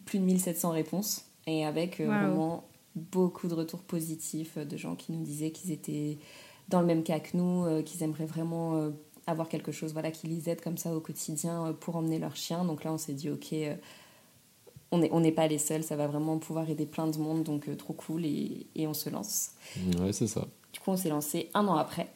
plus 0.05 0.19
de 0.19 0.23
1700 0.25 0.69
réponses. 0.69 1.25
Et 1.47 1.65
avec 1.65 1.99
vraiment 1.99 2.65
beaucoup 2.93 3.47
de 3.47 3.55
retours 3.55 3.79
positifs 3.79 4.59
de 4.59 4.77
gens 4.77 4.93
qui 4.93 5.11
nous 5.11 5.23
disaient 5.23 5.49
qu'ils 5.49 5.71
étaient 5.71 6.19
dans 6.67 6.79
le 6.79 6.85
même 6.85 7.01
cas 7.01 7.19
que 7.19 7.35
nous, 7.35 7.81
qu'ils 7.81 8.03
aimeraient 8.03 8.27
vraiment 8.27 8.91
avoir 9.29 9.49
quelque 9.49 9.71
chose 9.71 9.93
voilà, 9.93 10.11
qui 10.11 10.27
les 10.27 10.49
aide 10.49 10.61
comme 10.61 10.77
ça 10.77 10.95
au 10.95 10.99
quotidien 10.99 11.75
pour 11.79 11.95
emmener 11.95 12.19
leur 12.19 12.35
chien. 12.35 12.63
Donc 12.65 12.83
là, 12.83 12.93
on 12.93 12.97
s'est 12.97 13.13
dit, 13.13 13.29
ok, 13.29 13.55
on 14.91 14.99
n'est 14.99 15.09
on 15.11 15.31
pas 15.31 15.47
les 15.47 15.57
seuls, 15.57 15.83
ça 15.83 15.95
va 15.95 16.07
vraiment 16.07 16.37
pouvoir 16.37 16.69
aider 16.69 16.85
plein 16.85 17.07
de 17.07 17.17
monde, 17.17 17.43
donc 17.43 17.75
trop 17.77 17.93
cool, 17.93 18.25
et, 18.25 18.67
et 18.75 18.87
on 18.87 18.93
se 18.93 19.09
lance. 19.09 19.51
Ouais, 19.99 20.13
c'est 20.13 20.27
ça. 20.27 20.47
Du 20.73 20.79
coup, 20.79 20.91
on 20.91 20.97
s'est 20.97 21.09
lancé 21.09 21.49
un 21.53 21.67
an 21.67 21.75
après. 21.75 22.07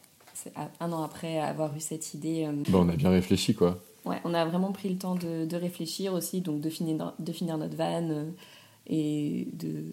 Un 0.80 0.92
an 0.92 1.02
après 1.02 1.38
avoir 1.38 1.74
eu 1.76 1.80
cette 1.80 2.12
idée. 2.14 2.48
Bon, 2.68 2.84
on 2.84 2.88
a 2.88 2.96
bien 2.96 3.10
réfléchi, 3.10 3.54
quoi. 3.54 3.80
Ouais, 4.04 4.20
on 4.24 4.34
a 4.34 4.44
vraiment 4.44 4.72
pris 4.72 4.90
le 4.90 4.98
temps 4.98 5.14
de, 5.14 5.46
de 5.46 5.56
réfléchir 5.56 6.12
aussi, 6.12 6.40
donc 6.40 6.60
de 6.60 6.68
finir, 6.68 7.14
de 7.18 7.32
finir 7.32 7.56
notre 7.56 7.76
van 7.76 8.26
et 8.86 9.48
de, 9.54 9.84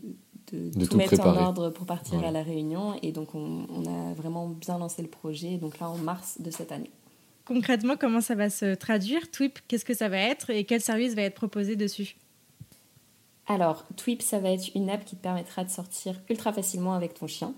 de, 0.52 0.86
tout, 0.86 0.98
mettre 0.98 1.20
en 1.22 1.38
ordre 1.38 1.70
pour 1.70 1.86
partir 1.86 2.24
à 2.26 2.32
la 2.32 2.44
Réunion. 2.44 2.96
Et 3.02 3.12
donc, 3.12 3.36
on, 3.36 3.66
on, 3.70 3.86
a 3.86 4.14
vraiment 4.14 4.50
bien 4.50 4.78
lancé 4.78 5.02
le 5.02 5.08
projet, 5.08 5.58
donc 5.58 5.80
là, 5.80 5.90
en 5.90 5.98
mars 5.98 6.42
de 6.42 6.52
cette 6.52 6.72
année. 6.72 6.92
Concrètement, 7.46 7.96
comment 7.98 8.22
ça 8.22 8.36
va 8.36 8.50
se 8.50 8.76
traduire? 8.76 9.30
TWIP, 9.32 9.60
qu'est-ce 9.68 9.86
que 9.86 9.94
ça 9.94 10.10
va 10.10 10.18
être 10.18 10.50
et 10.50 10.64
quel 10.64 10.82
service 10.82 11.16
va 11.16 11.24
être 11.24 11.36
proposé 11.36 11.76
dessus? 11.76 12.16
Alors, 13.48 13.86
TWIP, 13.98 14.22
ça 14.22 14.40
va 14.40 14.52
être 14.52 14.70
une 14.76 14.90
app 14.90 15.04
qui 15.04 15.16
te 15.16 15.22
permettra 15.22 15.64
de 15.64 15.70
sortir 15.70 16.22
ultra 16.30 16.54
facilement 16.54 16.94
avec 16.94 17.14
ton 17.14 17.28
chien. 17.28 17.54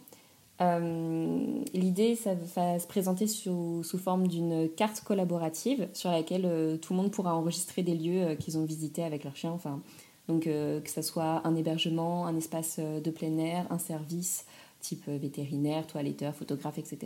Euh, 0.61 1.63
l'idée, 1.73 2.15
ça 2.15 2.36
va 2.55 2.79
se 2.79 2.88
présenter 2.88 3.27
sous, 3.27 3.84
sous 3.84 3.97
forme 3.97 4.27
d'une 4.27 4.69
carte 4.69 5.01
collaborative 5.01 5.88
sur 5.93 6.11
laquelle 6.11 6.45
euh, 6.45 6.77
tout 6.77 6.93
le 6.93 6.97
monde 6.97 7.11
pourra 7.11 7.36
enregistrer 7.36 7.84
des 7.84 7.95
lieux 7.95 8.23
euh, 8.23 8.36
qu'ils 8.36 8.57
ont 8.57 8.65
visités 8.65 9.03
avec 9.03 9.23
leur 9.23 9.36
chien. 9.36 9.51
Enfin, 9.51 9.81
donc 10.27 10.43
que 10.43 10.89
ce 10.89 11.01
soit 11.01 11.45
un 11.45 11.53
hébergement, 11.53 12.25
un 12.27 12.38
espace 12.38 12.79
de 12.79 13.11
plein 13.11 13.38
air, 13.39 13.65
un 13.69 13.77
service 13.77 14.45
type 14.84 15.05
euh, 15.07 15.17
vétérinaire, 15.17 15.88
toiletteur, 15.88 16.36
photographe, 16.36 16.77
etc. 16.77 16.99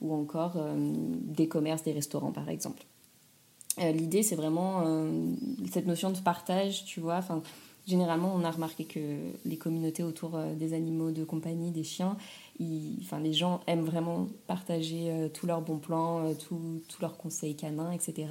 Ou 0.00 0.12
encore 0.12 0.56
des 0.76 1.46
commerces, 1.46 1.84
des 1.84 1.92
restaurants 1.92 2.32
par 2.32 2.48
exemple. 2.48 2.82
L'idée 3.78 4.22
c'est 4.22 4.34
vraiment 4.34 4.84
cette 5.70 5.86
notion 5.86 6.10
de 6.10 6.18
partage, 6.18 6.84
tu 6.84 7.00
vois. 7.00 7.20
Généralement 7.86 8.32
on 8.34 8.44
a 8.44 8.50
remarqué 8.50 8.84
que 8.84 9.00
les 9.44 9.56
communautés 9.56 10.02
autour 10.02 10.38
des 10.56 10.74
animaux 10.74 11.10
de 11.10 11.24
compagnie, 11.24 11.70
des 11.70 11.84
chiens, 11.84 12.16
enfin, 13.00 13.18
les 13.20 13.32
gens 13.32 13.60
aiment 13.66 13.84
vraiment 13.84 14.28
partager 14.46 15.30
tous 15.34 15.46
leurs 15.46 15.62
bons 15.62 15.78
plans, 15.78 16.32
tous 16.34 17.00
leurs 17.00 17.16
conseils 17.16 17.56
canins, 17.56 17.90
etc. 17.90 18.28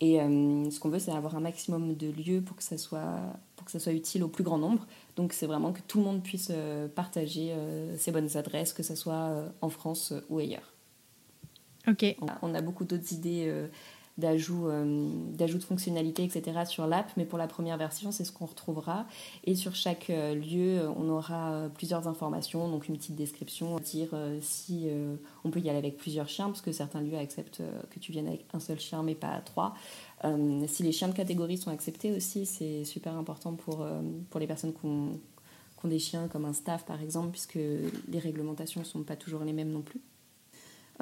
Et 0.00 0.18
ce 0.18 0.78
qu'on 0.78 0.90
veut, 0.90 0.98
c'est 0.98 1.12
avoir 1.12 1.36
un 1.36 1.40
maximum 1.40 1.94
de 1.94 2.10
lieux 2.10 2.42
pour 2.42 2.56
que 2.56 2.62
ça 2.62 2.76
soit 2.76 3.18
que 3.64 3.70
ça 3.70 3.78
soit 3.78 3.92
utile 3.92 4.22
au 4.22 4.28
plus 4.28 4.44
grand 4.44 4.58
nombre. 4.58 4.86
Donc 5.16 5.32
c'est 5.32 5.46
vraiment 5.46 5.72
que 5.72 5.80
tout 5.86 5.98
le 5.98 6.04
monde 6.04 6.22
puisse 6.22 6.48
euh, 6.50 6.88
partager 6.88 7.52
euh, 7.52 7.96
ses 7.96 8.12
bonnes 8.12 8.36
adresses, 8.36 8.72
que 8.72 8.82
ce 8.82 8.94
soit 8.94 9.14
euh, 9.14 9.48
en 9.60 9.68
France 9.68 10.12
ou 10.28 10.38
ailleurs. 10.38 10.72
Ok. 11.88 12.16
On 12.42 12.54
a, 12.54 12.60
beaucoup 12.60 12.84
d'autres 12.84 13.12
idées 13.12 13.52
d'ajout 14.18 14.68
d'ajout 15.32 15.58
de 15.58 15.62
fonctionnalités, 15.62 16.24
etc. 16.24 16.60
sur 16.66 16.86
l'app, 16.86 17.10
mais 17.16 17.24
pour 17.24 17.38
la 17.38 17.46
première 17.46 17.76
version, 17.76 18.12
c'est 18.12 18.24
ce 18.24 18.32
qu'on 18.32 18.46
retrouvera. 18.46 19.06
Et 19.44 19.54
sur 19.54 19.74
chaque 19.74 20.08
lieu, 20.08 20.80
on 20.96 21.08
aura 21.08 21.68
plusieurs 21.74 22.08
informations, 22.08 22.68
donc 22.68 22.88
une 22.88 22.96
petite 22.96 23.16
description, 23.16 23.78
dire 23.78 24.14
si 24.40 24.88
on 25.44 25.50
peut 25.50 25.60
y 25.60 25.68
aller 25.68 25.78
avec 25.78 25.96
plusieurs 25.96 26.28
chiens, 26.28 26.46
parce 26.46 26.60
que 26.60 26.72
certains 26.72 27.00
lieux 27.00 27.16
acceptent 27.16 27.62
que 27.90 27.98
tu 27.98 28.12
viennes 28.12 28.28
avec 28.28 28.44
un 28.52 28.60
seul 28.60 28.78
chien, 28.78 29.02
mais 29.02 29.14
pas 29.14 29.40
trois. 29.40 29.74
Euh, 30.24 30.64
si 30.68 30.82
les 30.82 30.92
chiens 30.92 31.08
de 31.08 31.14
catégorie 31.14 31.58
sont 31.58 31.70
acceptés 31.70 32.12
aussi, 32.12 32.46
c'est 32.46 32.84
super 32.84 33.14
important 33.14 33.54
pour, 33.54 33.82
euh, 33.82 34.00
pour 34.30 34.38
les 34.38 34.46
personnes 34.46 34.72
qui 34.72 34.86
ont, 34.86 35.20
des 35.84 35.98
chiens 35.98 36.28
comme 36.28 36.44
un 36.44 36.52
staff 36.52 36.84
par 36.84 37.02
exemple, 37.02 37.32
puisque 37.32 37.56
les 37.56 38.18
réglementations 38.20 38.82
ne 38.82 38.86
sont 38.86 39.02
pas 39.02 39.16
toujours 39.16 39.42
les 39.42 39.52
mêmes 39.52 39.72
non 39.72 39.82
plus. 39.82 40.00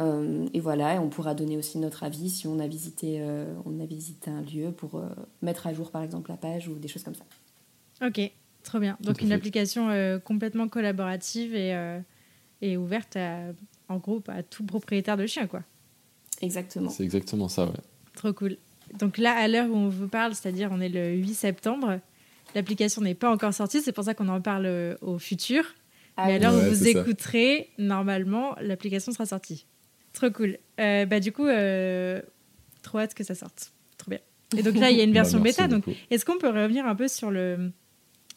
Euh, 0.00 0.48
et 0.54 0.60
voilà, 0.60 1.00
on 1.02 1.08
pourra 1.08 1.34
donner 1.34 1.56
aussi 1.56 1.78
notre 1.78 2.02
avis 2.04 2.30
si 2.30 2.46
on 2.46 2.58
a 2.58 2.66
visité, 2.66 3.22
on 3.66 3.80
a 3.80 3.86
visité 3.86 4.30
un 4.30 4.40
lieu 4.40 4.72
pour 4.72 5.02
mettre 5.42 5.66
à 5.66 5.74
jour 5.74 5.90
par 5.90 6.02
exemple 6.02 6.30
la 6.30 6.36
page 6.36 6.68
ou 6.68 6.74
des 6.74 6.88
choses 6.88 7.04
comme 7.04 7.14
ça. 7.14 7.24
Ok, 8.06 8.20
trop 8.62 8.78
bien. 8.78 8.96
Donc 9.00 9.20
une 9.20 9.32
application 9.32 9.90
complètement 10.24 10.68
collaborative 10.68 11.54
et, 11.54 12.00
et 12.62 12.76
ouverte 12.78 13.18
en 13.88 13.98
groupe 13.98 14.30
à 14.30 14.42
tout 14.42 14.64
propriétaire 14.64 15.18
de 15.18 15.26
chien, 15.26 15.46
quoi. 15.46 15.62
Exactement. 16.40 16.90
C'est 16.90 17.04
exactement 17.04 17.48
ça, 17.48 17.66
ouais. 17.66 17.72
Trop 18.14 18.32
cool. 18.32 18.56
Donc 18.98 19.18
là, 19.18 19.32
à 19.32 19.48
l'heure 19.48 19.70
où 19.70 19.76
on 19.76 19.88
vous 19.88 20.08
parle, 20.08 20.34
c'est-à-dire 20.34 20.70
on 20.72 20.80
est 20.80 20.88
le 20.88 21.14
8 21.14 21.34
septembre, 21.34 22.00
l'application 22.54 23.02
n'est 23.02 23.14
pas 23.14 23.30
encore 23.30 23.54
sortie, 23.54 23.80
c'est 23.80 23.92
pour 23.92 24.04
ça 24.04 24.14
qu'on 24.14 24.28
en 24.28 24.40
parle 24.40 24.66
euh, 24.66 24.96
au 25.00 25.18
futur. 25.18 25.64
Ah 26.16 26.26
Mais 26.26 26.34
à 26.34 26.38
l'heure 26.38 26.54
où 26.54 26.68
vous 26.68 26.88
écouterez, 26.88 27.70
normalement, 27.78 28.56
l'application 28.60 29.12
sera 29.12 29.26
sortie. 29.26 29.66
Trop 30.12 30.30
cool. 30.30 30.58
Euh, 30.80 31.06
bah, 31.06 31.20
du 31.20 31.32
coup, 31.32 31.46
euh, 31.46 32.20
trop 32.82 32.98
hâte 32.98 33.14
que 33.14 33.24
ça 33.24 33.34
sorte. 33.34 33.72
Trop 33.96 34.10
bien. 34.10 34.20
Et 34.56 34.62
donc 34.62 34.76
là, 34.76 34.90
il 34.90 34.96
y 34.96 35.00
a 35.00 35.04
une 35.04 35.10
bah, 35.14 35.22
version 35.22 35.40
bêta. 35.40 35.68
Donc, 35.68 35.84
est-ce 36.10 36.24
qu'on 36.24 36.38
peut 36.38 36.48
revenir 36.48 36.86
un 36.86 36.94
peu 36.94 37.08
sur, 37.08 37.30
le, 37.30 37.70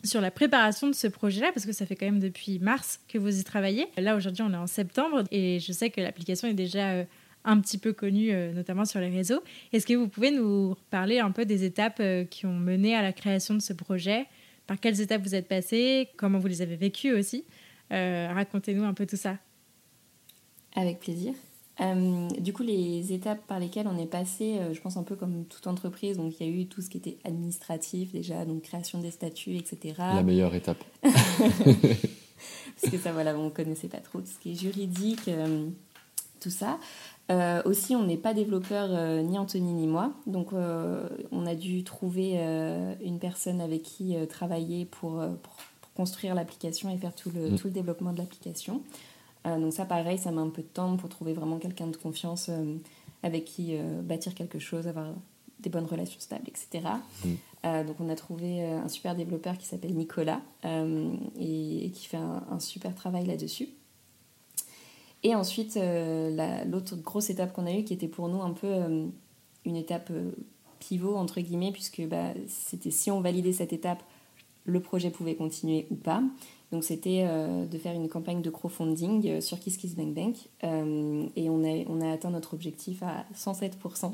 sur 0.04 0.22
la 0.22 0.32
préparation 0.32 0.88
de 0.88 0.94
ce 0.94 1.08
projet-là? 1.08 1.52
Parce 1.54 1.66
que 1.66 1.74
ça 1.74 1.86
fait 1.86 1.96
quand 1.96 2.06
même 2.06 2.20
depuis 2.20 2.60
mars 2.60 3.00
que 3.08 3.18
vous 3.18 3.40
y 3.40 3.44
travaillez. 3.44 3.88
Là, 3.98 4.16
aujourd'hui, 4.16 4.44
on 4.44 4.54
est 4.54 4.58
en 4.58 4.68
septembre 4.68 5.24
et 5.32 5.60
je 5.60 5.72
sais 5.72 5.90
que 5.90 6.02
l'application 6.02 6.48
est 6.48 6.54
déjà 6.54 7.06
un 7.46 7.60
petit 7.60 7.78
peu 7.78 7.94
connu, 7.94 8.32
euh, 8.32 8.54
notamment 8.54 8.86
sur 8.86 9.00
les 9.00 9.10
réseaux. 9.10 9.44
Est-ce 9.72 9.86
que 9.86 9.94
vous 9.94 10.08
pouvez 10.08 10.32
nous 10.32 10.76
parler 10.90 11.20
un 11.20 11.32
peu 11.32 11.46
des 11.46 11.64
étapes 11.64 12.00
euh, 12.00 12.26
qui 12.26 12.46
ont 12.46 12.58
mené 12.58 12.96
à 12.96 13.02
la 13.02 13.14
création 13.14 13.54
de 13.54 13.60
ce 13.60 13.74
projet? 13.74 14.26
Par 14.68 14.80
quelles 14.80 15.02
étapes 15.02 15.22
vous 15.22 15.36
êtes 15.36 15.48
passé 15.48 16.10
Comment 16.18 16.40
vous 16.40 16.48
les 16.48 16.62
avez 16.62 16.78
vécues 16.78 17.12
aussi? 17.12 17.44
Euh, 17.92 18.30
Racontez-nous 18.34 18.84
un 18.84 18.94
peu 18.94 19.06
tout 19.06 19.18
ça. 19.18 19.38
Avec 20.76 21.00
plaisir. 21.00 21.34
Du 21.80 22.54
coup, 22.54 22.64
les 22.64 23.14
étapes 23.14 23.46
par 23.48 23.60
lesquelles 23.60 23.88
on 23.88 23.98
est 23.98 24.08
passé, 24.08 24.60
je 24.72 24.80
pense 24.80 24.98
un 24.98 25.04
peu 25.04 25.16
comme 25.16 25.46
toute 25.46 25.68
entreprise, 25.68 26.18
donc 26.18 26.40
il 26.40 26.48
y 26.48 26.50
a 26.50 26.54
eu 26.54 26.68
tout 26.68 26.82
ce 26.82 26.90
qui 26.90 26.98
était 26.98 27.18
administratif 27.24 28.12
déjà, 28.12 28.46
donc 28.46 28.62
création 28.62 29.00
des 29.00 29.12
statuts, 29.12 29.56
etc. 29.56 29.96
La 29.98 30.24
meilleure 30.24 30.54
étape. 30.56 30.84
Parce 31.02 32.92
que 32.92 32.98
ça, 32.98 33.12
voilà, 33.12 33.36
on 33.38 33.46
ne 33.46 33.50
connaissait 33.50 33.88
pas 33.88 34.00
trop 34.00 34.20
tout 34.20 34.28
ce 34.28 34.40
qui 34.40 34.52
est 34.52 34.56
juridique, 34.56 35.30
tout 36.40 36.50
ça. 36.50 36.78
Euh, 37.32 37.62
aussi, 37.64 37.96
on 37.96 38.04
n'est 38.04 38.18
pas 38.18 38.34
développeur 38.34 38.90
euh, 38.92 39.22
ni 39.22 39.38
Anthony 39.40 39.72
ni 39.74 39.88
moi, 39.88 40.12
donc 40.28 40.52
euh, 40.52 41.08
on 41.32 41.46
a 41.46 41.56
dû 41.56 41.84
trouver 41.84 42.38
une 43.04 43.20
personne 43.20 43.62
avec 43.62 43.84
qui 43.84 44.16
travailler 44.28 44.86
pour, 44.86 45.24
pour, 45.42 45.56
construire 45.96 46.34
l'application 46.34 46.90
et 46.90 46.98
faire 46.98 47.14
tout 47.14 47.30
le, 47.30 47.52
mm. 47.52 47.56
tout 47.56 47.68
le 47.68 47.74
développement 47.74 48.14
de 48.14 48.18
l'application. 48.18 48.82
Donc 49.46 49.74
ça, 49.74 49.86
pareil, 49.86 50.18
ça 50.18 50.32
met 50.32 50.42
un 50.42 50.50
peu 50.50 50.62
de 50.62 50.68
temps 50.68 50.96
pour 50.96 51.10
trouver 51.10 51.34
vraiment 51.34 51.58
quelqu'un 51.58 51.88
de 51.88 51.98
confiance 51.98 52.50
avec 53.24 53.46
qui 53.46 53.76
bâtir 54.02 54.36
quelque 54.36 54.60
chose, 54.60 54.88
avoir 54.88 55.08
des 55.60 55.70
bonnes 55.70 55.86
relations 55.86 56.20
stables, 56.20 56.48
etc. 56.48 56.88
Mm. 57.26 57.86
donc 57.86 57.98
on 58.00 58.10
a 58.10 58.16
trouvé 58.16 58.64
un 58.64 58.88
super 58.88 59.16
développeur 59.16 59.58
qui 59.58 59.66
s'appelle 59.66 59.94
Nicolas 59.96 60.42
et, 60.64 61.92
qui 61.94 62.08
fait 62.08 62.18
un 62.18 62.60
super 62.60 62.96
travail 62.96 63.26
là-dessus. 63.26 63.68
Et 65.24 65.36
ensuite, 65.36 65.78
euh, 65.78 66.66
l'autre 66.66 66.98
grosse 66.98 67.30
étape 67.30 67.54
qu'on 67.54 67.66
a 67.66 67.72
eue, 67.72 67.84
qui 67.84 67.94
était 67.94 68.10
pour 68.10 68.28
nous 68.28 68.42
un 68.42 68.52
peu 68.52 68.68
euh, 68.68 69.06
une 69.66 69.76
étape 69.78 70.10
euh, 70.12 70.32
pivot, 70.80 71.16
entre 71.16 71.40
guillemets, 71.40 71.72
puisque 71.72 72.06
bah, 72.08 72.34
c'était 72.48 72.92
si 72.92 73.10
on 73.10 73.22
validait 73.22 73.54
cette 73.54 73.72
étape, 73.72 74.04
le 74.66 74.82
projet 74.82 75.10
pouvait 75.10 75.36
continuer 75.36 75.88
ou 75.90 75.96
pas. 75.96 76.22
Donc 76.74 76.84
c'était 76.84 77.26
de 77.26 77.78
faire 77.78 77.94
une 77.94 78.10
campagne 78.10 78.42
de 78.42 78.50
crowdfunding 78.50 79.40
sur 79.40 79.60
KissKissBankBank. 79.60 80.36
et 80.64 81.50
on 81.50 81.64
a, 81.64 81.86
on 81.88 82.02
a 82.02 82.12
atteint 82.12 82.32
notre 82.32 82.56
objectif 82.56 83.02
à 83.04 83.26
107%. 83.36 84.12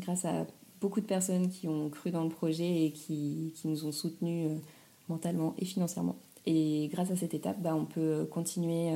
grâce 0.00 0.24
à 0.26 0.46
beaucoup 0.80 1.00
de 1.00 1.06
personnes 1.06 1.48
qui 1.48 1.66
ont 1.66 1.88
cru 1.88 2.10
dans 2.10 2.22
le 2.22 2.28
projet 2.28 2.84
et 2.84 2.90
qui, 2.92 3.54
qui 3.56 3.68
nous 3.68 3.86
ont 3.86 3.92
soutenus 3.92 4.50
mentalement 5.08 5.54
et 5.58 5.64
financièrement. 5.64 6.16
Et 6.44 6.90
grâce 6.92 7.10
à 7.10 7.16
cette 7.16 7.32
étape, 7.32 7.60
bah, 7.62 7.74
on 7.74 7.86
peut 7.86 8.28
continuer 8.30 8.92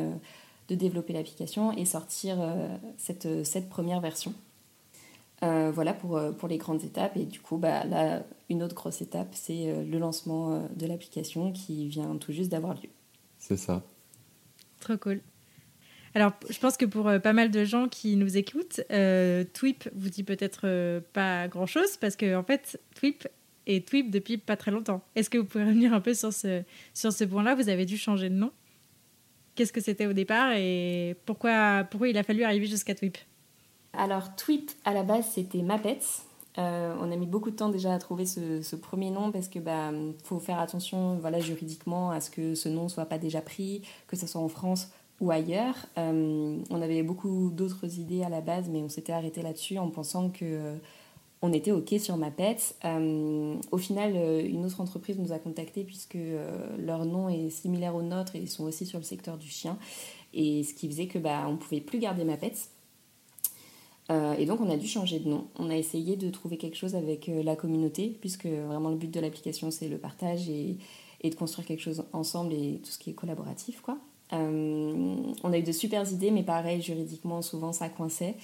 de 0.68 0.74
développer 0.74 1.12
l'application 1.12 1.72
et 1.72 1.84
sortir 1.84 2.36
euh, 2.40 2.68
cette, 2.96 3.44
cette 3.44 3.68
première 3.68 4.00
version. 4.00 4.32
Euh, 5.42 5.70
voilà 5.72 5.94
pour, 5.94 6.16
euh, 6.16 6.32
pour 6.32 6.48
les 6.48 6.58
grandes 6.58 6.82
étapes. 6.84 7.16
Et 7.16 7.24
du 7.24 7.40
coup, 7.40 7.58
bah, 7.58 7.84
là, 7.84 8.24
une 8.50 8.62
autre 8.62 8.74
grosse 8.74 9.00
étape, 9.00 9.28
c'est 9.32 9.84
le 9.84 9.98
lancement 9.98 10.68
de 10.74 10.86
l'application 10.86 11.52
qui 11.52 11.88
vient 11.88 12.16
tout 12.16 12.32
juste 12.32 12.50
d'avoir 12.50 12.74
lieu. 12.74 12.90
C'est 13.38 13.56
ça. 13.56 13.82
Trop 14.80 14.96
cool. 14.96 15.20
Alors, 16.14 16.32
je 16.48 16.58
pense 16.58 16.76
que 16.76 16.86
pour 16.86 17.04
pas 17.22 17.32
mal 17.32 17.50
de 17.50 17.64
gens 17.64 17.88
qui 17.88 18.16
nous 18.16 18.36
écoutent, 18.36 18.80
euh, 18.90 19.44
Twip 19.52 19.88
vous 19.94 20.08
dit 20.08 20.24
peut-être 20.24 21.00
pas 21.12 21.46
grand-chose 21.48 21.96
parce 21.98 22.16
que 22.16 22.34
en 22.34 22.42
fait, 22.42 22.80
Twip 22.94 23.28
est 23.66 23.86
Twip 23.86 24.10
depuis 24.10 24.38
pas 24.38 24.56
très 24.56 24.70
longtemps. 24.70 25.02
Est-ce 25.14 25.30
que 25.30 25.38
vous 25.38 25.44
pouvez 25.44 25.64
revenir 25.64 25.92
un 25.92 26.00
peu 26.00 26.14
sur 26.14 26.32
ce, 26.32 26.62
sur 26.94 27.12
ce 27.12 27.24
point-là? 27.24 27.54
Vous 27.54 27.68
avez 27.68 27.84
dû 27.84 27.96
changer 27.96 28.30
de 28.30 28.34
nom 28.34 28.50
qu'est-ce 29.58 29.72
que 29.72 29.80
c'était 29.80 30.06
au 30.06 30.12
départ 30.12 30.52
et 30.52 31.16
pourquoi, 31.26 31.84
pourquoi 31.90 32.08
il 32.08 32.16
a 32.16 32.22
fallu 32.22 32.44
arriver 32.44 32.66
jusqu'à 32.66 32.94
Twip 32.94 33.18
Alors, 33.92 34.34
Twip, 34.36 34.70
à 34.84 34.92
la 34.92 35.02
base, 35.02 35.26
c'était 35.32 35.62
Mapets. 35.62 36.22
Euh, 36.58 36.94
on 37.00 37.12
a 37.12 37.16
mis 37.16 37.26
beaucoup 37.26 37.50
de 37.50 37.56
temps 37.56 37.68
déjà 37.68 37.94
à 37.94 37.98
trouver 37.98 38.26
ce, 38.26 38.76
premier 38.76 39.10
nom 39.10 39.30
parce 39.30 39.46
que 39.48 39.60
bah 39.60 39.92
faut 40.24 40.40
faire 40.40 40.58
attention 40.58 41.16
voilà 41.20 41.38
juridiquement 41.38 42.10
à 42.10 42.20
ce 42.20 42.30
que 42.30 42.56
ce 42.56 42.68
nom 42.68 42.88
soit 42.88 43.04
pas 43.04 43.18
déjà 43.18 43.40
pris, 43.40 43.82
que 44.08 44.16
ce 44.16 44.26
soit 44.26 44.40
en 44.40 44.48
France 44.48 44.90
ou 45.20 45.30
ailleurs. 45.30 45.74
on 45.96 46.82
avait 46.82 47.02
beaucoup 47.02 47.50
d'autres 47.50 47.98
idées 47.98 48.22
à 48.22 48.28
la 48.28 48.40
base, 48.40 48.68
mais 48.68 48.80
on 48.82 48.88
s'était 48.88 49.12
arrêté 49.12 49.42
là-dessus 49.42 49.78
en 49.78 49.90
pensant 49.90 50.30
que 50.30 50.76
on 51.42 51.52
était 51.52 51.70
OK 51.70 51.94
sur 52.00 52.16
ma 52.16 52.30
pète. 52.30 52.76
au 52.84 53.78
final, 53.78 54.16
une 54.44 54.64
autre 54.64 54.80
entreprise 54.80 55.18
nous 55.18 55.32
a 55.32 55.38
contactés 55.38 55.84
puisque 55.84 56.18
leur 56.78 57.04
nom 57.04 57.28
est 57.28 57.50
similaire 57.50 57.94
au 57.94 58.02
nôtre 58.02 58.36
et 58.36 58.38
ils 58.38 58.50
sont 58.50 58.64
aussi 58.64 58.86
sur 58.86 58.98
le 58.98 59.04
secteur 59.04 59.38
du 59.38 59.48
chien. 59.48 59.76
Et 60.34 60.62
ce 60.62 60.74
qui 60.74 60.88
faisait 60.88 61.06
que 61.06 61.18
bah, 61.18 61.46
on 61.48 61.56
pouvait 61.56 61.80
plus 61.80 61.98
garder 61.98 62.24
ma 62.24 62.36
pète. 62.36 62.70
Euh, 64.10 64.34
et 64.34 64.46
donc 64.46 64.60
on 64.60 64.70
a 64.70 64.76
dû 64.76 64.86
changer 64.86 65.18
de 65.18 65.28
nom. 65.28 65.46
On 65.58 65.70
a 65.70 65.76
essayé 65.76 66.16
de 66.16 66.30
trouver 66.30 66.56
quelque 66.56 66.76
chose 66.76 66.94
avec 66.94 67.28
euh, 67.28 67.42
la 67.42 67.56
communauté, 67.56 68.16
puisque 68.20 68.46
vraiment 68.46 68.88
le 68.88 68.96
but 68.96 69.10
de 69.10 69.20
l'application 69.20 69.70
c'est 69.70 69.88
le 69.88 69.98
partage 69.98 70.48
et, 70.48 70.78
de 71.22 71.34
construire 71.34 71.66
quelque 71.66 71.82
chose 71.82 72.04
ensemble 72.12 72.54
et 72.54 72.80
tout 72.82 72.90
ce 72.90 72.98
qui 72.98 73.10
est 73.10 73.14
collaboratif. 73.14 73.82
Euh, 74.32 75.16
on 75.42 75.52
a 75.52 75.58
eu 75.58 75.62
de 75.62 75.72
super 75.72 76.10
idées, 76.10 76.30
mais 76.30 76.42
pareil, 76.42 76.80
juridiquement 76.80 77.42
souvent 77.42 77.72
ça 77.72 77.88
coinçait. 77.88 78.36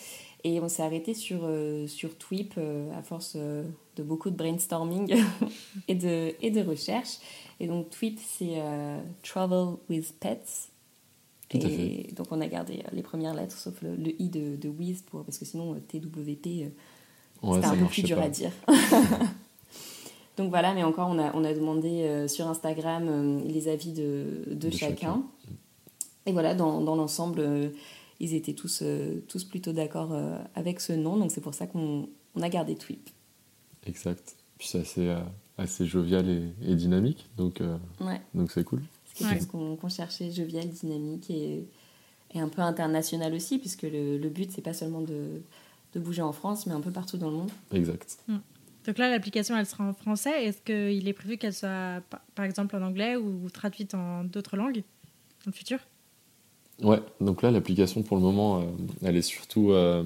Et 0.47 0.61
on 0.61 0.69
s'est 0.69 0.83
arrêté 0.83 1.15
sur, 1.15 1.49
sur 1.87 2.19
Twip 2.19 2.61
à 2.95 3.03
force 3.03 3.37
de 3.37 4.03
beaucoup 4.03 4.29
de 4.29 4.37
brainstorming 4.37 5.15
et, 5.89 5.95
de, 5.95 6.35
et 6.43 6.51
de 6.51 6.61
recherche. 6.61 7.17
Et 7.61 7.67
donc 7.67 7.89
Twip 7.89 8.19
c'est 8.21 8.63
Travel 9.23 9.77
with 9.89 10.15
Pets. 10.21 10.74
Et 11.53 12.13
donc 12.17 12.29
on 12.31 12.41
a 12.41 12.47
gardé 12.47 12.81
euh, 12.85 12.91
les 12.93 13.03
premières 13.03 13.35
lettres, 13.35 13.57
sauf 13.57 13.81
le, 13.83 14.21
i 14.21 14.29
de, 14.29 14.57
de 14.57 14.69
Wiz, 14.69 15.03
pour, 15.03 15.25
parce 15.25 15.39
que 15.39 15.45
sinon 15.45 15.75
euh, 15.75 15.79
TWP, 15.79 16.47
euh, 16.47 17.55
c'était 17.55 17.67
un 17.67 17.77
peu 17.77 17.87
plus 17.87 18.03
dur 18.03 18.19
à 18.19 18.29
dire. 18.29 18.51
donc 20.37 20.51
voilà, 20.51 20.75
mais 20.75 20.83
encore 20.83 21.09
on 21.11 21.19
a, 21.19 21.35
on 21.35 21.45
a 21.45 21.53
demandé 21.53 22.27
sur 22.29 22.49
Instagram 22.49 23.43
les 23.45 23.69
avis 23.69 23.93
de, 23.93 24.45
de, 24.51 24.71
chacun. 24.71 25.23
Et 26.27 26.33
voilà, 26.33 26.55
dans, 26.55 26.81
dans 26.81 26.97
l'ensemble, 26.97 27.73
ils 28.19 28.35
étaient 28.35 28.55
tous, 28.55 28.83
tous 29.29 29.45
plutôt 29.45 29.73
d'accord 29.73 30.17
avec 30.55 30.81
ce 30.81 30.95
nom, 30.95 31.19
donc 31.19 31.31
c'est 31.31 31.43
pour 31.43 31.55
ça 31.55 31.67
qu'on 31.67 32.09
on 32.35 32.43
a 32.43 32.49
gardé 32.49 32.75
Twip. 32.75 33.11
Exact. 33.87 34.37
Puis 34.57 34.69
c'est 34.69 34.81
assez, 34.81 35.15
assez 35.59 35.85
jovial 35.85 36.27
et, 36.31 36.43
et 36.63 36.75
dynamique, 36.75 37.29
donc 37.37 37.63
ouais. 38.01 38.21
donc 38.33 38.51
c'est 38.51 38.65
cool. 38.65 38.81
C'est 39.15 39.25
quelque 39.25 39.39
chose 39.53 39.79
qu'on 39.81 39.89
cherchait, 39.89 40.31
jovial, 40.31 40.69
dynamique 40.69 41.31
et, 41.31 41.67
et, 42.35 42.41
un 42.41 42.49
peu 42.49 42.63
international 42.63 43.33
aussi, 43.33 43.59
puisque 43.59 43.83
le, 43.83 44.19
le 44.19 44.29
but, 44.29 44.51
c'est 44.51 44.63
pas 44.63 44.75
seulement 44.75 45.01
de, 45.01 45.41
de, 45.95 46.01
bouger 46.01 46.23
en 46.23 46.33
France, 46.33 46.67
mais 46.67 46.73
un 46.73 46.81
peu 46.81 46.91
partout 46.91 47.17
dans 47.17 47.31
le 47.31 47.37
monde. 47.37 47.51
Exact. 47.73 48.19
Mm. 48.27 48.39
Donc 48.87 48.99
là, 48.99 49.09
l'application, 49.09 49.57
elle 49.57 49.67
sera 49.67 49.85
en 49.85 49.95
français. 49.95 50.45
Est-ce 50.45 50.61
qu'il 50.61 51.09
est 51.09 51.13
prévu 51.13 51.39
qu'elle 51.39 51.55
soit, 51.55 52.03
par 52.35 52.45
exemple, 52.45 52.77
en 52.77 52.83
anglais 52.83 53.17
ou 53.17 53.49
traduite 53.51 53.95
en 53.95 54.25
d'autres 54.25 54.57
langues 54.57 54.83
dans 55.45 55.47
le 55.47 55.53
futur? 55.53 55.79
Ouais, 56.83 57.01
donc 57.21 57.43
là, 57.43 57.51
l'application, 57.51 58.03
pour 58.03 58.17
le 58.17 58.23
moment, 58.23 58.61
euh, 58.61 58.65
elle 59.03 59.17
est 59.17 59.23
surtout 59.23 59.71
euh, 59.71 60.03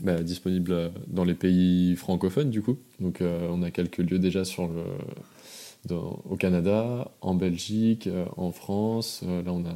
bah, 0.00 0.22
disponible 0.22 0.92
dans 1.06 1.24
les 1.24 1.34
pays 1.34 1.94
francophones, 1.96 2.50
du 2.50 2.60
coup. 2.60 2.76
Donc 3.00 3.20
euh, 3.20 3.48
on 3.50 3.62
a 3.62 3.70
quelques 3.70 3.98
lieux 3.98 4.18
déjà 4.18 4.44
sur 4.44 4.66
le 4.66 4.82
au 5.92 6.36
Canada, 6.36 7.10
en 7.20 7.34
Belgique, 7.34 8.06
euh, 8.06 8.26
en 8.36 8.52
France. 8.52 9.22
Euh, 9.26 9.42
là, 9.42 9.52
on 9.52 9.64
a 9.64 9.74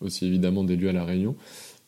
aussi 0.00 0.26
évidemment 0.26 0.64
des 0.64 0.76
lieux 0.76 0.88
à 0.88 0.92
La 0.92 1.04
Réunion. 1.04 1.36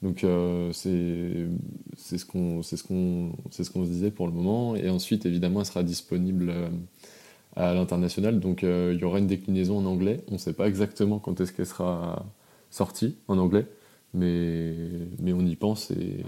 Donc 0.02 0.24
euh, 0.24 0.72
c'est 0.72 2.18
ce 2.18 2.24
qu'on 2.24 2.62
ce 2.62 2.76
ce 2.76 3.64
se 3.64 3.78
disait 3.84 4.10
pour 4.10 4.26
le 4.26 4.32
moment. 4.32 4.76
Et 4.76 4.88
ensuite, 4.88 5.26
évidemment, 5.26 5.60
elle 5.60 5.66
sera 5.66 5.82
disponible 5.82 6.52
à 7.56 7.74
l'international. 7.74 8.40
Donc 8.40 8.62
il 8.62 8.98
y 9.00 9.04
aura 9.04 9.18
une 9.18 9.26
déclinaison 9.26 9.78
en 9.78 9.86
anglais. 9.86 10.20
On 10.28 10.34
ne 10.34 10.38
sait 10.38 10.52
pas 10.52 10.68
exactement 10.68 11.18
quand 11.18 11.40
est-ce 11.40 11.52
qu'elle 11.52 11.66
sera 11.66 12.26
sortie 12.70 13.16
en 13.28 13.38
anglais, 13.38 13.66
mais, 14.12 14.74
mais 15.20 15.32
on 15.32 15.40
y 15.40 15.56
pense 15.56 15.90
et, 15.92 16.24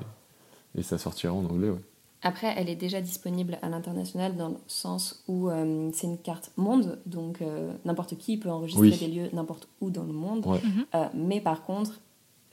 et 0.77 0.83
ça 0.83 0.97
sortira 0.99 1.35
en 1.35 1.45
anglais. 1.45 1.71
Ouais. 1.71 1.88
Après, 2.23 2.53
elle 2.57 2.69
est 2.69 2.77
déjà 2.77 3.01
disponible 3.01 3.59
à 3.63 3.69
l'international 3.69 4.37
dans 4.37 4.49
le 4.49 4.57
sens 4.67 5.23
où 5.29 5.49
euh, 5.49 5.91
c'est 5.93 6.09
une 6.09 6.19
carte 6.19 6.51
monde, 6.57 6.99
donc 7.07 7.43
euh, 7.43 7.73
n'importe 7.85 8.17
qui 8.17 8.37
peut 8.37 8.51
enregistrer 8.51 8.91
des 8.91 9.07
lieux 9.07 9.29
n'importe 9.33 9.69
où 9.81 9.91
dans 9.91 10.03
le 10.03 10.13
monde. 10.13 10.45
Mhm. 10.47 10.87
Euh, 10.95 11.07
mais 11.15 11.41
par 11.41 11.63
contre, 11.63 12.01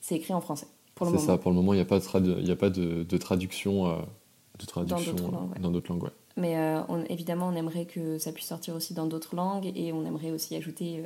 c'est 0.02 0.16
écrit 0.16 0.34
en 0.34 0.42
français. 0.42 0.68
C'est 0.98 1.18
ça, 1.18 1.38
pour 1.38 1.52
le 1.52 1.56
moment, 1.56 1.74
il 1.74 1.78
n'y 1.78 1.82
a 1.82 1.86
pas 1.86 2.00
de, 2.00 2.52
a 2.52 2.56
pas 2.56 2.70
de, 2.70 3.04
de 3.04 3.18
traduction, 3.18 3.98
de 4.58 4.66
traduction 4.66 5.16
dans 5.60 5.72
d'autres 5.72 5.92
langues. 5.92 6.10
Mais 6.38 6.56
évidemment, 7.10 7.50
on 7.50 7.56
aimerait 7.56 7.86
que 7.86 8.18
ça 8.18 8.32
puisse 8.32 8.48
sortir 8.48 8.76
aussi 8.76 8.94
dans 8.94 9.06
d'autres 9.06 9.36
langues 9.36 9.70
et 9.76 9.92
on 9.92 10.06
aimerait 10.06 10.32
aussi 10.32 10.56
ajouter 10.56 11.04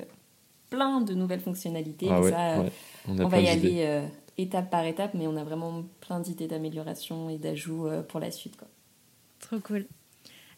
plein 0.70 1.02
de 1.02 1.16
nouvelles 1.16 1.40
fonctionnalités. 1.40 2.08
Ah 2.12 2.22
ça, 2.22 2.66
on, 3.08 3.18
on 3.18 3.28
va 3.28 3.40
y 3.40 3.48
aller 3.48 4.04
étape 4.42 4.70
par 4.70 4.86
étape, 4.86 5.14
mais 5.14 5.28
on 5.28 5.36
a 5.36 5.44
vraiment 5.44 5.84
plein 6.02 6.20
d'idées 6.20 6.48
d'amélioration 6.48 7.30
et 7.30 7.38
d'ajouts 7.38 7.88
euh, 7.88 8.02
pour 8.02 8.20
la 8.20 8.32
suite. 8.32 8.58
Quoi. 8.58 8.68
Trop 9.40 9.60
cool. 9.60 9.86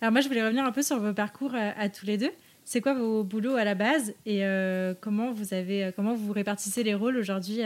Alors 0.01 0.11
moi, 0.11 0.21
je 0.21 0.27
voulais 0.27 0.43
revenir 0.43 0.63
un 0.63 0.71
peu 0.71 0.81
sur 0.81 0.99
vos 0.99 1.13
parcours 1.13 1.53
euh, 1.55 1.71
à, 1.77 1.89
tous 1.89 2.05
les 2.05 2.17
deux. 2.17 2.31
C'est 2.63 2.81
quoi 2.81 2.93
vos 2.93 3.23
boulots 3.23 3.55
à 3.55 3.63
la 3.63 3.75
base 3.75 4.13
et 4.25 4.45
euh, 4.45 4.93
comment 4.99 5.31
vous 5.31 5.53
avez 5.53 5.91
comment 5.95 6.13
vous 6.13 6.31
répartissez 6.31 6.83
les 6.83 6.93
rôles 6.93 7.17
aujourd'hui 7.17 7.61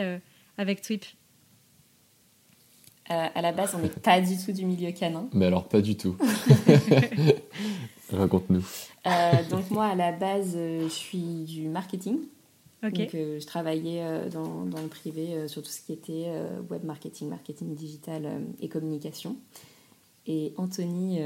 avec 0.57 0.81
Twip? 0.81 1.03
À 3.09 3.41
la 3.41 3.51
base, 3.51 3.75
on 3.75 3.79
n'est 3.79 3.89
pas 3.89 4.21
du 4.21 4.37
tout 4.37 4.53
du 4.53 4.65
milieu 4.65 4.91
canin. 4.93 5.27
Mais 5.33 5.47
alors 5.47 5.67
pas 5.67 5.81
du 5.81 5.97
tout. 5.97 6.17
Raconte-nous. 8.11 8.63
donc 9.49 9.69
moi, 9.69 9.87
à 9.87 9.95
la 9.95 10.13
base, 10.13 10.55
je 10.55 10.87
suis 10.87 11.43
du 11.43 11.67
marketing. 11.67 12.19
Donc, 12.91 13.15
euh, 13.15 13.39
je 13.39 13.45
travaillais 13.45 14.01
euh, 14.03 14.29
dans, 14.29 14.65
dans, 14.65 14.81
le 14.81 14.87
privé 14.87 15.33
euh, 15.33 15.47
sur 15.47 15.61
tout 15.61 15.69
ce 15.69 15.81
qui 15.81 15.93
était 15.93 16.27
web 16.69 16.83
marketing, 16.83 17.29
marketing 17.29 17.75
digital 17.75 18.41
et 18.59 18.67
communication. 18.67 19.37
Et 20.27 20.53
Anthony. 20.57 21.19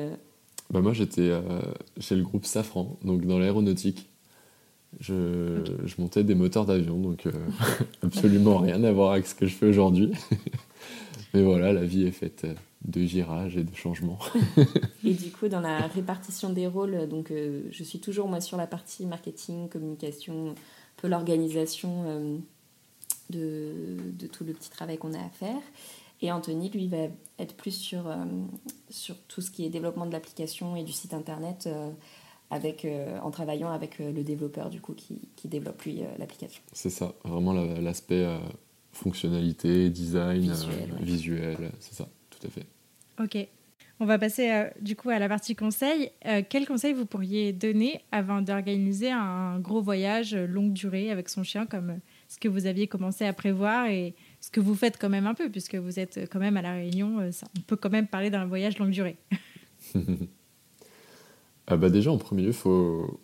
Bah 0.69 0.81
moi, 0.81 0.93
j'étais 0.93 1.31
chez 1.99 2.15
le 2.15 2.23
groupe 2.23 2.45
Safran, 2.45 2.97
donc 3.03 3.25
dans 3.25 3.39
l'aéronautique. 3.39 4.07
Je, 4.99 5.63
je, 5.85 6.01
montais 6.01 6.23
des 6.23 6.33
moteurs 6.33 6.65
d'avion, 6.65 6.97
donc 6.97 7.27
absolument 8.03 8.57
rien 8.57 8.83
à 8.83 8.91
voir 8.91 9.11
avec 9.13 9.27
ce 9.27 9.35
que 9.35 9.45
je 9.45 9.53
fais 9.53 9.67
aujourd'hui. 9.67 10.11
Mais 11.33 11.43
voilà, 11.43 11.71
la 11.71 11.85
vie 11.85 12.05
est 12.05 12.11
faite 12.11 12.47
de 12.85 13.01
girages 13.03 13.55
et 13.55 13.63
de 13.63 13.75
changements. 13.75 14.17
et 15.03 15.13
du 15.13 15.31
coup, 15.31 15.47
dans 15.47 15.61
la 15.61 15.87
répartition 15.87 16.51
des 16.51 16.65
rôles, 16.65 17.07
donc, 17.07 17.31
je 17.31 17.83
suis 17.83 17.99
toujours 17.99 18.27
moi 18.27 18.41
sur 18.41 18.57
la 18.57 18.67
partie 18.67 19.05
marketing, 19.05 19.69
communication, 19.69 20.55
peu 20.99 21.07
l'organisation 21.07 22.03
euh, 22.05 22.37
de, 23.29 23.97
de, 24.13 24.27
tout 24.27 24.43
le 24.43 24.53
petit 24.53 24.69
travail 24.69 24.97
qu'on 24.97 25.13
a 25.13 25.19
à 25.19 25.29
faire. 25.29 25.61
Et 26.21 26.31
Anthony, 26.31 26.69
lui, 26.69 26.87
va 26.87 27.07
être 27.37 27.55
plus 27.55 27.71
sur, 27.71 28.07
euh, 28.07 28.15
sur 28.89 29.15
tout 29.27 29.41
ce 29.41 29.51
qui 29.51 29.65
est 29.65 29.69
développement 29.69 30.05
de 30.05 30.11
l'application 30.11 30.75
et 30.75 30.83
du 30.83 30.91
site 30.91 31.13
internet 31.13 31.65
euh, 31.67 31.89
avec, 32.51 32.85
en 33.21 33.29
travaillant 33.29 33.69
avec 33.69 33.99
le 33.99 34.23
développeur 34.23 34.71
du 34.71 34.81
coup 34.81 34.93
qui, 34.93 35.21
qui 35.35 35.47
développe 35.47 35.83
lui 35.83 36.01
l'application. 36.17 36.63
C'est 36.73 36.89
ça, 36.89 37.13
vraiment 37.23 37.53
l'aspect 37.53 38.25
fonctionnalité, 38.91 39.91
design, 39.91 40.41
visuel, 40.41 40.95
visuel 40.99 41.71
c'est 41.79 41.93
ça, 41.93 42.09
tout 42.31 42.47
à 42.47 42.49
fait. 42.49 42.65
Ok. 43.23 43.47
On 44.01 44.05
va 44.05 44.17
passer 44.17 44.49
euh, 44.49 44.69
du 44.79 44.95
coup 44.95 45.09
à 45.09 45.19
la 45.19 45.27
partie 45.27 45.55
conseil. 45.55 46.11
Euh, 46.25 46.41
quel 46.47 46.65
conseil 46.65 46.93
vous 46.93 47.05
pourriez 47.05 47.51
donner 47.51 47.99
avant 48.13 48.41
d'organiser 48.41 49.11
un 49.11 49.59
gros 49.59 49.81
voyage 49.81 50.33
euh, 50.33 50.47
longue 50.47 50.71
durée 50.71 51.11
avec 51.11 51.27
son 51.27 51.43
chien 51.43 51.65
comme 51.65 51.99
ce 52.29 52.39
que 52.39 52.47
vous 52.47 52.65
aviez 52.65 52.87
commencé 52.87 53.25
à 53.25 53.33
prévoir 53.33 53.87
et 53.87 54.15
ce 54.39 54.51
que 54.51 54.61
vous 54.61 54.73
faites 54.73 54.97
quand 54.97 55.09
même 55.09 55.27
un 55.27 55.33
peu 55.33 55.49
puisque 55.49 55.75
vous 55.75 55.99
êtes 55.99 56.29
quand 56.31 56.39
même 56.39 56.55
à 56.55 56.61
la 56.61 56.73
Réunion, 56.75 57.17
on 57.19 57.61
peut 57.67 57.75
quand 57.75 57.89
même 57.89 58.07
parler 58.07 58.29
d'un 58.29 58.45
voyage 58.45 58.77
longue 58.77 58.91
durée. 58.91 59.17
ah 61.67 61.75
bah 61.75 61.89
déjà 61.89 62.11
en 62.11 62.17
premier 62.17 62.43
lieu, 62.43 62.51
faut 62.51 63.19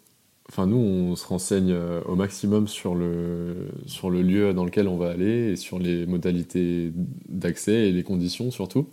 Enfin, 0.48 0.68
nous, 0.68 0.78
on 0.78 1.16
se 1.16 1.26
renseigne 1.26 1.74
au 2.06 2.16
maximum 2.16 2.68
sur 2.68 2.94
le, 2.94 3.70
sur 3.88 4.12
le 4.12 4.22
lieu 4.22 4.54
dans 4.54 4.64
lequel 4.64 4.88
on 4.88 4.96
va 4.96 5.10
aller 5.10 5.54
et 5.54 5.56
sur 5.56 5.80
les 5.80 6.06
modalités 6.06 6.92
d'accès 7.28 7.90
et 7.90 7.92
les 7.92 8.04
conditions 8.04 8.52
surtout. 8.52 8.88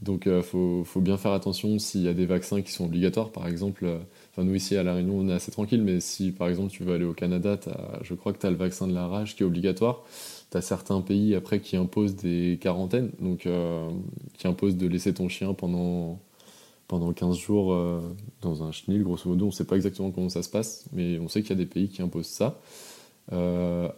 Donc 0.00 0.24
il 0.26 0.32
euh, 0.32 0.42
faut, 0.42 0.82
faut, 0.84 1.00
bien 1.00 1.16
faire 1.16 1.32
attention 1.32 1.78
s'il 1.78 2.02
y 2.02 2.08
a 2.08 2.14
des 2.14 2.26
vaccins 2.26 2.62
qui 2.62 2.72
sont 2.72 2.86
obligatoires, 2.86 3.30
par 3.30 3.46
exemple. 3.46 3.84
Euh, 3.84 3.98
enfin, 4.32 4.44
nous 4.44 4.54
ici 4.54 4.76
à 4.76 4.82
La 4.82 4.94
Réunion, 4.94 5.18
on 5.18 5.28
est 5.28 5.32
assez 5.32 5.52
tranquille, 5.52 5.82
mais 5.82 6.00
si 6.00 6.32
par 6.32 6.48
exemple 6.48 6.70
tu 6.70 6.82
veux 6.82 6.94
aller 6.94 7.04
au 7.04 7.12
Canada, 7.12 7.58
je 8.02 8.14
crois 8.14 8.32
que 8.32 8.38
tu 8.38 8.46
as 8.46 8.50
le 8.50 8.56
vaccin 8.56 8.88
de 8.88 8.94
la 8.94 9.06
rage 9.06 9.36
qui 9.36 9.42
est 9.42 9.46
obligatoire. 9.46 10.02
Tu 10.50 10.56
as 10.56 10.60
certains 10.60 11.00
pays 11.00 11.34
après 11.34 11.60
qui 11.60 11.76
imposent 11.76 12.16
des 12.16 12.58
quarantaines, 12.60 13.10
donc 13.20 13.46
euh, 13.46 13.90
qui 14.38 14.48
imposent 14.48 14.76
de 14.76 14.88
laisser 14.88 15.14
ton 15.14 15.28
chien 15.28 15.54
pendant, 15.54 16.18
pendant 16.88 17.12
15 17.12 17.36
jours 17.36 17.76
dans 18.40 18.64
un 18.64 18.72
chenil, 18.72 19.02
grosso 19.02 19.28
modo. 19.28 19.44
On 19.44 19.48
ne 19.48 19.52
sait 19.52 19.64
pas 19.64 19.76
exactement 19.76 20.10
comment 20.10 20.28
ça 20.28 20.42
se 20.42 20.50
passe, 20.50 20.84
mais 20.92 21.18
on 21.20 21.28
sait 21.28 21.42
qu'il 21.42 21.50
y 21.50 21.60
a 21.60 21.62
des 21.62 21.66
pays 21.66 21.88
qui 21.88 22.02
imposent 22.02 22.26
ça. 22.26 22.60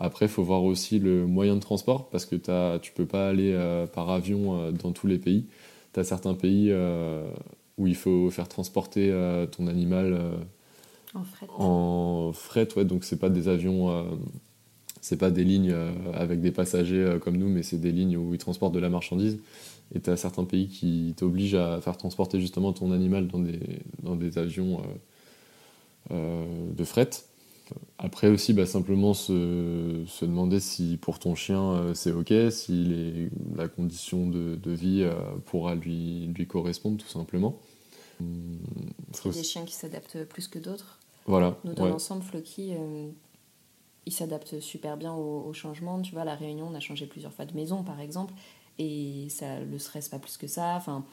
après, 0.00 0.26
il 0.26 0.30
faut 0.30 0.44
voir 0.44 0.64
aussi 0.64 0.98
le 0.98 1.26
moyen 1.26 1.54
de 1.54 1.60
transport, 1.60 2.10
parce 2.10 2.26
que 2.26 2.36
tu 2.78 2.92
peux 2.92 3.06
pas 3.06 3.28
aller 3.30 3.56
par 3.94 4.10
avion 4.10 4.70
dans 4.72 4.92
tous 4.92 5.06
les 5.06 5.18
pays 5.18 5.46
tu 5.94 6.00
as 6.00 6.04
certains 6.04 6.34
pays 6.34 6.68
euh, 6.70 7.24
où 7.78 7.86
il 7.86 7.94
faut 7.94 8.30
faire 8.30 8.48
transporter 8.48 9.10
euh, 9.10 9.46
ton 9.46 9.68
animal 9.68 10.12
euh, 10.12 10.36
en 11.14 11.22
fret. 11.22 11.46
En 11.56 12.32
fret, 12.34 12.68
ouais, 12.76 12.84
donc 12.84 13.04
c'est 13.04 13.18
pas 13.18 13.30
des 13.30 13.48
avions 13.48 14.18
C'est 15.00 15.16
pas 15.16 15.30
des 15.30 15.44
lignes 15.44 15.74
avec 16.12 16.40
des 16.40 16.50
passagers 16.50 17.18
comme 17.22 17.36
nous, 17.36 17.48
mais 17.48 17.62
c'est 17.62 17.78
des 17.78 17.92
lignes 17.92 18.16
où 18.16 18.34
ils 18.34 18.38
transportent 18.38 18.74
de 18.74 18.80
la 18.80 18.88
marchandise. 18.88 19.38
Et 19.94 20.00
tu 20.00 20.10
as 20.10 20.16
certains 20.16 20.44
pays 20.44 20.66
qui 20.66 21.14
t'obligent 21.16 21.54
à 21.54 21.80
faire 21.80 21.96
transporter 21.96 22.40
justement 22.40 22.72
ton 22.72 22.90
animal 22.90 23.28
dans 23.28 23.38
des, 23.38 23.60
dans 24.02 24.16
des 24.16 24.38
avions 24.38 24.82
de 26.10 26.84
fret. 26.84 27.10
Après 27.98 28.28
aussi, 28.28 28.52
bah, 28.52 28.66
simplement 28.66 29.14
se, 29.14 30.04
se, 30.06 30.24
demander 30.24 30.60
si 30.60 30.98
pour 30.98 31.18
ton 31.18 31.34
chien 31.34 31.62
euh, 31.72 31.94
c'est 31.94 32.12
ok, 32.12 32.32
si 32.50 33.30
la 33.56 33.68
condition 33.68 34.28
de, 34.28 34.56
de 34.56 34.70
vie 34.70 35.02
euh, 35.02 35.14
pourra 35.46 35.74
lui, 35.74 36.26
lui 36.26 36.46
correspondre 36.46 36.98
tout 37.02 37.08
simplement. 37.08 37.58
Il 38.20 38.58
y 39.24 39.28
a 39.28 39.32
des 39.32 39.42
chiens 39.42 39.64
qui 39.64 39.74
s'adaptent 39.74 40.24
plus 40.24 40.48
que 40.48 40.58
d'autres. 40.58 40.98
Voilà. 41.26 41.56
Nous, 41.64 41.74
dans 41.74 41.88
l'ensemble, 41.88 42.22
Floki, 42.22 42.74
euh, 42.74 43.08
il 44.06 44.12
s'adapte 44.12 44.60
super 44.60 44.96
bien 44.96 45.14
au, 45.14 45.52
changement. 45.52 46.00
Tu 46.02 46.12
vois, 46.12 46.22
à 46.22 46.26
La 46.26 46.34
Réunion, 46.34 46.68
on 46.70 46.74
a 46.74 46.80
changé 46.80 47.06
plusieurs 47.06 47.32
fois 47.32 47.46
de 47.46 47.54
maison, 47.54 47.82
par 47.82 48.00
exemple, 48.00 48.34
et 48.78 49.28
ça 49.30 49.60
le 49.60 49.78
stresse 49.78 50.08
pas 50.08 50.18
plus 50.18 50.36
que 50.36 50.46
ça. 50.46 50.74
Enfin, 50.76 51.04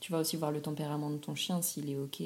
tu 0.00 0.12
vas 0.12 0.20
aussi 0.20 0.36
voir 0.36 0.52
le 0.52 0.60
tempérament 0.60 1.10
de 1.10 1.16
ton 1.16 1.34
chien, 1.34 1.60
s'il 1.62 1.90
est 1.90 1.98
ok 1.98 2.22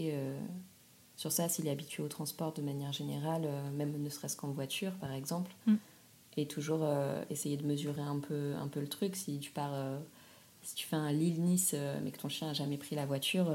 sur 1.20 1.30
ça, 1.30 1.50
s'il 1.50 1.66
est 1.66 1.70
habitué 1.70 2.02
au 2.02 2.08
transport 2.08 2.54
de 2.54 2.62
manière 2.62 2.94
générale, 2.94 3.42
euh, 3.44 3.70
même 3.72 3.92
ne 4.02 4.08
serait-ce 4.08 4.38
qu'en 4.38 4.52
voiture 4.52 4.92
par 4.92 5.12
exemple, 5.12 5.52
mm. 5.66 5.74
et 6.38 6.46
toujours 6.46 6.80
euh, 6.80 7.22
essayer 7.28 7.58
de 7.58 7.66
mesurer 7.66 8.00
un 8.00 8.18
peu, 8.20 8.54
un 8.58 8.68
peu 8.68 8.80
le 8.80 8.88
truc. 8.88 9.14
Si 9.16 9.38
tu 9.38 9.50
pars, 9.50 9.74
euh, 9.74 9.98
si 10.62 10.76
tu 10.76 10.86
fais 10.86 10.96
un 10.96 11.12
Lille-Nice 11.12 11.76
mais 12.02 12.10
que 12.10 12.18
ton 12.18 12.30
chien 12.30 12.46
n'a 12.46 12.54
jamais 12.54 12.78
pris 12.78 12.96
la 12.96 13.04
voiture, 13.04 13.52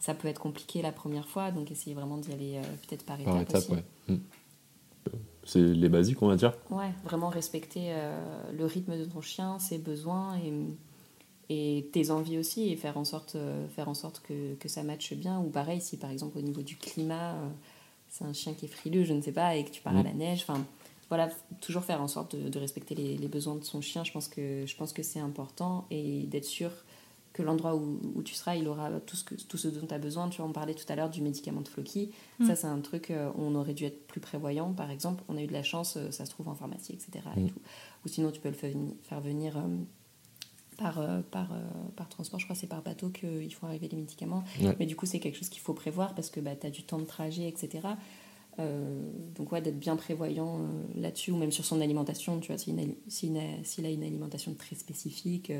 ça 0.00 0.14
peut 0.14 0.26
être 0.26 0.40
compliqué 0.40 0.82
la 0.82 0.90
première 0.90 1.28
fois, 1.28 1.52
donc 1.52 1.70
essayer 1.70 1.94
vraiment 1.94 2.18
d'y 2.18 2.32
aller 2.32 2.60
peut-être 2.88 3.06
par, 3.06 3.18
par 3.18 3.40
étapes. 3.40 3.62
Étape, 3.62 3.84
mm. 4.08 4.16
C'est 5.44 5.62
les 5.62 5.88
basiques, 5.88 6.20
on 6.22 6.26
va 6.26 6.34
dire. 6.34 6.54
Ouais, 6.70 6.90
vraiment 7.04 7.28
respecter 7.28 7.94
le 8.52 8.66
rythme 8.66 8.98
de 8.98 9.04
ton 9.04 9.20
chien, 9.20 9.60
ses 9.60 9.78
besoins 9.78 10.36
et 10.38 10.52
et 11.50 11.90
tes 11.92 12.12
envies 12.12 12.38
aussi 12.38 12.70
et 12.70 12.76
faire 12.76 12.96
en 12.96 13.04
sorte, 13.04 13.34
euh, 13.34 13.66
faire 13.68 13.88
en 13.88 13.94
sorte 13.94 14.20
que, 14.20 14.54
que, 14.54 14.68
ça 14.68 14.84
matche 14.84 15.12
bien. 15.14 15.40
Ou 15.40 15.50
pareil, 15.50 15.80
si 15.80 15.96
par 15.96 16.10
exemple 16.10 16.38
au 16.38 16.42
niveau 16.42 16.62
du 16.62 16.76
climat, 16.76 17.34
euh, 17.34 17.48
c'est 18.08 18.24
un 18.24 18.32
chien 18.32 18.54
qui 18.54 18.66
est 18.66 18.68
frileux, 18.68 19.04
je 19.04 19.12
ne 19.12 19.20
sais 19.20 19.32
pas, 19.32 19.56
et 19.56 19.64
que 19.64 19.70
tu 19.70 19.82
pars 19.82 19.96
à 19.96 20.02
la 20.04 20.12
neige, 20.12 20.44
enfin 20.48 20.64
voilà, 21.08 21.28
toujours 21.60 21.82
faire 21.82 22.00
en 22.00 22.06
sorte 22.06 22.36
de, 22.36 22.58
respecter 22.58 22.94
les, 22.94 23.16
les, 23.16 23.26
besoins 23.26 23.56
de 23.56 23.64
son 23.64 23.80
chien, 23.80 24.04
je 24.04 24.12
pense 24.12 24.28
que, 24.28 24.64
je 24.64 24.76
pense 24.76 24.92
que 24.92 25.02
c'est 25.02 25.18
important 25.18 25.86
et 25.90 26.22
d'être 26.28 26.44
sûr 26.44 26.70
que 27.32 27.42
l'endroit 27.42 27.74
où, 27.74 27.98
où, 28.14 28.22
tu 28.22 28.34
seras, 28.34 28.54
il 28.54 28.68
aura 28.68 28.90
tout 29.00 29.16
ce, 29.16 29.24
que, 29.24 29.34
tout 29.34 29.56
ce 29.56 29.66
dont 29.66 29.86
tu 29.86 29.94
as 29.94 29.98
besoin. 29.98 30.28
Tu 30.28 30.38
vois, 30.38 30.50
on 30.50 30.52
parlait 30.52 30.74
tout 30.74 30.84
à 30.88 30.96
l'heure 30.96 31.10
du 31.10 31.20
médicament 31.20 31.62
de 31.62 31.68
Floki. 31.68 32.10
Mm. 32.38 32.46
Ça, 32.46 32.56
c'est 32.56 32.66
un 32.66 32.80
truc, 32.80 33.10
euh, 33.10 33.30
on 33.36 33.54
aurait 33.54 33.74
dû 33.74 33.84
être 33.84 34.06
plus 34.06 34.20
prévoyant, 34.20 34.72
par 34.72 34.90
exemple. 34.90 35.22
On 35.28 35.36
a 35.36 35.42
eu 35.42 35.46
de 35.46 35.52
la 35.52 35.62
chance, 35.62 35.98
ça 36.10 36.24
se 36.24 36.30
trouve 36.30 36.48
en 36.48 36.54
pharmacie, 36.54 36.92
etc. 36.92 37.24
Et 37.36 37.40
mm. 37.40 37.50
tout. 37.50 37.60
Ou 38.04 38.08
sinon, 38.08 38.30
tu 38.30 38.40
peux 38.40 38.50
le 38.50 38.54
faire 39.02 39.20
venir 39.20 39.56
euh, 39.56 39.62
par, 40.80 40.98
euh, 40.98 41.20
par 41.96 42.08
transport. 42.08 42.40
Je 42.40 42.46
crois 42.46 42.54
que 42.54 42.60
c'est 42.60 42.66
par 42.66 42.82
bateau 42.82 43.10
qu'il 43.10 43.52
faut 43.52 43.66
arriver 43.66 43.88
les 43.88 43.96
médicaments. 43.96 44.42
Mais 44.78 44.86
du 44.86 44.96
coup, 44.96 45.06
c'est 45.06 45.20
quelque 45.20 45.36
chose 45.36 45.48
qu'il 45.48 45.60
faut 45.60 45.74
prévoir 45.74 46.14
parce 46.14 46.30
que 46.30 46.40
bah, 46.40 46.56
tu 46.58 46.66
as 46.66 46.70
du 46.70 46.82
temps 46.82 46.98
de 46.98 47.04
trajet, 47.04 47.48
etc. 47.48 47.86
Euh, 48.58 49.00
donc, 49.36 49.52
ouais, 49.52 49.60
d'être 49.60 49.78
bien 49.78 49.96
prévoyant 49.96 50.60
là-dessus 50.96 51.32
ou 51.32 51.36
même 51.36 51.52
sur 51.52 51.64
son 51.64 51.80
alimentation. 51.80 52.40
Tu 52.40 52.48
vois, 52.48 52.58
s'il 52.58 52.76
si 53.08 53.28
a, 53.36 53.86
a, 53.86 53.90
une 53.90 54.02
alimentation 54.02 54.54
très 54.54 54.74
spécifique, 54.74 55.52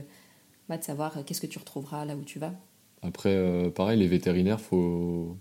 bah, 0.69 0.79
de 0.79 0.85
savoir 0.85 1.25
qu'est-ce 1.25 1.41
que 1.41 1.47
tu 1.47 1.59
retrouveras 1.59 2.05
là 2.05 2.17
où 2.17 2.23
tu 2.23 2.39
vas. 2.39 2.55
Après, 3.03 3.71
pareil, 3.75 3.99
les 3.99 4.09
vétérinaires, 4.09 4.61
faut. 4.61 5.37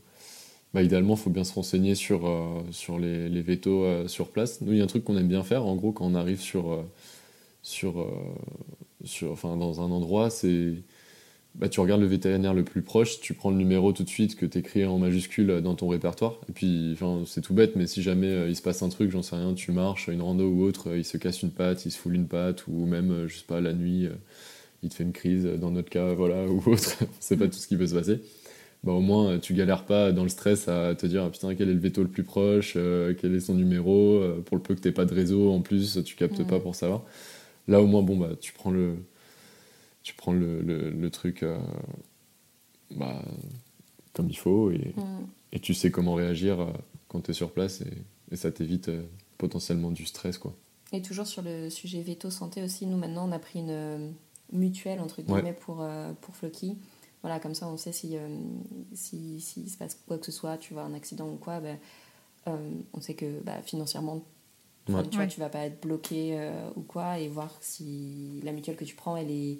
Bah, 0.74 0.84
idéalement, 0.84 1.16
il 1.16 1.20
faut 1.20 1.32
bien 1.32 1.44
se 1.44 1.54
renseigner 1.54 1.96
sur, 1.96 2.30
sur 2.72 3.00
les, 3.00 3.30
les 3.30 3.42
vétos 3.42 4.08
sur 4.08 4.30
place. 4.30 4.62
Nous, 4.62 4.74
il 4.74 4.78
y 4.78 4.82
a 4.82 4.84
un 4.84 4.88
truc 4.88 5.06
qu'on 5.06 5.18
aime 5.18 5.28
bien 5.28 5.44
faire. 5.44 5.66
En 5.66 5.76
gros, 5.76 5.92
quand 5.92 6.06
on 6.06 6.16
arrive 6.16 6.42
sur, 6.42 6.86
sur, 7.64 8.06
sur, 9.04 9.32
enfin, 9.32 9.58
dans 9.58 9.82
un 9.82 9.92
endroit, 9.92 10.30
c'est. 10.30 10.74
Bah, 11.56 11.68
tu 11.68 11.80
regardes 11.80 12.02
le 12.02 12.08
vétérinaire 12.08 12.54
le 12.54 12.64
plus 12.64 12.84
proche, 12.84 13.20
tu 13.20 13.34
prends 13.34 13.50
le 13.50 13.58
numéro 13.58 13.92
tout 13.92 14.04
de 14.04 14.10
suite 14.10 14.36
que 14.36 14.46
tu 14.46 14.60
écris 14.60 14.86
en 14.86 15.00
majuscule 15.00 15.62
dans 15.62 15.76
ton 15.76 15.88
répertoire. 15.88 16.40
Et 16.48 16.52
puis, 16.52 16.92
enfin, 16.94 17.24
c'est 17.26 17.42
tout 17.42 17.54
bête, 17.56 17.76
mais 17.76 17.88
si 17.88 18.02
jamais 18.04 18.28
euh, 18.28 18.50
il 18.50 18.56
se 18.56 18.62
passe 18.62 18.84
un 18.84 18.90
truc, 18.90 19.10
j'en 19.12 19.24
sais 19.24 19.36
rien, 19.36 19.54
tu 19.56 19.72
marches, 19.72 20.08
une 20.10 20.22
rando 20.22 20.48
ou 20.48 20.64
autre, 20.64 20.92
euh, 20.92 20.98
il 21.00 21.04
se 21.04 21.18
casse 21.18 21.42
une 21.42 21.50
patte, 21.50 21.86
il 21.86 21.92
se 21.92 21.98
foule 21.98 22.16
une 22.16 22.28
patte, 22.28 22.68
ou 22.68 22.86
même, 22.86 23.12
euh, 23.12 23.28
je 23.28 23.38
sais 23.38 23.46
pas, 23.48 23.62
la 23.62 23.74
nuit, 23.74 24.08
il 24.84 24.90
te 24.90 24.96
fait 24.96 25.04
une 25.04 25.12
crise, 25.12 25.46
dans 25.46 25.72
notre 25.72 25.90
cas, 25.90 26.14
voilà, 26.14 26.46
ou 26.48 26.62
autre, 26.70 26.98
c'est 27.20 27.38
pas 27.38 27.48
tout 27.48 27.58
ce 27.58 27.68
qui 27.68 27.78
peut 27.78 27.88
se 27.88 27.96
passer. 27.96 28.22
Bah, 28.84 28.94
au 28.94 29.02
moins, 29.02 29.40
tu 29.40 29.54
galères 29.54 29.86
pas 29.86 30.12
dans 30.12 30.24
le 30.24 30.30
stress 30.30 30.68
à 30.68 30.96
te 30.96 31.08
dire, 31.08 31.24
ah, 31.26 31.30
putain, 31.32 31.56
quel 31.56 31.70
est 31.70 31.74
le 31.74 31.80
veto 31.80 32.04
le 32.04 32.10
plus 32.10 32.24
proche, 32.24 32.74
quel 32.74 33.36
est 33.36 33.40
son 33.42 33.56
numéro, 33.56 34.22
pour 34.46 34.56
le 34.56 34.64
peu 34.64 34.76
que 34.76 34.82
t'aies 34.82 34.92
pas 34.94 35.06
de 35.06 35.14
réseau, 35.14 35.52
en 35.52 35.62
plus, 35.62 36.00
tu 36.06 36.16
captes 36.16 36.48
pas 36.48 36.60
pour 36.60 36.76
savoir. 36.76 37.04
Là, 37.70 37.80
au 37.84 37.86
moins, 37.86 38.02
bon, 38.02 38.18
bah, 38.18 38.32
tu 38.42 38.52
prends 38.52 38.72
le, 38.72 38.98
tu 40.02 40.16
prends 40.16 40.34
le, 40.34 40.62
le, 40.62 41.10
truc 41.12 41.44
euh, 41.44 41.60
bah, 42.96 43.22
comme 44.14 44.28
il 44.28 44.38
faut 44.38 44.72
et, 44.72 44.94
mm. 44.98 45.28
et, 45.54 45.60
tu 45.60 45.76
sais 45.76 45.92
comment 45.92 46.16
réagir 46.16 46.60
euh, 46.62 46.72
quand 47.10 47.22
tu 47.22 47.32
es 47.32 47.34
sur 47.36 47.52
place 47.52 47.82
et, 47.82 47.94
et 48.32 48.36
ça 48.38 48.52
t'évite 48.52 48.90
euh, 48.90 49.04
potentiellement 49.38 49.92
du 49.92 50.08
stress. 50.08 50.40
Quoi. 50.40 50.56
Et 50.94 51.04
toujours 51.04 51.28
sur 51.28 51.44
le 51.44 51.70
sujet 51.70 52.02
veto 52.02 52.32
santé 52.32 52.64
aussi, 52.64 52.88
nous 52.88 52.98
maintenant 52.98 53.30
on 53.30 53.32
a 53.32 53.40
pris 53.40 53.60
une 53.60 54.14
mutuelle 54.52 55.00
entre 55.00 55.22
guillemets 55.22 55.54
pour, 55.54 55.88
pour 56.22 56.36
Floki. 56.36 56.76
Voilà, 57.22 57.40
comme 57.40 57.54
ça 57.54 57.68
on 57.68 57.78
sait 57.78 57.92
si, 57.92 58.16
si, 58.94 59.42
si, 59.42 59.70
se 59.70 59.78
passe 59.78 60.00
quoi 60.08 60.18
que 60.18 60.26
ce 60.26 60.32
soit, 60.32 60.58
tu 60.58 60.74
vois, 60.74 60.84
un 60.84 60.96
accident 60.96 61.30
ou 61.30 61.36
quoi, 61.36 61.60
ben, 61.60 61.78
on 62.48 63.00
sait 63.00 63.14
que 63.14 63.40
bah, 63.42 63.62
financièrement 63.62 64.24
tu 64.86 65.18
vois, 65.18 65.28
tu 65.28 65.40
vas 65.40 65.50
pas 65.50 65.66
être 65.66 65.82
bloqué 65.82 66.32
euh, 66.34 66.70
ou 66.76 66.82
quoi, 66.82 67.20
et 67.20 67.28
voir 67.28 67.56
si 67.62 68.40
la 68.44 68.52
mutuelle 68.52 68.76
que 68.76 68.86
tu 68.86 68.96
prends, 68.96 69.16
elle, 69.16 69.32
est, 69.32 69.60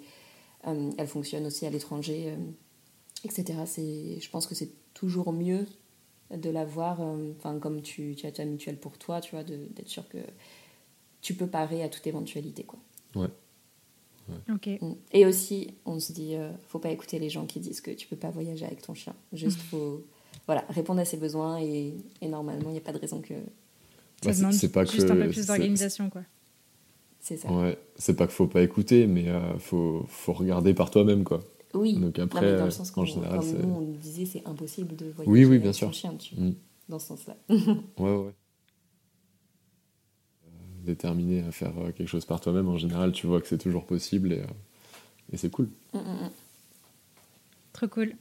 euh, 0.66 0.90
elle 0.98 1.06
fonctionne 1.06 1.46
aussi 1.46 1.66
à 1.66 1.70
l'étranger, 1.70 2.26
euh, 2.28 2.36
etc. 3.24 3.58
Je 3.66 4.30
pense 4.30 4.46
que 4.46 4.54
c'est 4.54 4.70
toujours 4.94 5.32
mieux 5.32 5.66
de 6.30 6.50
l'avoir, 6.50 7.00
enfin 7.00 7.58
comme 7.58 7.82
tu, 7.82 8.14
tu, 8.16 8.26
as 8.26 8.32
ta 8.32 8.44
mutuelle 8.44 8.78
pour 8.78 8.98
toi, 8.98 9.20
tu 9.20 9.34
vois, 9.34 9.42
d'être 9.44 9.88
sûr 9.88 10.08
que 10.08 10.18
tu 11.20 11.34
peux 11.34 11.48
parer 11.48 11.82
à 11.82 11.88
toute 11.88 12.06
éventualité, 12.06 12.64
quoi. 12.64 12.78
Ouais. 13.16 13.28
Ok. 14.48 14.68
Mm. 14.80 14.92
Et 15.12 15.26
aussi, 15.26 15.74
on 15.86 15.98
se 15.98 16.12
dit, 16.12 16.36
faut 16.68 16.78
pas 16.78 16.90
écouter 16.90 17.18
les 17.18 17.30
gens 17.30 17.46
qui 17.46 17.58
disent 17.58 17.80
que 17.80 17.90
tu 17.90 18.06
peux 18.06 18.16
pas 18.16 18.30
voyager 18.30 18.64
avec 18.64 18.82
ton 18.82 18.94
chien. 18.94 19.14
Juste, 19.32 19.58
faut 19.70 20.04
voilà, 20.46 20.64
répondre 20.68 21.00
à 21.00 21.04
ses 21.04 21.16
besoins 21.16 21.60
et, 21.60 21.94
et 22.20 22.28
normalement, 22.28 22.70
il 22.70 22.72
n'y 22.72 22.78
a 22.78 22.82
pas 22.82 22.92
de 22.92 22.98
raison 22.98 23.20
que 23.20 23.34
ça 24.22 24.32
bah, 24.42 24.52
c'est 24.52 24.72
pas 24.72 24.84
juste 24.84 25.10
un 25.10 25.16
peu 25.16 25.28
plus 25.28 25.46
d'organisation, 25.46 26.10
quoi. 26.10 26.22
C'est 27.20 27.36
ça. 27.36 27.50
Ouais, 27.52 27.78
c'est 27.96 28.14
pas 28.14 28.26
qu'il 28.26 28.34
faut 28.34 28.46
pas 28.46 28.62
écouter, 28.62 29.06
mais 29.06 29.28
euh, 29.28 29.58
faut, 29.58 30.04
faut 30.08 30.32
regarder 30.32 30.72
par 30.74 30.90
toi-même, 30.90 31.24
quoi. 31.24 31.44
Oui. 31.74 31.94
Donc 31.94 32.18
après, 32.18 32.56
dans 32.56 32.64
le 32.64 32.70
sens 32.70 32.92
en 32.96 33.04
général, 33.04 33.40
comme 33.40 33.62
nous, 33.62 33.74
on 33.76 33.80
nous 33.82 33.96
disait, 33.96 34.24
c'est 34.24 34.42
impossible 34.46 34.96
de 34.96 35.06
voyager 35.10 35.30
oui, 35.30 35.44
oui, 35.44 35.58
bien 35.58 35.72
sûr. 35.72 35.92
chien, 35.92 36.14
tu 36.16 36.34
mm. 36.34 36.54
dans 36.88 36.98
ce 36.98 37.08
sens-là. 37.08 37.36
ouais, 37.48 37.56
ouais. 37.98 38.32
Euh, 40.46 40.86
déterminé 40.86 41.42
à 41.42 41.52
faire 41.52 41.72
euh, 41.78 41.92
quelque 41.92 42.08
chose 42.08 42.24
par 42.24 42.40
toi-même, 42.40 42.68
en 42.68 42.78
général, 42.78 43.12
tu 43.12 43.26
vois 43.26 43.40
que 43.40 43.46
c'est 43.46 43.58
toujours 43.58 43.84
possible 43.84 44.32
et, 44.32 44.42
et 45.32 45.36
c'est 45.36 45.50
cool. 45.50 45.68
Mm, 45.92 45.98
mm, 45.98 46.30
Trop 47.72 47.88
cool. 47.88 48.14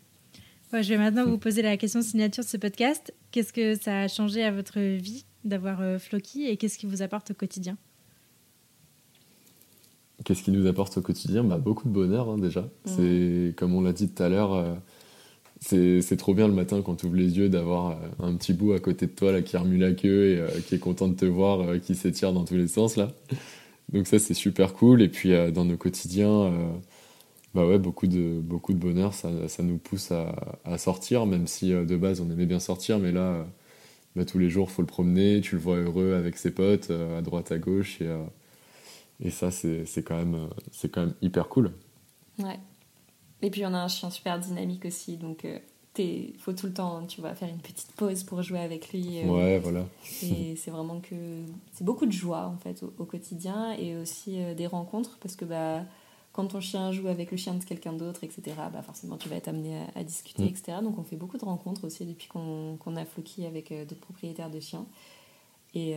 je 0.74 0.89
vais 0.89 0.97
maintenant 0.97 1.26
vous 1.26 1.38
poser 1.38 1.62
la 1.62 1.78
question 1.78 2.02
signature 2.02 2.43
de 2.43 2.50
ce 2.50 2.58
podcast. 2.58 3.14
Qu'est-ce 3.32 3.54
que 3.54 3.76
ça 3.76 4.02
a 4.02 4.08
changé 4.08 4.43
à 4.43 4.52
votre 4.52 4.80
vie 4.80 5.26
d'avoir 5.44 5.82
euh, 5.82 6.00
Floki 6.00 6.48
et 6.48 6.58
qu'est-ce 6.58 6.78
qui 6.78 6.86
vous 6.86 7.02
apporte 7.02 7.32
au 7.32 7.34
quotidien? 7.34 7.78
Qu'est-ce 10.26 10.44
qui 10.44 10.52
nous 10.52 10.68
apporte 10.68 10.98
au 10.98 11.02
quotidien? 11.02 11.44
Bah, 11.44 11.58
Beaucoup 11.58 11.88
de 11.88 11.94
bonheur 11.94 12.30
hein, 12.30 12.38
déjà. 12.38 12.62
Mmh. 12.62 12.68
C'est 12.86 13.54
Comme 13.56 13.74
on 13.74 13.82
l'a 13.82 13.94
dit 13.94 14.10
tout 14.10 14.22
à 14.22 14.28
l'heure, 14.28 14.54
euh, 14.54 14.76
c'est 15.62 16.18
trop 16.18 16.34
bien 16.34 16.48
le 16.48 16.54
matin 16.54 16.82
quand 16.82 16.96
tu 16.96 17.06
ouvres 17.06 17.16
les 17.16 17.38
yeux 17.38 17.50
d'avoir 17.50 17.92
euh, 17.92 17.96
un 18.20 18.36
petit 18.36 18.54
bout 18.54 18.74
à 18.74 18.80
côté 18.80 19.08
de 19.08 19.12
toi 19.12 19.32
là, 19.32 19.42
qui 19.42 19.56
remue 19.56 19.78
la 19.78 19.94
queue 19.94 20.46
et 20.58 20.62
qui 20.64 20.76
est 20.76 20.80
content 20.80 21.08
de 21.08 21.16
te 21.16 21.26
voir, 21.26 21.80
qui 21.80 21.96
s'étire 21.96 22.34
dans 22.34 22.44
tous 22.44 22.56
les 22.56 22.68
sens. 22.68 22.98
là. 22.98 23.12
Donc 23.94 24.08
ça 24.08 24.20
c'est 24.20 24.34
super 24.34 24.74
cool. 24.74 25.02
Et 25.02 25.10
puis 25.10 25.32
dans 25.54 25.66
nos 25.66 25.78
quotidiens, 25.78 26.54
bah 27.56 27.66
ouais, 27.66 27.80
beaucoup 27.80 28.06
de, 28.06 28.40
beaucoup 28.40 28.74
de 28.74 28.78
bonheur, 28.78 29.14
ça, 29.14 29.30
ça 29.48 29.64
nous 29.64 29.78
pousse 29.78 30.12
à, 30.12 30.36
à, 30.64 30.78
sortir, 30.78 31.26
même 31.26 31.48
si 31.48 31.72
de 31.72 31.98
base 31.98 32.22
on 32.22 32.30
aimait 32.30 32.46
bien 32.46 32.60
sortir, 32.60 33.00
mais 33.00 33.12
là 33.12 33.48
bah, 34.20 34.26
tous 34.26 34.38
les 34.38 34.49
jours, 34.49 34.70
faut 34.70 34.82
le 34.82 34.86
promener, 34.86 35.39
tu 35.39 35.55
le 35.55 35.61
vois 35.61 35.78
heureux 35.78 36.13
avec 36.13 36.38
ses 36.38 36.51
potes, 36.51 36.91
euh, 36.91 37.20
à 37.20 37.22
droite, 37.22 37.53
à 37.53 37.57
gauche. 37.57 38.01
Et, 38.01 38.07
euh, 38.07 38.26
et 39.22 39.30
ça, 39.30 39.49
c'est 39.49 39.86
quand, 40.03 40.17
même, 40.17 40.36
euh, 40.36 40.47
c'est 40.74 40.91
quand 40.91 40.99
même 40.99 41.13
hyper 41.22 41.47
cool. 41.47 41.72
Ouais. 42.38 42.59
Et 43.41 43.49
puis, 43.49 43.65
on 43.65 43.74
a 43.74 43.78
un 43.78 43.88
chien 43.88 44.09
super 44.09 44.38
dynamique 44.38 44.84
aussi. 44.84 45.15
Donc, 45.15 45.47
il 45.97 46.34
faut 46.38 46.51
tout 46.51 46.65
le 46.65 46.74
temps, 46.74 47.05
tu 47.05 47.22
vois, 47.22 47.34
faire 47.34 47.47
une 47.47 47.61
petite 47.61 47.93
pause 47.93 48.26
pour 48.26 48.41
jouer 48.41 48.59
avec 48.59 48.91
lui. 48.91 49.22
ouais, 49.24 49.57
voilà. 49.59 49.86
Et 50.22 50.57
c'est 50.57 50.72
vraiment 50.72 50.99
que. 50.99 51.15
C'est 51.72 51.86
beaucoup 51.86 52.05
de 52.05 52.11
joie, 52.11 52.47
en 52.47 52.57
fait, 52.57 52.84
au, 52.84 52.93
au 52.97 53.05
quotidien. 53.05 53.72
Et 53.72 53.95
aussi 53.95 54.38
des 54.57 54.67
rencontres. 54.67 55.17
Parce 55.22 55.38
que, 55.38 55.45
bah 55.45 55.86
quand 56.40 56.48
ton 56.48 56.62
chien 56.62 56.94
joue 56.94 57.10
avec 57.10 57.32
le 57.32 57.38
chien 57.38 57.54
de 57.54 57.64
quelqu'un 57.66 57.92
d'autre, 57.92 58.24
etc., 58.24 58.42
bah 58.72 58.82
forcément 58.82 59.18
tu 59.18 59.28
vas 59.28 59.36
être 59.36 59.50
amené 59.50 59.82
à, 59.94 60.04
discuter, 60.06 60.44
mm. 60.44 60.48
etc. 60.48 60.78
Donc 60.82 60.98
on 60.98 61.04
fait 61.04 61.18
beaucoup 61.18 61.38
de 61.38 61.44
rencontres 61.44 61.86
aussi 61.86 62.06
depuis 62.06 62.30
qu'on 62.30 62.96
a 62.96 63.04
Floki 63.04 63.46
avec 63.46 63.74
euh, 63.74 63.84
d'autres 63.84 64.00
propriétaires 64.00 64.50
de 64.50 64.62
chiens. 64.62 64.86
Et 65.76 65.96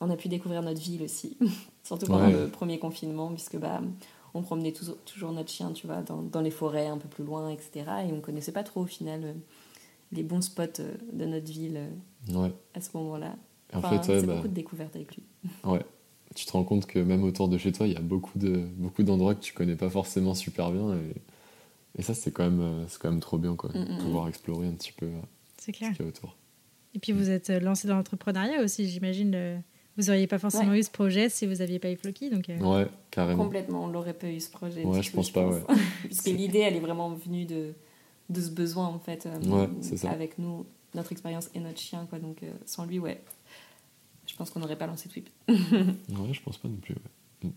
on 0.00 0.08
a 0.08 0.16
pu 0.16 0.28
découvrir 0.28 0.62
notre 0.62 0.80
ville 0.80 1.02
aussi, 1.02 1.36
surtout 1.82 2.06
pendant 2.06 2.30
le 2.30 2.48
premier 2.48 2.78
confinement, 2.78 3.28
puisque 3.28 3.58
bah, 3.58 3.82
on 4.32 4.40
promenait 4.40 4.72
toujours, 4.72 4.96
toujours 5.04 5.32
notre 5.32 5.50
chien, 5.50 5.72
tu 5.72 5.86
vois, 5.86 6.00
dans, 6.00 6.22
dans, 6.22 6.40
les 6.40 6.50
forêts 6.50 6.86
un 6.86 6.96
peu 6.96 7.08
plus 7.08 7.22
loin, 7.22 7.50
etc. 7.50 7.84
Et 8.08 8.12
on 8.12 8.22
connaissait 8.22 8.52
pas 8.52 8.62
trop 8.62 8.80
au 8.80 8.86
final 8.86 9.34
les 10.12 10.22
bons 10.22 10.40
spots 10.40 10.82
de 11.12 11.24
notre 11.26 11.52
ville 11.52 11.78
à 12.74 12.80
ce 12.80 12.96
moment-là. 12.96 13.34
En 13.74 13.82
fait, 13.82 14.02
c'est 14.02 14.26
bah 14.26 14.36
beaucoup 14.36 14.48
de 14.48 14.54
découvertes 14.54 14.96
avec 14.96 15.14
lui. 15.14 15.24
Ouais, 15.64 15.84
tu 16.34 16.46
te 16.46 16.52
rends 16.52 16.64
compte 16.64 16.86
que 16.86 16.98
même 16.98 17.24
autour 17.24 17.48
de 17.48 17.58
chez 17.58 17.72
toi, 17.72 17.86
il 17.86 17.92
y 17.92 17.96
a 17.96 18.00
beaucoup 18.00 18.38
de 18.38 18.64
beaucoup 18.76 19.02
d'endroits 19.02 19.34
que 19.34 19.40
tu 19.42 19.52
connais 19.52 19.76
pas 19.76 19.90
forcément 19.90 20.34
super 20.34 20.70
bien. 20.70 20.94
Et, 20.94 21.14
et 21.98 22.02
ça, 22.02 22.14
c'est 22.14 22.30
quand, 22.30 22.44
même, 22.44 22.60
euh, 22.60 22.86
quand 23.00 23.10
même 23.10 23.20
trop 23.20 23.38
bien, 23.38 23.54
quoi. 23.54 23.70
Mm, 23.70 23.78
mm, 23.78 23.94
mm. 23.94 23.98
pouvoir 23.98 24.28
explorer 24.28 24.66
un 24.66 24.72
petit 24.72 24.92
peu 24.92 25.06
euh, 25.06 25.20
ce 25.58 25.70
qu'il 25.70 25.86
y 25.86 25.90
a 25.90 26.04
autour. 26.04 26.36
Et 26.94 26.98
puis, 26.98 27.12
vous 27.12 27.30
êtes 27.30 27.50
euh, 27.50 27.60
lancé 27.60 27.88
dans 27.88 27.96
l'entrepreneuriat 27.96 28.62
aussi, 28.62 28.88
j'imagine. 28.88 29.62
Vous 29.98 30.04
n'auriez 30.04 30.26
pas 30.26 30.38
forcément 30.38 30.72
eu 30.72 30.82
ce 30.82 30.90
projet 30.90 31.28
si 31.28 31.46
vous 31.46 31.56
n'aviez 31.56 31.78
pas 31.78 31.90
eu 31.90 31.96
Floki. 31.96 32.30
Donc, 32.30 32.50
Ouais, 32.60 32.86
carrément. 33.10 33.44
Complètement, 33.44 33.84
on 33.84 33.88
n'aurait 33.88 34.14
pas 34.14 34.28
eu 34.28 34.40
ce 34.40 34.50
projet. 34.50 34.84
Ouais, 34.84 35.02
je 35.02 35.12
pense 35.12 35.30
pas, 35.30 35.46
ouais. 35.46 35.60
Puisque 36.04 36.26
l'idée, 36.26 36.60
elle 36.60 36.76
est 36.76 36.80
vraiment 36.80 37.10
venue 37.10 37.44
de, 37.44 37.74
de 38.30 38.40
ce 38.40 38.50
besoin, 38.50 38.86
en 38.86 38.98
fait, 38.98 39.28
ouais, 39.46 39.68
ça. 39.96 40.10
avec 40.10 40.38
nous, 40.38 40.64
notre 40.94 41.12
expérience 41.12 41.50
et 41.54 41.60
notre 41.60 41.78
chien, 41.78 42.06
quoi. 42.08 42.18
Donc, 42.18 42.38
sans 42.64 42.86
lui, 42.86 42.98
ouais, 42.98 43.22
je 44.32 44.36
pense 44.38 44.48
qu'on 44.48 44.60
n'aurait 44.60 44.76
pas 44.76 44.86
lancé 44.86 45.10
Twip. 45.10 45.28
ouais, 45.48 46.32
je 46.32 46.40
pense 46.40 46.56
pas 46.56 46.66
non 46.66 46.76
plus. 46.76 46.94
Mm. 47.42 47.50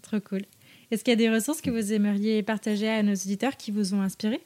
Trop 0.00 0.20
cool. 0.20 0.42
Est-ce 0.90 1.04
qu'il 1.04 1.12
y 1.12 1.14
a 1.14 1.16
des 1.16 1.30
ressources 1.30 1.60
que 1.60 1.70
vous 1.70 1.92
aimeriez 1.92 2.42
partager 2.42 2.88
à 2.88 3.02
nos 3.02 3.12
auditeurs 3.12 3.58
qui 3.58 3.70
vous 3.70 3.92
ont 3.92 4.00
inspiré? 4.00 4.40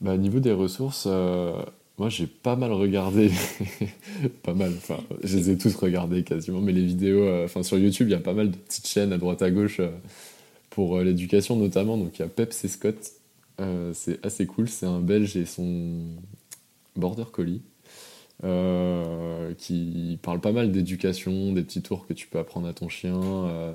Bah, 0.00 0.14
Au 0.14 0.16
niveau 0.16 0.40
des 0.40 0.50
ressources, 0.50 1.04
euh, 1.06 1.62
moi 1.98 2.08
j'ai 2.08 2.26
pas 2.26 2.56
mal 2.56 2.72
regardé, 2.72 3.30
pas 4.42 4.54
mal, 4.54 4.72
enfin 4.76 4.98
je 5.22 5.36
les 5.36 5.50
ai 5.50 5.58
tous 5.58 5.74
regardés 5.76 6.24
quasiment, 6.24 6.60
mais 6.60 6.72
les 6.72 6.84
vidéos, 6.84 7.22
euh, 7.22 7.44
enfin 7.44 7.62
sur 7.62 7.78
YouTube 7.78 8.08
il 8.08 8.12
y 8.12 8.14
a 8.14 8.20
pas 8.20 8.34
mal 8.34 8.50
de 8.50 8.56
petites 8.56 8.88
chaînes 8.88 9.12
à 9.12 9.18
droite 9.18 9.40
à 9.40 9.52
gauche 9.52 9.78
euh, 9.78 9.90
pour 10.68 10.98
l'éducation 10.98 11.54
notamment. 11.54 11.96
Donc 11.96 12.18
il 12.18 12.22
y 12.22 12.24
a 12.24 12.28
Peps 12.28 12.64
et 12.64 12.68
Scott, 12.68 13.12
c'est 13.94 14.26
assez 14.26 14.46
cool, 14.46 14.68
c'est 14.68 14.86
un 14.86 15.00
Belge 15.00 15.36
et 15.36 15.46
son 15.46 16.00
border 16.96 17.24
collie. 17.32 17.62
Euh, 18.44 19.54
qui 19.54 20.18
parle 20.20 20.40
pas 20.40 20.52
mal 20.52 20.70
d'éducation, 20.70 21.52
des 21.52 21.62
petits 21.62 21.80
tours 21.80 22.06
que 22.06 22.12
tu 22.12 22.26
peux 22.26 22.38
apprendre 22.38 22.68
à 22.68 22.74
ton 22.74 22.90
chien, 22.90 23.18
euh, 23.18 23.72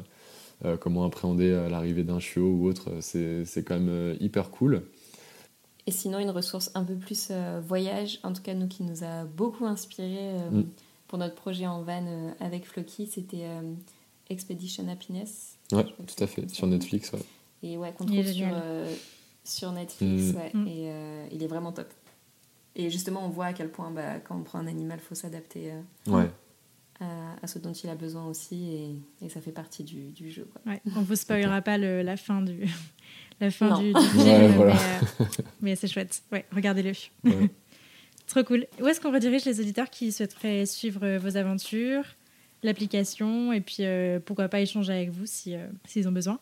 euh, 0.65 0.77
comment 0.77 1.03
appréhender 1.03 1.67
l'arrivée 1.69 2.03
d'un 2.03 2.19
chiot 2.19 2.47
ou 2.47 2.67
autre. 2.67 2.91
C'est 3.01 3.63
quand 3.65 3.79
même 3.79 4.15
hyper 4.19 4.51
cool. 4.51 4.83
Et 5.87 5.91
sinon, 5.91 6.19
une 6.19 6.29
ressource 6.29 6.69
un 6.75 6.83
peu 6.83 6.93
plus 6.93 7.31
voyage, 7.67 8.19
en 8.23 8.33
tout 8.33 8.43
cas 8.43 8.53
nous 8.53 8.67
qui 8.67 8.83
nous 8.83 9.03
a 9.03 9.25
beaucoup 9.25 9.65
inspiré 9.65 10.37
mm. 10.51 10.63
pour 11.07 11.17
notre 11.17 11.35
projet 11.35 11.65
en 11.65 11.81
van 11.81 12.35
avec 12.39 12.67
Floki, 12.67 13.07
c'était 13.07 13.47
Expedition 14.29 14.87
Happiness. 14.89 15.57
Ouais, 15.71 15.85
tout 15.85 16.23
à 16.23 16.27
fait, 16.27 16.47
sur 16.51 16.67
Netflix. 16.67 17.11
Ouais. 17.13 17.19
Et 17.63 17.77
ouais, 17.77 17.93
qu'on 17.97 18.05
trouve 18.05 18.27
sur, 18.27 18.47
sur, 19.43 19.71
Netflix, 19.71 20.33
mm. 20.33 20.35
ouais, 20.35 20.51
mm. 20.53 20.67
et 20.67 20.93
il 21.31 21.41
est 21.41 21.47
vraiment 21.47 21.71
top. 21.71 21.91
Et 22.75 22.89
justement, 22.89 23.25
on 23.25 23.29
voit 23.29 23.47
à 23.47 23.53
quel 23.53 23.69
point, 23.69 23.91
bah, 23.91 24.19
quand 24.19 24.37
on 24.37 24.43
prend 24.43 24.59
un 24.59 24.67
animal, 24.67 24.99
il 25.01 25.05
faut 25.05 25.15
s'adapter 25.15 25.71
euh, 27.01 27.33
à, 27.41 27.47
ce 27.47 27.59
dont 27.59 27.73
il 27.73 27.89
a 27.89 27.95
besoin 27.95 28.25
aussi. 28.27 28.73
Et, 29.21 29.25
et 29.25 29.29
ça 29.29 29.41
fait 29.41 29.51
partie 29.51 29.83
du, 29.83 30.11
du 30.11 30.31
jeu. 30.31 30.47
Quoi. 30.51 30.71
Ouais, 30.71 30.81
on 30.95 31.01
ne 31.01 31.05
vous 31.05 31.15
spoilera 31.15 31.61
pas 31.61 31.77
le, 31.77 32.01
la 32.01 32.15
fin 32.15 32.41
du, 32.41 32.65
la 33.41 33.51
fin 33.51 33.79
du, 33.79 33.93
film, 34.11 34.47
voilà. 34.55 34.73
mais, 34.73 35.25
euh, 35.25 35.25
mais 35.61 35.75
c'est 35.75 35.87
chouette. 35.87 36.23
Ouais, 36.31 36.45
regardez-le. 36.51 36.93
Trop 38.27 38.43
cool. 38.43 38.65
Où 38.79 38.87
est-ce 38.87 39.01
qu'on 39.01 39.11
redirige 39.11 39.43
les 39.43 39.59
auditeurs 39.59 39.89
qui 39.89 40.11
souhaiteraient 40.13 40.65
suivre 40.65 41.17
vos 41.17 41.35
aventures, 41.35 42.05
l'application, 42.63 43.51
et 43.51 43.59
puis 43.59 43.77
euh, 43.81 44.19
pourquoi 44.23 44.47
pas 44.47 44.61
échanger 44.61 44.93
avec 44.93 45.09
vous 45.09 45.25
s'ils 45.25 45.59
si, 45.85 46.07
ont 46.07 46.13
besoin? 46.13 46.39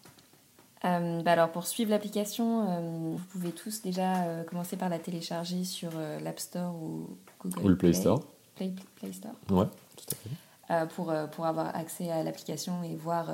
Euh, 0.85 1.21
bah 1.23 1.33
alors 1.33 1.51
pour 1.51 1.67
suivre 1.67 1.91
l'application, 1.91 2.69
euh, 2.69 3.15
vous 3.15 3.25
pouvez 3.31 3.51
tous 3.51 3.81
déjà 3.81 4.23
euh, 4.23 4.43
commencer 4.43 4.77
par 4.77 4.87
la 4.87 4.97
télécharger 4.97 5.65
sur 5.65 5.91
l'App 6.23 6.39
Store 6.39 6.73
ou 6.73 7.17
Google 7.43 7.65
ou 7.65 7.67
le 7.69 7.77
Play, 7.77 7.93
Store. 7.93 8.23
Play, 8.55 8.73
Store. 9.11 9.33
Ouais, 9.49 9.65
tout 9.97 10.05
à 10.11 10.15
fait. 10.15 10.87
pour, 10.95 11.13
pour 11.31 11.45
avoir 11.45 11.75
accès 11.75 12.09
à 12.09 12.23
l'application 12.23 12.83
et 12.83 12.95
voir 12.95 13.27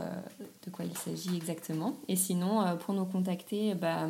de 0.66 0.72
quoi 0.72 0.86
il 0.86 0.98
s'agit 0.98 1.36
exactement. 1.36 1.96
Et 2.08 2.16
sinon, 2.16 2.78
pour 2.78 2.94
nous 2.94 3.06
contacter, 3.06 3.76
bah, 3.76 4.08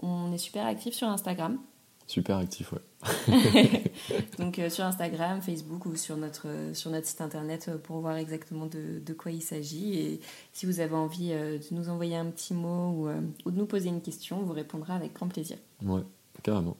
on 0.00 0.32
est 0.32 0.38
super 0.38 0.66
actif 0.66 0.94
sur 0.94 1.08
Instagram. 1.08 1.58
Super 2.06 2.36
actif, 2.38 2.72
ouais. 2.72 2.78
Donc 4.38 4.58
euh, 4.58 4.70
sur 4.70 4.84
Instagram, 4.84 5.40
Facebook 5.40 5.86
ou 5.86 5.96
sur 5.96 6.16
notre, 6.16 6.48
euh, 6.48 6.74
sur 6.74 6.90
notre 6.90 7.06
site 7.06 7.20
internet 7.20 7.66
euh, 7.68 7.78
pour 7.78 8.00
voir 8.00 8.16
exactement 8.16 8.66
de, 8.66 9.00
de 9.04 9.12
quoi 9.12 9.32
il 9.32 9.42
s'agit. 9.42 9.98
Et 9.98 10.20
si 10.52 10.66
vous 10.66 10.80
avez 10.80 10.94
envie 10.94 11.30
de 11.30 11.74
nous 11.74 11.88
envoyer 11.88 12.16
un 12.16 12.26
petit 12.26 12.54
mot 12.54 12.90
ou, 12.90 13.08
ou, 13.44 13.50
de 13.50 13.56
nous 13.56 13.66
poser 13.66 13.88
une 13.88 14.02
question, 14.02 14.40
on 14.40 14.44
vous 14.44 14.52
répondra 14.52 14.94
avec 14.94 15.12
grand 15.12 15.28
plaisir. 15.28 15.56
Ouais, 15.82 16.02
carrément. 16.42 16.76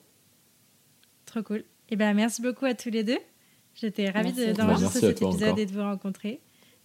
Trop 1.27 1.43
cool. 1.43 1.59
Et 1.59 1.95
eh 1.95 1.97
ben, 1.97 2.15
merci 2.15 2.43
beaucoup 2.43 2.65
à 2.65 2.75
tous 2.75 2.91
les 2.91 3.05
deux. 3.05 3.19
J'étais 3.75 4.11
ravie 4.11 4.33
d'enregistrer 4.55 5.01
cet 5.01 5.23
épisode 5.23 5.59
et 5.59 5.67
de 5.67 5.73
vous 5.73 5.83
rencontrer. 5.83 6.41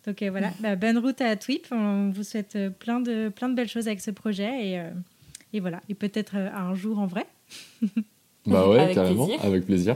Donc 0.06 0.22
voilà, 0.24 0.52
bah, 0.60 0.76
bonne 0.76 0.98
route 0.98 1.22
à 1.22 1.36
Twip. 1.36 1.68
On 1.72 2.10
vous 2.10 2.24
souhaite 2.24 2.58
plein 2.80 3.00
de, 3.00 3.30
plein 3.30 3.50
de 3.50 3.56
belles 3.56 3.70
choses 3.70 3.88
avec 3.88 4.02
ce 4.02 4.12
projet. 4.12 4.68
Et, 4.68 4.90
et 5.54 5.60
voilà, 5.60 5.82
et 5.90 5.96
peut-être 5.96 6.36
un 6.36 6.74
jour 6.76 7.00
en 7.00 7.08
vrai. 7.08 7.26
Bah 8.46 8.68
ouais, 8.68 8.94
carrément, 8.94 9.30
avec 9.42 9.66
plaisir. 9.66 9.96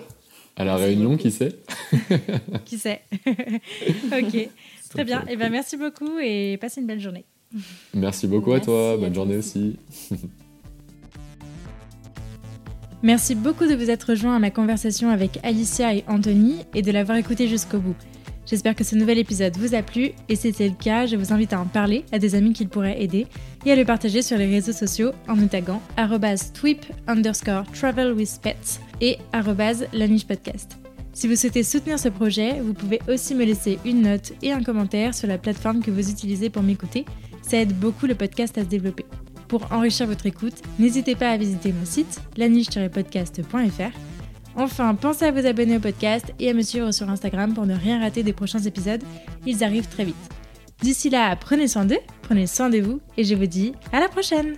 À 0.57 0.63
la 0.63 0.75
réunion, 0.77 1.17
qui 1.17 1.31
sait 1.31 1.55
Qui 2.65 2.77
sait 2.77 3.01
Ok, 3.25 4.49
très 4.89 5.03
bien. 5.03 5.21
Et 5.27 5.31
eh 5.33 5.35
ben, 5.35 5.49
merci 5.49 5.75
beaucoup 5.75 6.17
et 6.19 6.57
passez 6.61 6.79
une 6.79 6.87
belle 6.87 7.01
journée. 7.01 7.25
Merci 7.93 8.27
beaucoup 8.27 8.53
à 8.53 8.59
toi, 8.59 8.95
bonne 8.97 9.13
journée 9.13 9.37
aussi. 9.37 9.77
Merci 13.03 13.35
beaucoup 13.35 13.65
de 13.65 13.75
vous 13.75 13.89
être 13.91 14.09
rejoint 14.09 14.35
à 14.35 14.39
ma 14.39 14.49
conversation 14.49 15.09
avec 15.09 15.39
Alicia 15.43 15.93
et 15.93 16.03
Anthony 16.07 16.65
et 16.73 16.81
de 16.81 16.91
l'avoir 16.91 17.17
écouté 17.17 17.47
jusqu'au 17.47 17.79
bout. 17.79 17.95
J'espère 18.45 18.75
que 18.75 18.83
ce 18.83 18.95
nouvel 18.95 19.17
épisode 19.17 19.57
vous 19.57 19.73
a 19.73 19.81
plu 19.81 20.11
et 20.29 20.35
si 20.35 20.53
c'est 20.53 20.69
le 20.69 20.75
cas, 20.75 21.07
je 21.07 21.15
vous 21.15 21.33
invite 21.33 21.53
à 21.53 21.59
en 21.59 21.65
parler 21.65 22.05
à 22.11 22.19
des 22.19 22.35
amis 22.35 22.53
qui 22.53 22.67
pourraient 22.67 23.01
aider 23.01 23.25
et 23.65 23.71
à 23.71 23.75
le 23.75 23.85
partager 23.85 24.21
sur 24.21 24.37
les 24.37 24.45
réseaux 24.45 24.71
sociaux 24.71 25.11
en 25.27 25.35
nous 25.35 25.47
taguant 25.47 25.81
tweep 26.53 26.85
underscore 27.07 27.63
travel 27.71 28.13
with 28.13 28.39
pets 28.43 28.79
et 29.01 29.17
la 29.93 30.07
niche 30.07 30.27
podcast. 30.27 30.77
Si 31.13 31.27
vous 31.27 31.35
souhaitez 31.35 31.63
soutenir 31.63 31.97
ce 31.97 32.09
projet, 32.09 32.59
vous 32.59 32.73
pouvez 32.73 32.99
aussi 33.07 33.33
me 33.33 33.45
laisser 33.45 33.79
une 33.83 34.01
note 34.01 34.33
et 34.43 34.51
un 34.51 34.61
commentaire 34.61 35.15
sur 35.15 35.27
la 35.27 35.37
plateforme 35.37 35.81
que 35.81 35.89
vous 35.89 36.11
utilisez 36.11 36.49
pour 36.49 36.61
m'écouter. 36.61 37.05
Ça 37.41 37.57
aide 37.57 37.73
beaucoup 37.73 38.05
le 38.05 38.15
podcast 38.15 38.57
à 38.57 38.61
se 38.61 38.67
développer. 38.67 39.05
Pour 39.47 39.71
enrichir 39.71 40.07
votre 40.07 40.25
écoute, 40.25 40.55
n'hésitez 40.77 41.15
pas 41.15 41.29
à 41.29 41.37
visiter 41.37 41.71
mon 41.71 41.85
site 41.85 42.21
laniche-podcast.fr 42.35 44.14
Enfin, 44.55 44.95
pensez 44.95 45.25
à 45.25 45.31
vous 45.31 45.45
abonner 45.45 45.77
au 45.77 45.79
podcast 45.81 46.33
et 46.39 46.49
à 46.49 46.53
me 46.53 46.61
suivre 46.61 46.91
sur 46.91 47.09
Instagram 47.09 47.53
pour 47.53 47.65
ne 47.65 47.75
rien 47.75 47.99
rater 47.99 48.23
des 48.23 48.33
prochains 48.33 48.59
épisodes. 48.59 49.03
Ils 49.45 49.63
arrivent 49.63 49.89
très 49.89 50.05
vite. 50.05 50.15
D'ici 50.81 51.09
là, 51.09 51.35
prenez 51.35 51.67
soin 51.67 51.85
d'eux, 51.85 51.99
prenez 52.21 52.47
soin 52.47 52.69
de 52.69 52.79
vous 52.79 53.01
et 53.17 53.23
je 53.23 53.35
vous 53.35 53.47
dis 53.47 53.73
à 53.91 53.99
la 53.99 54.07
prochaine 54.07 54.55